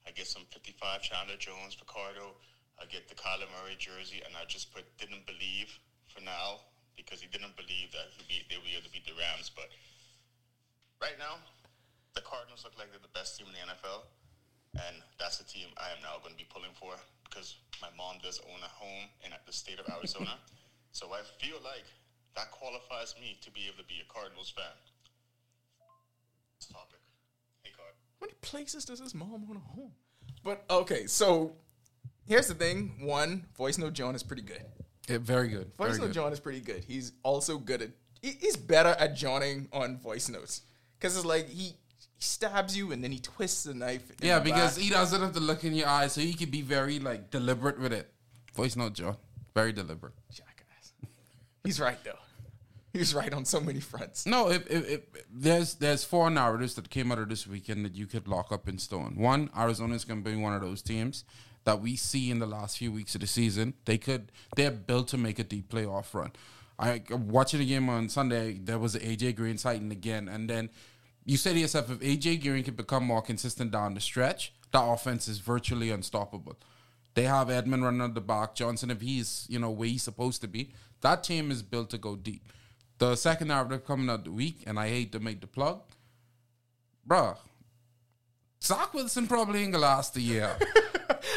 I 0.06 0.14
get 0.14 0.30
some 0.30 0.46
55 0.54 1.02
Chandler 1.02 1.34
Jones 1.42 1.74
Picardo. 1.74 2.38
I 2.78 2.86
get 2.86 3.10
the 3.10 3.18
Kyler 3.18 3.50
Murray 3.58 3.74
jersey, 3.74 4.22
and 4.22 4.38
I 4.38 4.46
just 4.46 4.70
put 4.70 4.86
didn't 5.02 5.26
believe 5.26 5.66
for 6.06 6.22
now 6.22 6.62
because 6.94 7.18
he 7.18 7.26
didn't 7.26 7.58
believe 7.58 7.90
that 7.90 8.14
he'd 8.14 8.30
be, 8.30 8.46
they 8.46 8.54
would 8.54 8.70
be 8.70 8.78
able 8.78 8.86
to 8.86 8.94
beat 8.94 9.06
the 9.06 9.18
Rams. 9.18 9.50
But 9.50 9.66
right 11.02 11.18
now, 11.18 11.36
the 12.14 12.22
Cardinals 12.22 12.62
look 12.62 12.78
like 12.78 12.88
they're 12.94 13.02
the 13.02 13.10
best 13.18 13.36
team 13.36 13.50
in 13.50 13.54
the 13.58 13.62
NFL, 13.74 14.06
and 14.86 15.02
that's 15.18 15.36
the 15.42 15.44
team 15.44 15.68
I 15.76 15.90
am 15.90 16.00
now 16.00 16.22
going 16.22 16.32
to 16.32 16.38
be 16.38 16.46
pulling 16.48 16.72
for 16.78 16.94
because 17.26 17.58
my 17.82 17.88
mom 17.98 18.22
does 18.22 18.38
own 18.46 18.60
a 18.62 18.70
home 18.70 19.10
in 19.26 19.32
the 19.34 19.52
state 19.52 19.80
of 19.82 19.86
Arizona. 19.90 20.38
so 20.92 21.10
I 21.12 21.20
feel 21.42 21.58
like 21.64 21.84
that 22.36 22.50
qualifies 22.54 23.14
me 23.20 23.36
to 23.42 23.50
be 23.50 23.66
able 23.66 23.82
to 23.82 23.88
be 23.90 24.00
a 24.00 24.08
Cardinals 24.12 24.52
fan. 24.54 24.72
Next 26.56 26.70
topic. 26.70 27.00
Hey, 27.62 27.72
Card. 27.76 27.92
How 28.20 28.26
many 28.26 28.34
places 28.40 28.84
does 28.84 29.00
his 29.00 29.14
mom 29.14 29.44
own 29.50 29.56
a 29.56 29.60
home? 29.74 29.92
But 30.44 30.64
okay, 30.70 31.06
so 31.06 31.52
here's 32.26 32.46
the 32.48 32.54
thing. 32.54 32.94
One, 33.00 33.46
voice 33.56 33.78
note 33.78 33.92
John 33.92 34.14
is 34.14 34.22
pretty 34.22 34.42
good. 34.42 34.62
Yeah, 35.08 35.18
very 35.18 35.48
good. 35.48 35.72
Voice 35.76 35.88
Very 35.88 35.98
note 35.98 36.06
good. 36.06 36.14
John 36.14 36.32
is 36.32 36.40
pretty 36.40 36.60
good. 36.60 36.84
He's 36.84 37.12
also 37.22 37.58
good 37.58 37.82
at. 37.82 37.90
he- 38.20 38.38
He's 38.40 38.56
better 38.56 38.90
at 38.98 39.16
joining 39.16 39.68
on 39.72 39.98
voice 39.98 40.28
notes 40.28 40.62
because 41.02 41.16
it's 41.16 41.26
like 41.26 41.48
he 41.48 41.74
stabs 42.20 42.76
you 42.76 42.92
and 42.92 43.02
then 43.02 43.10
he 43.10 43.18
twists 43.18 43.64
the 43.64 43.74
knife. 43.74 44.02
Yeah, 44.20 44.38
the 44.38 44.44
because 44.44 44.76
back. 44.76 44.84
he 44.84 44.90
doesn't 44.90 45.20
have 45.20 45.32
to 45.32 45.40
look 45.40 45.64
in 45.64 45.74
your 45.74 45.88
eyes, 45.88 46.12
so 46.12 46.20
he 46.20 46.32
can 46.32 46.48
be 46.48 46.62
very 46.62 47.00
like 47.00 47.30
deliberate 47.30 47.80
with 47.80 47.92
it. 47.92 48.08
Voice 48.54 48.76
note, 48.76 48.92
Joe. 48.92 49.16
Very 49.52 49.72
deliberate. 49.72 50.14
jackass. 50.32 50.92
He's 51.64 51.80
right 51.80 51.98
though. 52.04 52.12
He's 52.92 53.14
right 53.14 53.32
on 53.32 53.46
so 53.46 53.58
many 53.58 53.80
fronts. 53.80 54.26
No, 54.26 54.50
if, 54.50 54.70
if, 54.70 54.88
if 54.88 55.00
there's 55.28 55.74
there's 55.74 56.04
four 56.04 56.30
narratives 56.30 56.74
that 56.74 56.88
came 56.88 57.10
out 57.10 57.18
of 57.18 57.28
this 57.28 57.46
weekend 57.46 57.84
that 57.84 57.96
you 57.96 58.06
could 58.06 58.28
lock 58.28 58.52
up 58.52 58.68
in 58.68 58.78
stone. 58.78 59.14
One, 59.16 59.50
Arizona 59.58 59.94
is 59.94 60.04
going 60.04 60.22
to 60.22 60.30
be 60.30 60.36
one 60.36 60.54
of 60.54 60.60
those 60.60 60.82
teams 60.82 61.24
that 61.64 61.80
we 61.80 61.96
see 61.96 62.30
in 62.30 62.38
the 62.38 62.46
last 62.46 62.78
few 62.78 62.92
weeks 62.92 63.14
of 63.16 63.22
the 63.22 63.26
season. 63.26 63.74
They 63.86 63.98
could 63.98 64.30
they're 64.54 64.70
built 64.70 65.08
to 65.08 65.18
make 65.18 65.40
a 65.40 65.44
deep 65.44 65.68
playoff 65.68 66.14
run. 66.14 66.32
I 66.78 67.02
watching 67.10 67.60
the 67.60 67.66
game 67.66 67.88
on 67.88 68.08
Sunday. 68.08 68.54
There 68.54 68.78
was 68.78 68.96
AJ 68.96 69.36
Green 69.36 69.58
sighting 69.58 69.92
again, 69.92 70.28
and 70.28 70.48
then 70.48 70.70
you 71.24 71.36
say 71.36 71.52
to 71.52 71.58
yourself, 71.58 71.90
if 71.90 72.00
AJ 72.00 72.42
Green 72.42 72.64
can 72.64 72.74
become 72.74 73.04
more 73.04 73.22
consistent 73.22 73.70
down 73.70 73.94
the 73.94 74.00
stretch, 74.00 74.52
that 74.72 74.82
offense 74.82 75.28
is 75.28 75.38
virtually 75.38 75.90
unstoppable. 75.90 76.56
They 77.14 77.24
have 77.24 77.50
Edmund 77.50 77.84
running 77.84 78.00
at 78.00 78.14
the 78.14 78.20
back, 78.20 78.54
Johnson 78.54 78.90
if 78.90 79.00
he's 79.00 79.46
you 79.48 79.58
know 79.58 79.70
where 79.70 79.88
he's 79.88 80.02
supposed 80.02 80.40
to 80.40 80.48
be. 80.48 80.72
That 81.02 81.22
team 81.22 81.50
is 81.50 81.62
built 81.62 81.90
to 81.90 81.98
go 81.98 82.16
deep. 82.16 82.52
The 82.98 83.16
second 83.16 83.48
narrative 83.48 83.84
coming 83.84 84.08
out 84.08 84.24
the 84.24 84.32
week, 84.32 84.62
and 84.66 84.78
I 84.78 84.88
hate 84.88 85.12
to 85.12 85.20
make 85.20 85.40
the 85.40 85.46
plug, 85.46 85.82
bruh. 87.06 87.36
Zach 88.62 88.94
Wilson 88.94 89.26
probably 89.26 89.62
ain't 89.62 89.72
gonna 89.72 89.82
last 89.82 90.16
a 90.16 90.20
year. 90.20 90.56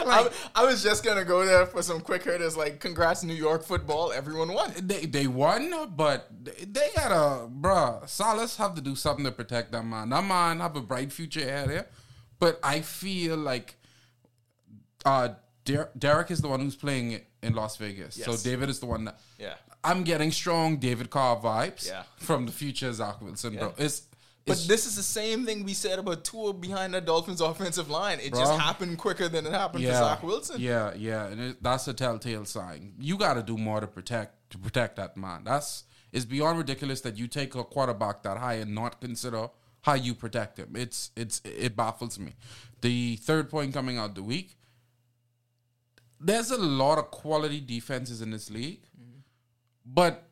I, 0.05 0.29
I 0.53 0.65
was 0.65 0.83
just 0.83 1.03
gonna 1.03 1.25
go 1.25 1.45
there 1.45 1.65
for 1.65 1.81
some 1.81 1.99
quick 2.01 2.23
hitters 2.23 2.55
like 2.55 2.79
congrats 2.79 3.23
New 3.23 3.33
York 3.33 3.63
football 3.63 4.11
everyone 4.11 4.53
won 4.53 4.71
they 4.81 5.05
they 5.05 5.27
won, 5.27 5.73
but 5.95 6.27
they, 6.43 6.89
gotta, 6.95 7.47
bruh. 7.47 8.07
Salas 8.07 8.57
have 8.57 8.75
to 8.75 8.81
do 8.81 8.95
something 8.95 9.25
to 9.25 9.31
protect 9.31 9.71
that 9.71 9.83
man. 9.83 10.09
That 10.09 10.23
man 10.23 10.59
have 10.59 10.75
a 10.75 10.81
bright 10.81 11.11
future 11.11 11.41
ahead 11.41 11.69
there, 11.69 11.87
but 12.39 12.59
I 12.63 12.81
feel 12.81 13.37
like 13.37 13.75
uh, 15.05 15.29
Der- 15.65 15.89
Derek 15.97 16.31
is 16.31 16.41
the 16.41 16.47
one 16.47 16.59
who's 16.59 16.75
playing 16.75 17.11
it 17.11 17.25
in 17.41 17.53
Las 17.53 17.77
Vegas. 17.77 18.17
Yes. 18.17 18.25
So 18.25 18.49
David 18.49 18.69
is 18.69 18.79
the 18.79 18.85
one 18.85 19.05
that. 19.05 19.19
Yeah. 19.39 19.55
I'm 19.83 20.03
getting 20.03 20.31
strong 20.31 20.77
David 20.77 21.11
Carr 21.11 21.37
vibes. 21.39 21.87
Yeah. 21.87 22.03
From 22.17 22.45
the 22.47 22.51
future 22.51 22.91
Zach 22.91 23.21
Wilson, 23.21 23.55
bro. 23.55 23.73
It's. 23.77 24.03
But 24.45 24.63
this 24.67 24.85
is 24.85 24.95
the 24.95 25.03
same 25.03 25.45
thing 25.45 25.63
we 25.63 25.73
said 25.73 25.99
about 25.99 26.23
Tua 26.23 26.53
behind 26.53 26.93
the 26.93 27.01
Dolphins 27.01 27.41
offensive 27.41 27.89
line 27.89 28.19
it 28.19 28.33
just 28.33 28.59
happened 28.59 28.97
quicker 28.97 29.27
than 29.27 29.45
it 29.45 29.51
happened 29.51 29.83
for 29.85 29.91
Zach 29.91 30.23
Wilson 30.23 30.61
Yeah, 30.61 30.93
yeah, 30.95 31.27
and 31.27 31.41
it, 31.41 31.63
that's 31.63 31.87
a 31.87 31.93
telltale 31.93 32.45
sign. 32.45 32.93
You 32.99 33.17
got 33.17 33.35
to 33.35 33.43
do 33.43 33.57
more 33.57 33.79
to 33.79 33.87
protect 33.87 34.51
to 34.51 34.57
protect 34.57 34.97
that 34.97 35.17
man. 35.17 35.43
That's 35.43 35.83
it's 36.11 36.25
beyond 36.25 36.57
ridiculous 36.57 37.01
that 37.01 37.17
you 37.17 37.27
take 37.27 37.55
a 37.55 37.63
quarterback 37.63 38.23
that 38.23 38.37
high 38.37 38.55
and 38.55 38.73
not 38.73 39.01
consider 39.01 39.49
how 39.81 39.93
you 39.93 40.13
protect 40.13 40.57
him. 40.57 40.75
It's 40.75 41.11
it's 41.15 41.41
it 41.43 41.75
baffles 41.75 42.17
me. 42.17 42.35
The 42.81 43.17
third 43.17 43.49
point 43.49 43.73
coming 43.73 43.97
out 43.97 44.15
the 44.15 44.23
week. 44.23 44.57
There's 46.19 46.51
a 46.51 46.57
lot 46.57 46.97
of 46.97 47.11
quality 47.11 47.59
defenses 47.59 48.21
in 48.21 48.31
this 48.31 48.49
league, 48.49 48.83
mm-hmm. 48.97 49.19
but 49.85 50.23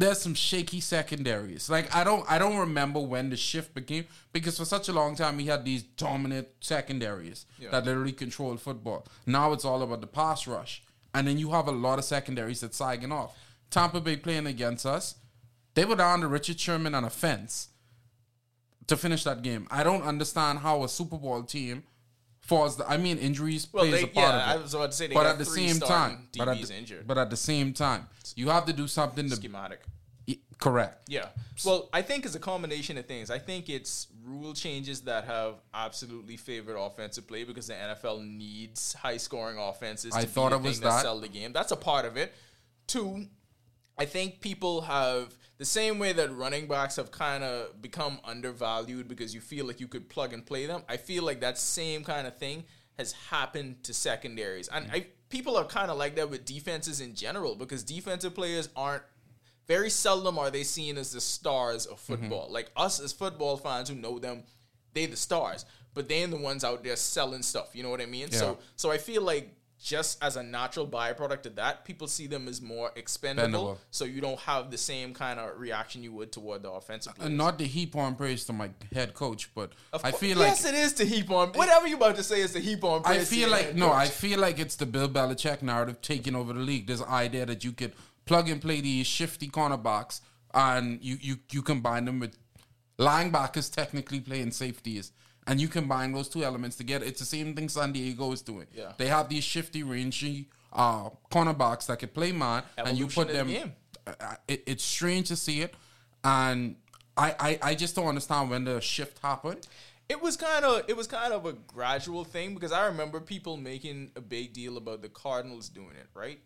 there's 0.00 0.18
some 0.18 0.34
shaky 0.34 0.80
secondaries. 0.80 1.68
Like 1.68 1.94
I 1.94 2.04
don't 2.04 2.24
I 2.28 2.38
don't 2.38 2.56
remember 2.56 3.00
when 3.00 3.28
the 3.28 3.36
shift 3.36 3.74
became 3.74 4.06
because 4.32 4.56
for 4.56 4.64
such 4.64 4.88
a 4.88 4.94
long 4.94 5.14
time 5.14 5.36
we 5.36 5.44
had 5.44 5.64
these 5.64 5.82
dominant 5.82 6.48
secondaries 6.60 7.44
that 7.70 7.84
literally 7.84 8.12
controlled 8.12 8.60
football. 8.62 9.06
Now 9.26 9.52
it's 9.52 9.64
all 9.64 9.82
about 9.82 10.00
the 10.00 10.06
pass 10.06 10.46
rush. 10.46 10.82
And 11.14 11.28
then 11.28 11.36
you 11.38 11.50
have 11.50 11.68
a 11.68 11.72
lot 11.72 11.98
of 11.98 12.04
secondaries 12.06 12.60
that's 12.60 12.78
sagging 12.78 13.12
off. 13.12 13.36
Tampa 13.68 14.00
Bay 14.00 14.16
playing 14.16 14.46
against 14.46 14.86
us, 14.86 15.16
they 15.74 15.84
were 15.84 15.96
down 15.96 16.20
to 16.20 16.28
Richard 16.28 16.58
Sherman 16.58 16.94
on 16.94 17.04
a 17.04 17.10
fence 17.10 17.68
to 18.86 18.96
finish 18.96 19.24
that 19.24 19.42
game. 19.42 19.68
I 19.70 19.82
don't 19.82 20.02
understand 20.02 20.60
how 20.60 20.82
a 20.82 20.88
Super 20.88 21.18
Bowl 21.18 21.42
team 21.42 21.82
falls. 22.40 22.76
The, 22.76 22.88
I 22.88 22.96
mean, 22.96 23.18
injuries 23.18 23.68
Well, 23.72 23.84
plays 23.84 23.94
they- 23.94 24.02
a 24.02 24.06
part 24.08 24.34
yeah, 24.34 24.54
of 24.54 24.60
it. 24.60 24.62
was 24.62 24.74
about 24.74 24.90
to 24.90 24.96
say 24.96 25.06
they 25.06 25.14
but 25.14 25.26
at 25.26 25.38
the 25.38 25.44
same 25.44 25.78
time, 25.80 26.28
but 26.36 26.48
at, 26.48 26.60
the, 26.60 26.74
injured. 26.74 27.06
but 27.06 27.18
at 27.18 27.30
the 27.30 27.36
same 27.36 27.72
time, 27.72 28.08
you 28.36 28.48
have 28.48 28.66
to 28.66 28.72
do 28.72 28.86
something 28.86 29.28
to 29.28 29.36
schematic 29.36 29.80
Correct. 30.60 31.08
Yeah. 31.08 31.28
Well, 31.64 31.88
I 31.92 32.02
think 32.02 32.26
it's 32.26 32.34
a 32.34 32.38
combination 32.40 32.98
of 32.98 33.06
things. 33.06 33.30
I 33.30 33.38
think 33.38 33.70
it's 33.70 34.08
rule 34.22 34.52
changes 34.52 35.00
that 35.02 35.24
have 35.24 35.54
absolutely 35.72 36.36
favored 36.36 36.76
offensive 36.76 37.26
play 37.26 37.44
because 37.44 37.68
the 37.68 37.74
NFL 37.74 38.22
needs 38.22 38.92
high 38.92 39.16
scoring 39.16 39.56
offenses. 39.58 40.12
I 40.14 40.20
to 40.22 40.26
be 40.26 40.32
thought 40.32 40.52
it 40.52 40.60
was 40.60 40.80
that 40.80 40.88
that. 40.90 41.02
sell 41.02 41.18
the 41.18 41.28
game. 41.28 41.52
That's 41.54 41.72
a 41.72 41.76
part 41.76 42.04
of 42.04 42.18
it. 42.18 42.34
Two, 42.86 43.26
I 44.00 44.06
think 44.06 44.40
people 44.40 44.80
have 44.80 45.36
the 45.58 45.66
same 45.66 45.98
way 45.98 46.14
that 46.14 46.34
running 46.34 46.66
backs 46.66 46.96
have 46.96 47.10
kind 47.10 47.44
of 47.44 47.82
become 47.82 48.18
undervalued 48.24 49.08
because 49.08 49.34
you 49.34 49.42
feel 49.42 49.66
like 49.66 49.78
you 49.78 49.88
could 49.88 50.08
plug 50.08 50.32
and 50.32 50.44
play 50.44 50.64
them. 50.64 50.82
I 50.88 50.96
feel 50.96 51.22
like 51.22 51.40
that 51.40 51.58
same 51.58 52.02
kind 52.02 52.26
of 52.26 52.38
thing 52.38 52.64
has 52.96 53.12
happened 53.12 53.84
to 53.84 53.92
secondaries, 53.92 54.68
and 54.68 54.86
mm. 54.86 54.94
I 54.94 55.06
people 55.28 55.58
are 55.58 55.66
kind 55.66 55.90
of 55.90 55.98
like 55.98 56.16
that 56.16 56.30
with 56.30 56.46
defenses 56.46 57.02
in 57.02 57.14
general 57.14 57.54
because 57.54 57.82
defensive 57.82 58.34
players 58.34 58.70
aren't 58.74 59.02
very 59.68 59.90
seldom 59.90 60.38
are 60.38 60.50
they 60.50 60.64
seen 60.64 60.96
as 60.96 61.12
the 61.12 61.20
stars 61.20 61.84
of 61.84 61.98
mm-hmm. 61.98 62.14
football. 62.14 62.48
Like 62.50 62.70
us 62.76 63.00
as 63.00 63.12
football 63.12 63.58
fans 63.58 63.90
who 63.90 63.96
know 63.96 64.18
them, 64.18 64.44
they 64.94 65.04
the 65.04 65.16
stars, 65.16 65.66
but 65.92 66.08
they 66.08 66.24
are 66.24 66.26
the 66.26 66.38
ones 66.38 66.64
out 66.64 66.82
there 66.82 66.96
selling 66.96 67.42
stuff. 67.42 67.76
You 67.76 67.82
know 67.82 67.90
what 67.90 68.00
I 68.00 68.06
mean? 68.06 68.30
So 68.30 68.58
so 68.76 68.90
I 68.90 68.96
feel 68.96 69.20
like 69.20 69.54
just 69.82 70.22
as 70.22 70.36
a 70.36 70.42
natural 70.42 70.86
byproduct 70.86 71.46
of 71.46 71.56
that, 71.56 71.84
people 71.84 72.06
see 72.06 72.26
them 72.26 72.48
as 72.48 72.60
more 72.60 72.90
expendable. 72.96 73.46
Expendable. 73.46 73.78
So 73.90 74.04
you 74.04 74.20
don't 74.20 74.38
have 74.40 74.70
the 74.70 74.76
same 74.76 75.14
kind 75.14 75.40
of 75.40 75.58
reaction 75.58 76.02
you 76.02 76.12
would 76.12 76.32
toward 76.32 76.62
the 76.62 76.70
offensive 76.70 77.12
uh, 77.12 77.14
players. 77.14 77.28
And 77.28 77.38
not 77.38 77.58
to 77.58 77.66
heap 77.66 77.96
on 77.96 78.14
praise 78.14 78.44
to 78.44 78.52
my 78.52 78.70
head 78.92 79.14
coach, 79.14 79.50
but 79.54 79.72
Of 79.92 80.04
I 80.04 80.10
feel 80.10 80.36
like 80.36 80.48
yes, 80.48 80.64
it 80.66 80.74
is 80.74 80.92
to 80.94 81.04
heap 81.06 81.30
on. 81.30 81.48
Whatever 81.50 81.86
you 81.86 81.96
about 81.96 82.16
to 82.16 82.22
say 82.22 82.40
is 82.42 82.52
to 82.52 82.60
heap 82.60 82.84
on. 82.84 83.02
I 83.04 83.20
feel 83.20 83.48
like 83.48 83.74
no, 83.74 83.88
coach. 83.88 83.96
I 83.96 84.06
feel 84.06 84.38
like 84.38 84.58
it's 84.58 84.76
the 84.76 84.86
Bill 84.86 85.08
Belichick 85.08 85.62
narrative 85.62 86.02
taking 86.02 86.34
over 86.34 86.52
the 86.52 86.60
league. 86.60 86.86
This 86.86 87.02
idea 87.02 87.46
that 87.46 87.64
you 87.64 87.72
could 87.72 87.94
plug 88.26 88.48
and 88.50 88.60
play 88.60 88.80
these 88.80 89.06
shifty 89.06 89.48
cornerbacks 89.48 90.20
and 90.52 91.02
you 91.02 91.16
you 91.20 91.36
you 91.50 91.62
combine 91.62 92.04
them 92.04 92.20
with 92.20 92.36
linebackers 92.98 93.72
technically 93.72 94.20
playing 94.20 94.50
safeties. 94.50 95.12
And 95.46 95.60
you 95.60 95.68
combine 95.68 96.12
those 96.12 96.28
two 96.28 96.44
elements 96.44 96.76
together. 96.76 97.04
It's 97.04 97.18
the 97.20 97.26
same 97.26 97.54
thing 97.54 97.68
San 97.68 97.92
Diego 97.92 98.30
is 98.32 98.42
doing. 98.42 98.66
Yeah. 98.74 98.92
They 98.98 99.06
have 99.08 99.28
these 99.28 99.42
shifty, 99.42 99.82
rangy 99.82 100.48
uh, 100.72 101.10
cornerbacks 101.30 101.86
that 101.86 101.98
can 101.98 102.10
play 102.10 102.32
man, 102.32 102.62
and 102.76 102.96
you 102.96 103.06
put 103.08 103.28
them. 103.32 103.48
the 103.48 103.52
game. 103.54 103.72
uh, 104.06 104.34
it, 104.46 104.62
it's 104.66 104.84
strange 104.84 105.28
to 105.28 105.36
see 105.36 105.62
it, 105.62 105.74
and 106.22 106.76
I, 107.16 107.34
I 107.40 107.58
I 107.70 107.74
just 107.74 107.96
don't 107.96 108.06
understand 108.06 108.50
when 108.50 108.64
the 108.64 108.80
shift 108.80 109.18
happened. 109.20 109.66
It 110.08 110.20
was 110.20 110.36
kind 110.36 110.64
of 110.64 110.84
it 110.88 110.96
was 110.96 111.06
kind 111.06 111.32
of 111.32 111.46
a 111.46 111.52
gradual 111.52 112.24
thing 112.24 112.54
because 112.54 112.72
I 112.72 112.86
remember 112.86 113.20
people 113.20 113.56
making 113.56 114.12
a 114.16 114.20
big 114.20 114.52
deal 114.52 114.76
about 114.76 115.02
the 115.02 115.08
Cardinals 115.08 115.68
doing 115.68 115.96
it, 115.98 116.06
right? 116.14 116.38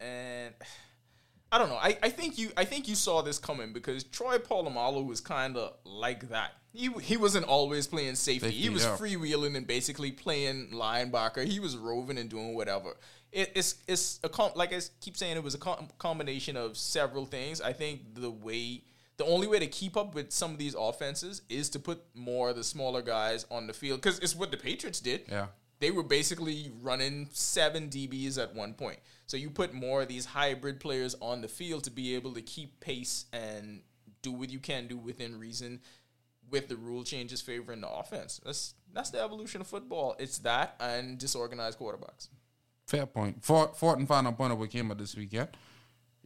And 0.00 0.54
I 1.52 1.58
don't 1.58 1.68
know. 1.68 1.76
I, 1.76 1.98
I 2.02 2.08
think 2.08 2.38
you 2.38 2.50
I 2.56 2.64
think 2.64 2.88
you 2.88 2.94
saw 2.94 3.20
this 3.20 3.38
coming 3.38 3.74
because 3.74 4.04
Troy 4.04 4.38
Polamalu 4.38 5.06
was 5.06 5.20
kind 5.20 5.56
of 5.58 5.74
like 5.84 6.30
that. 6.30 6.52
He 6.72 6.90
he 7.02 7.18
wasn't 7.18 7.44
always 7.44 7.86
playing 7.86 8.14
safety. 8.14 8.50
he 8.50 8.70
was 8.70 8.86
freewheeling 8.86 9.54
and 9.54 9.66
basically 9.66 10.10
playing 10.10 10.70
linebacker. 10.72 11.44
He 11.44 11.60
was 11.60 11.76
roving 11.76 12.16
and 12.16 12.30
doing 12.30 12.54
whatever. 12.54 12.96
It, 13.30 13.52
it's 13.54 13.76
it's 13.86 14.18
a 14.24 14.30
com- 14.30 14.52
like 14.56 14.72
I 14.72 14.80
keep 15.02 15.16
saying 15.18 15.36
it 15.36 15.42
was 15.42 15.54
a 15.54 15.58
com- 15.58 15.88
combination 15.98 16.56
of 16.56 16.78
several 16.78 17.26
things. 17.26 17.60
I 17.60 17.74
think 17.74 18.14
the 18.14 18.30
way 18.30 18.84
the 19.18 19.26
only 19.26 19.46
way 19.46 19.58
to 19.58 19.66
keep 19.66 19.96
up 19.98 20.14
with 20.14 20.32
some 20.32 20.52
of 20.52 20.58
these 20.58 20.74
offenses 20.74 21.42
is 21.50 21.68
to 21.70 21.78
put 21.78 22.00
more 22.14 22.48
of 22.48 22.56
the 22.56 22.64
smaller 22.64 23.02
guys 23.02 23.44
on 23.50 23.66
the 23.66 23.74
field 23.74 24.00
because 24.00 24.18
it's 24.20 24.34
what 24.34 24.50
the 24.50 24.56
Patriots 24.56 25.00
did. 25.00 25.24
Yeah. 25.28 25.48
They 25.80 25.90
were 25.90 26.02
basically 26.04 26.72
running 26.80 27.28
seven 27.32 27.88
DBs 27.88 28.40
at 28.42 28.54
one 28.54 28.72
point. 28.72 29.00
So 29.32 29.38
you 29.38 29.48
put 29.48 29.72
more 29.72 30.02
of 30.02 30.08
these 30.08 30.26
hybrid 30.26 30.78
players 30.78 31.16
on 31.22 31.40
the 31.40 31.48
field 31.48 31.84
to 31.84 31.90
be 31.90 32.14
able 32.16 32.34
to 32.34 32.42
keep 32.42 32.80
pace 32.80 33.24
and 33.32 33.80
do 34.20 34.30
what 34.30 34.50
you 34.50 34.58
can 34.58 34.88
do 34.88 34.98
within 34.98 35.40
reason 35.40 35.80
with 36.50 36.68
the 36.68 36.76
rule 36.76 37.02
changes 37.02 37.40
favoring 37.40 37.80
the 37.80 37.88
offense. 37.88 38.42
That's 38.44 38.74
that's 38.92 39.08
the 39.08 39.22
evolution 39.22 39.62
of 39.62 39.66
football. 39.66 40.16
It's 40.18 40.36
that 40.40 40.76
and 40.80 41.16
disorganized 41.16 41.78
quarterbacks. 41.78 42.28
Fair 42.86 43.06
point. 43.06 43.42
Fourth, 43.42 43.78
fourth 43.78 43.98
and 43.98 44.06
final 44.06 44.32
point 44.34 44.52
of 44.52 44.58
what 44.58 44.68
came 44.68 44.90
up 44.90 44.98
this 44.98 45.16
weekend. 45.16 45.48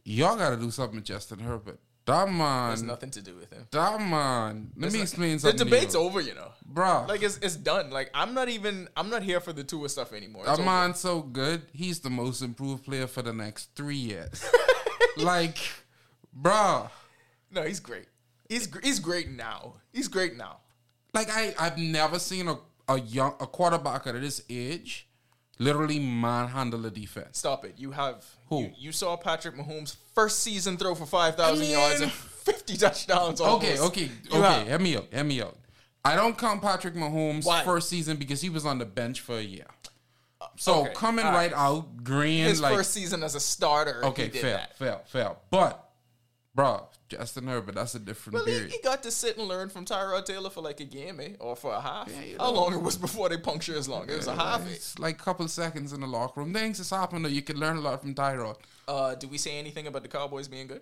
Y'all 0.03 0.35
got 0.35 0.49
to 0.49 0.57
do 0.57 0.69
something 0.69 0.97
with 0.97 1.05
Justin 1.05 1.39
Herbert. 1.39 1.79
That 2.07 2.25
There's 2.25 2.81
man, 2.81 2.87
nothing 2.87 3.11
to 3.11 3.21
do 3.21 3.35
with 3.35 3.51
him. 3.51 3.67
that 3.69 3.99
man. 3.99 4.71
Let 4.77 4.93
me 4.93 4.99
It's 5.01 5.11
explain 5.11 5.39
something. 5.39 5.57
The 5.57 5.65
debate's 5.65 5.93
over, 5.93 6.19
you 6.21 6.33
know. 6.33 6.51
Bruh. 6.73 7.07
Like 7.07 7.21
it's 7.21 7.37
it's 7.41 7.55
done. 7.57 7.89
Like 7.91 8.09
I'm 8.13 8.33
not 8.33 8.47
even 8.49 8.87
I'm 8.95 9.09
not 9.09 9.23
here 9.23 9.39
for 9.41 9.51
the 9.53 9.63
Tua 9.63 9.89
stuff 9.89 10.13
anymore. 10.13 10.43
It's 10.43 10.51
That 10.51 10.59
over. 10.59 10.63
man's 10.63 10.99
so 10.99 11.21
good. 11.21 11.63
He's 11.73 11.99
the 11.99 12.09
most 12.09 12.41
improved 12.41 12.85
player 12.85 13.07
for 13.07 13.21
the 13.21 13.33
next 13.33 13.75
three 13.75 13.97
years. 13.97 14.43
like, 15.17 15.57
bruh. 16.39 16.89
No, 17.51 17.63
he's 17.63 17.79
great. 17.79 18.05
He's 18.49 18.69
he's 18.83 18.99
great 18.99 19.29
now. 19.29 19.75
He's 19.91 20.07
great 20.07 20.37
now. 20.37 20.59
Like 21.13 21.29
I, 21.29 21.53
I've 21.59 21.77
never 21.77 22.19
seen 22.19 22.47
a, 22.47 22.57
a 22.87 22.99
young 22.99 23.33
a 23.41 23.47
quarterback 23.47 24.07
at 24.07 24.19
this 24.21 24.41
age 24.49 25.06
literally 25.59 25.99
manhandle 25.99 26.81
the 26.81 26.91
defense. 26.91 27.37
Stop 27.39 27.65
it. 27.65 27.75
You 27.77 27.91
have 27.91 28.25
Who? 28.49 28.61
You, 28.61 28.71
you 28.77 28.91
saw 28.91 29.15
Patrick 29.17 29.55
Mahomes 29.55 29.97
first 30.13 30.39
season 30.39 30.77
throw 30.77 30.95
for 30.95 31.05
five 31.05 31.35
thousand 31.35 31.65
I 31.65 31.67
mean- 31.67 31.77
yards 31.77 32.01
and 32.01 32.11
fifty 32.11 32.77
touchdowns. 32.77 33.41
Okay, 33.41 33.77
almost. 33.77 33.83
okay, 33.91 34.03
You 34.31 34.37
okay. 34.39 34.41
have- 34.41 34.67
Hear 34.67 34.79
me 34.79 34.95
out. 34.97 35.07
Hear 35.11 35.23
me 35.23 35.41
out. 35.41 35.57
I 36.05 36.15
don't 36.15 36.37
count 36.37 36.61
Patrick 36.61 36.93
Mahomes' 36.95 37.45
Why? 37.45 37.63
first 37.65 37.89
season 37.89 38.15
because 38.17 38.39
he 38.41 38.49
was 38.49 38.65
on 38.65 38.77
the 38.79 38.85
bench 38.85 39.19
for 39.19 39.37
a 39.37 39.41
year. 39.41 39.65
Uh, 40.39 40.45
so 40.55 40.81
okay, 40.85 40.93
coming 40.93 41.25
all 41.25 41.31
right 41.33 41.51
right. 41.51 41.59
out, 41.59 42.03
green 42.03 42.45
His 42.45 42.61
like 42.61 42.75
first 42.75 42.91
season 42.91 43.23
as 43.23 43.35
a 43.35 43.39
starter. 43.39 44.05
okay, 44.05 44.23
he 44.25 44.29
did 44.29 44.41
fair, 44.41 44.51
that. 44.57 44.77
fair, 44.77 44.99
fair. 45.05 45.35
But, 45.49 45.83
bro, 46.55 46.87
Justin 47.09 47.47
Herbert, 47.47 47.75
that's 47.75 47.95
a 47.95 47.99
different 47.99 48.33
Well, 48.35 48.45
he, 48.45 48.51
period. 48.51 48.71
he 48.71 48.79
got 48.83 49.01
to 49.03 49.11
sit 49.11 49.37
and 49.37 49.47
learn 49.47 49.69
from 49.69 49.85
Tyrod 49.85 50.25
Taylor 50.25 50.49
for 50.49 50.61
like 50.61 50.79
a 50.81 50.85
game, 50.85 51.19
eh? 51.21 51.29
Or 51.39 51.55
for 51.55 51.71
a 51.73 51.79
half. 51.79 52.09
Yeah, 52.11 52.21
you 52.21 52.35
How 52.39 52.51
long 52.51 52.73
it 52.73 52.81
was 52.81 52.97
before 52.97 53.29
they 53.29 53.37
puncture 53.37 53.73
his 53.73 53.87
lung? 53.87 54.09
It 54.09 54.17
was 54.17 54.27
a 54.27 54.35
half. 54.35 54.61
eh? 54.67 54.71
It's 54.71 54.99
like 54.99 55.15
a 55.19 55.23
couple 55.23 55.47
seconds 55.47 55.93
in 55.93 56.01
the 56.01 56.07
locker 56.07 56.41
room. 56.41 56.53
Things 56.53 56.79
has 56.79 56.89
happened 56.89 57.23
that 57.25 57.31
you 57.31 57.41
can 57.41 57.57
learn 57.57 57.77
a 57.77 57.81
lot 57.81 58.01
from 58.01 58.13
Tyrod. 58.13 58.57
Uh, 58.87 59.15
do 59.15 59.27
we 59.27 59.37
say 59.37 59.57
anything 59.57 59.87
about 59.87 60.01
the 60.03 60.09
Cowboys 60.09 60.47
being 60.47 60.67
good? 60.67 60.81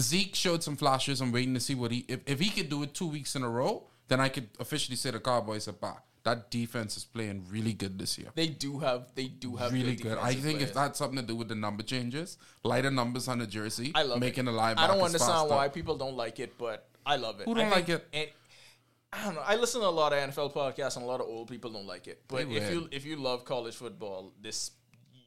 Zeke 0.00 0.34
showed 0.34 0.62
some 0.62 0.76
flashes. 0.76 1.20
I'm 1.20 1.32
waiting 1.32 1.54
to 1.54 1.60
see 1.60 1.74
what 1.74 1.90
he 1.90 2.04
if, 2.08 2.20
if 2.26 2.38
he 2.40 2.50
could 2.50 2.68
do 2.68 2.82
it 2.82 2.94
two 2.94 3.06
weeks 3.06 3.34
in 3.34 3.42
a 3.42 3.48
row, 3.48 3.84
then 4.08 4.20
I 4.20 4.28
could 4.28 4.48
officially 4.60 4.96
say 4.96 5.10
the 5.10 5.20
Cowboys 5.20 5.68
are 5.68 5.72
back. 5.72 6.02
That 6.26 6.50
defense 6.50 6.96
is 6.96 7.04
playing 7.04 7.46
really 7.48 7.72
good 7.72 8.00
this 8.00 8.18
year. 8.18 8.30
They 8.34 8.48
do 8.48 8.80
have. 8.80 9.06
They 9.14 9.26
do 9.26 9.54
have 9.54 9.72
really 9.72 9.94
good. 9.94 10.18
I 10.18 10.32
think 10.32 10.56
players. 10.56 10.62
if 10.70 10.74
that's 10.74 10.98
something 10.98 11.20
to 11.20 11.24
do 11.24 11.36
with 11.36 11.46
the 11.46 11.54
number 11.54 11.84
changes, 11.84 12.36
lighter 12.64 12.90
numbers 12.90 13.28
on 13.28 13.38
the 13.38 13.46
jersey, 13.46 13.92
I 13.94 14.02
love 14.02 14.18
making 14.18 14.48
it. 14.48 14.50
the 14.50 14.58
linebackers 14.58 14.78
I 14.78 14.86
don't 14.88 15.02
understand 15.02 15.32
faster. 15.32 15.54
why 15.54 15.68
people 15.68 15.96
don't 15.96 16.16
like 16.16 16.40
it, 16.40 16.58
but 16.58 16.88
I 17.06 17.14
love 17.14 17.40
it. 17.40 17.44
Who 17.44 17.54
don't 17.54 17.70
like 17.70 17.88
it? 17.88 18.04
and- 18.12 18.28
I 19.12 19.24
don't 19.24 19.36
know. 19.36 19.42
I 19.46 19.54
listen 19.54 19.80
to 19.82 19.86
a 19.86 19.88
lot 19.88 20.12
of 20.12 20.18
NFL 20.18 20.52
podcasts, 20.52 20.96
and 20.96 21.04
a 21.04 21.08
lot 21.08 21.20
of 21.20 21.28
old 21.28 21.48
people 21.48 21.70
don't 21.70 21.86
like 21.86 22.08
it. 22.08 22.22
But 22.26 22.50
They 22.50 22.56
if 22.56 22.72
you 22.72 22.88
if 22.90 23.06
you 23.06 23.14
love 23.14 23.44
college 23.44 23.76
football, 23.76 24.32
this 24.42 24.72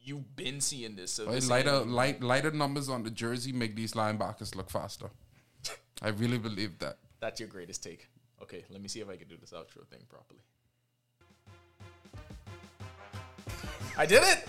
you've 0.02 0.36
been 0.36 0.60
seeing 0.60 0.96
this. 0.96 1.12
So 1.12 1.24
this 1.24 1.48
lighter, 1.48 1.78
light, 1.78 2.22
lighter 2.22 2.50
numbers 2.50 2.90
on 2.90 3.04
the 3.04 3.10
jersey 3.10 3.52
make 3.52 3.74
these 3.74 3.94
linebackers 3.94 4.54
look 4.54 4.68
faster. 4.70 5.08
I 6.02 6.08
really 6.08 6.38
believe 6.38 6.78
that. 6.80 6.98
that's 7.20 7.40
your 7.40 7.48
greatest 7.48 7.82
take. 7.82 8.06
Okay, 8.42 8.64
let 8.68 8.82
me 8.82 8.88
see 8.88 9.00
if 9.00 9.08
I 9.08 9.16
can 9.16 9.28
do 9.28 9.38
this 9.40 9.52
outro 9.52 9.86
thing 9.88 10.00
properly. 10.08 10.40
I 14.00 14.06
did 14.06 14.22
it. 14.22 14.48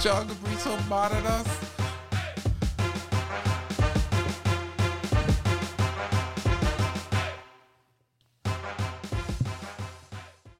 John 0.00 0.26
Gabriel 0.26 0.78
at 1.12 1.26
us. 1.26 1.81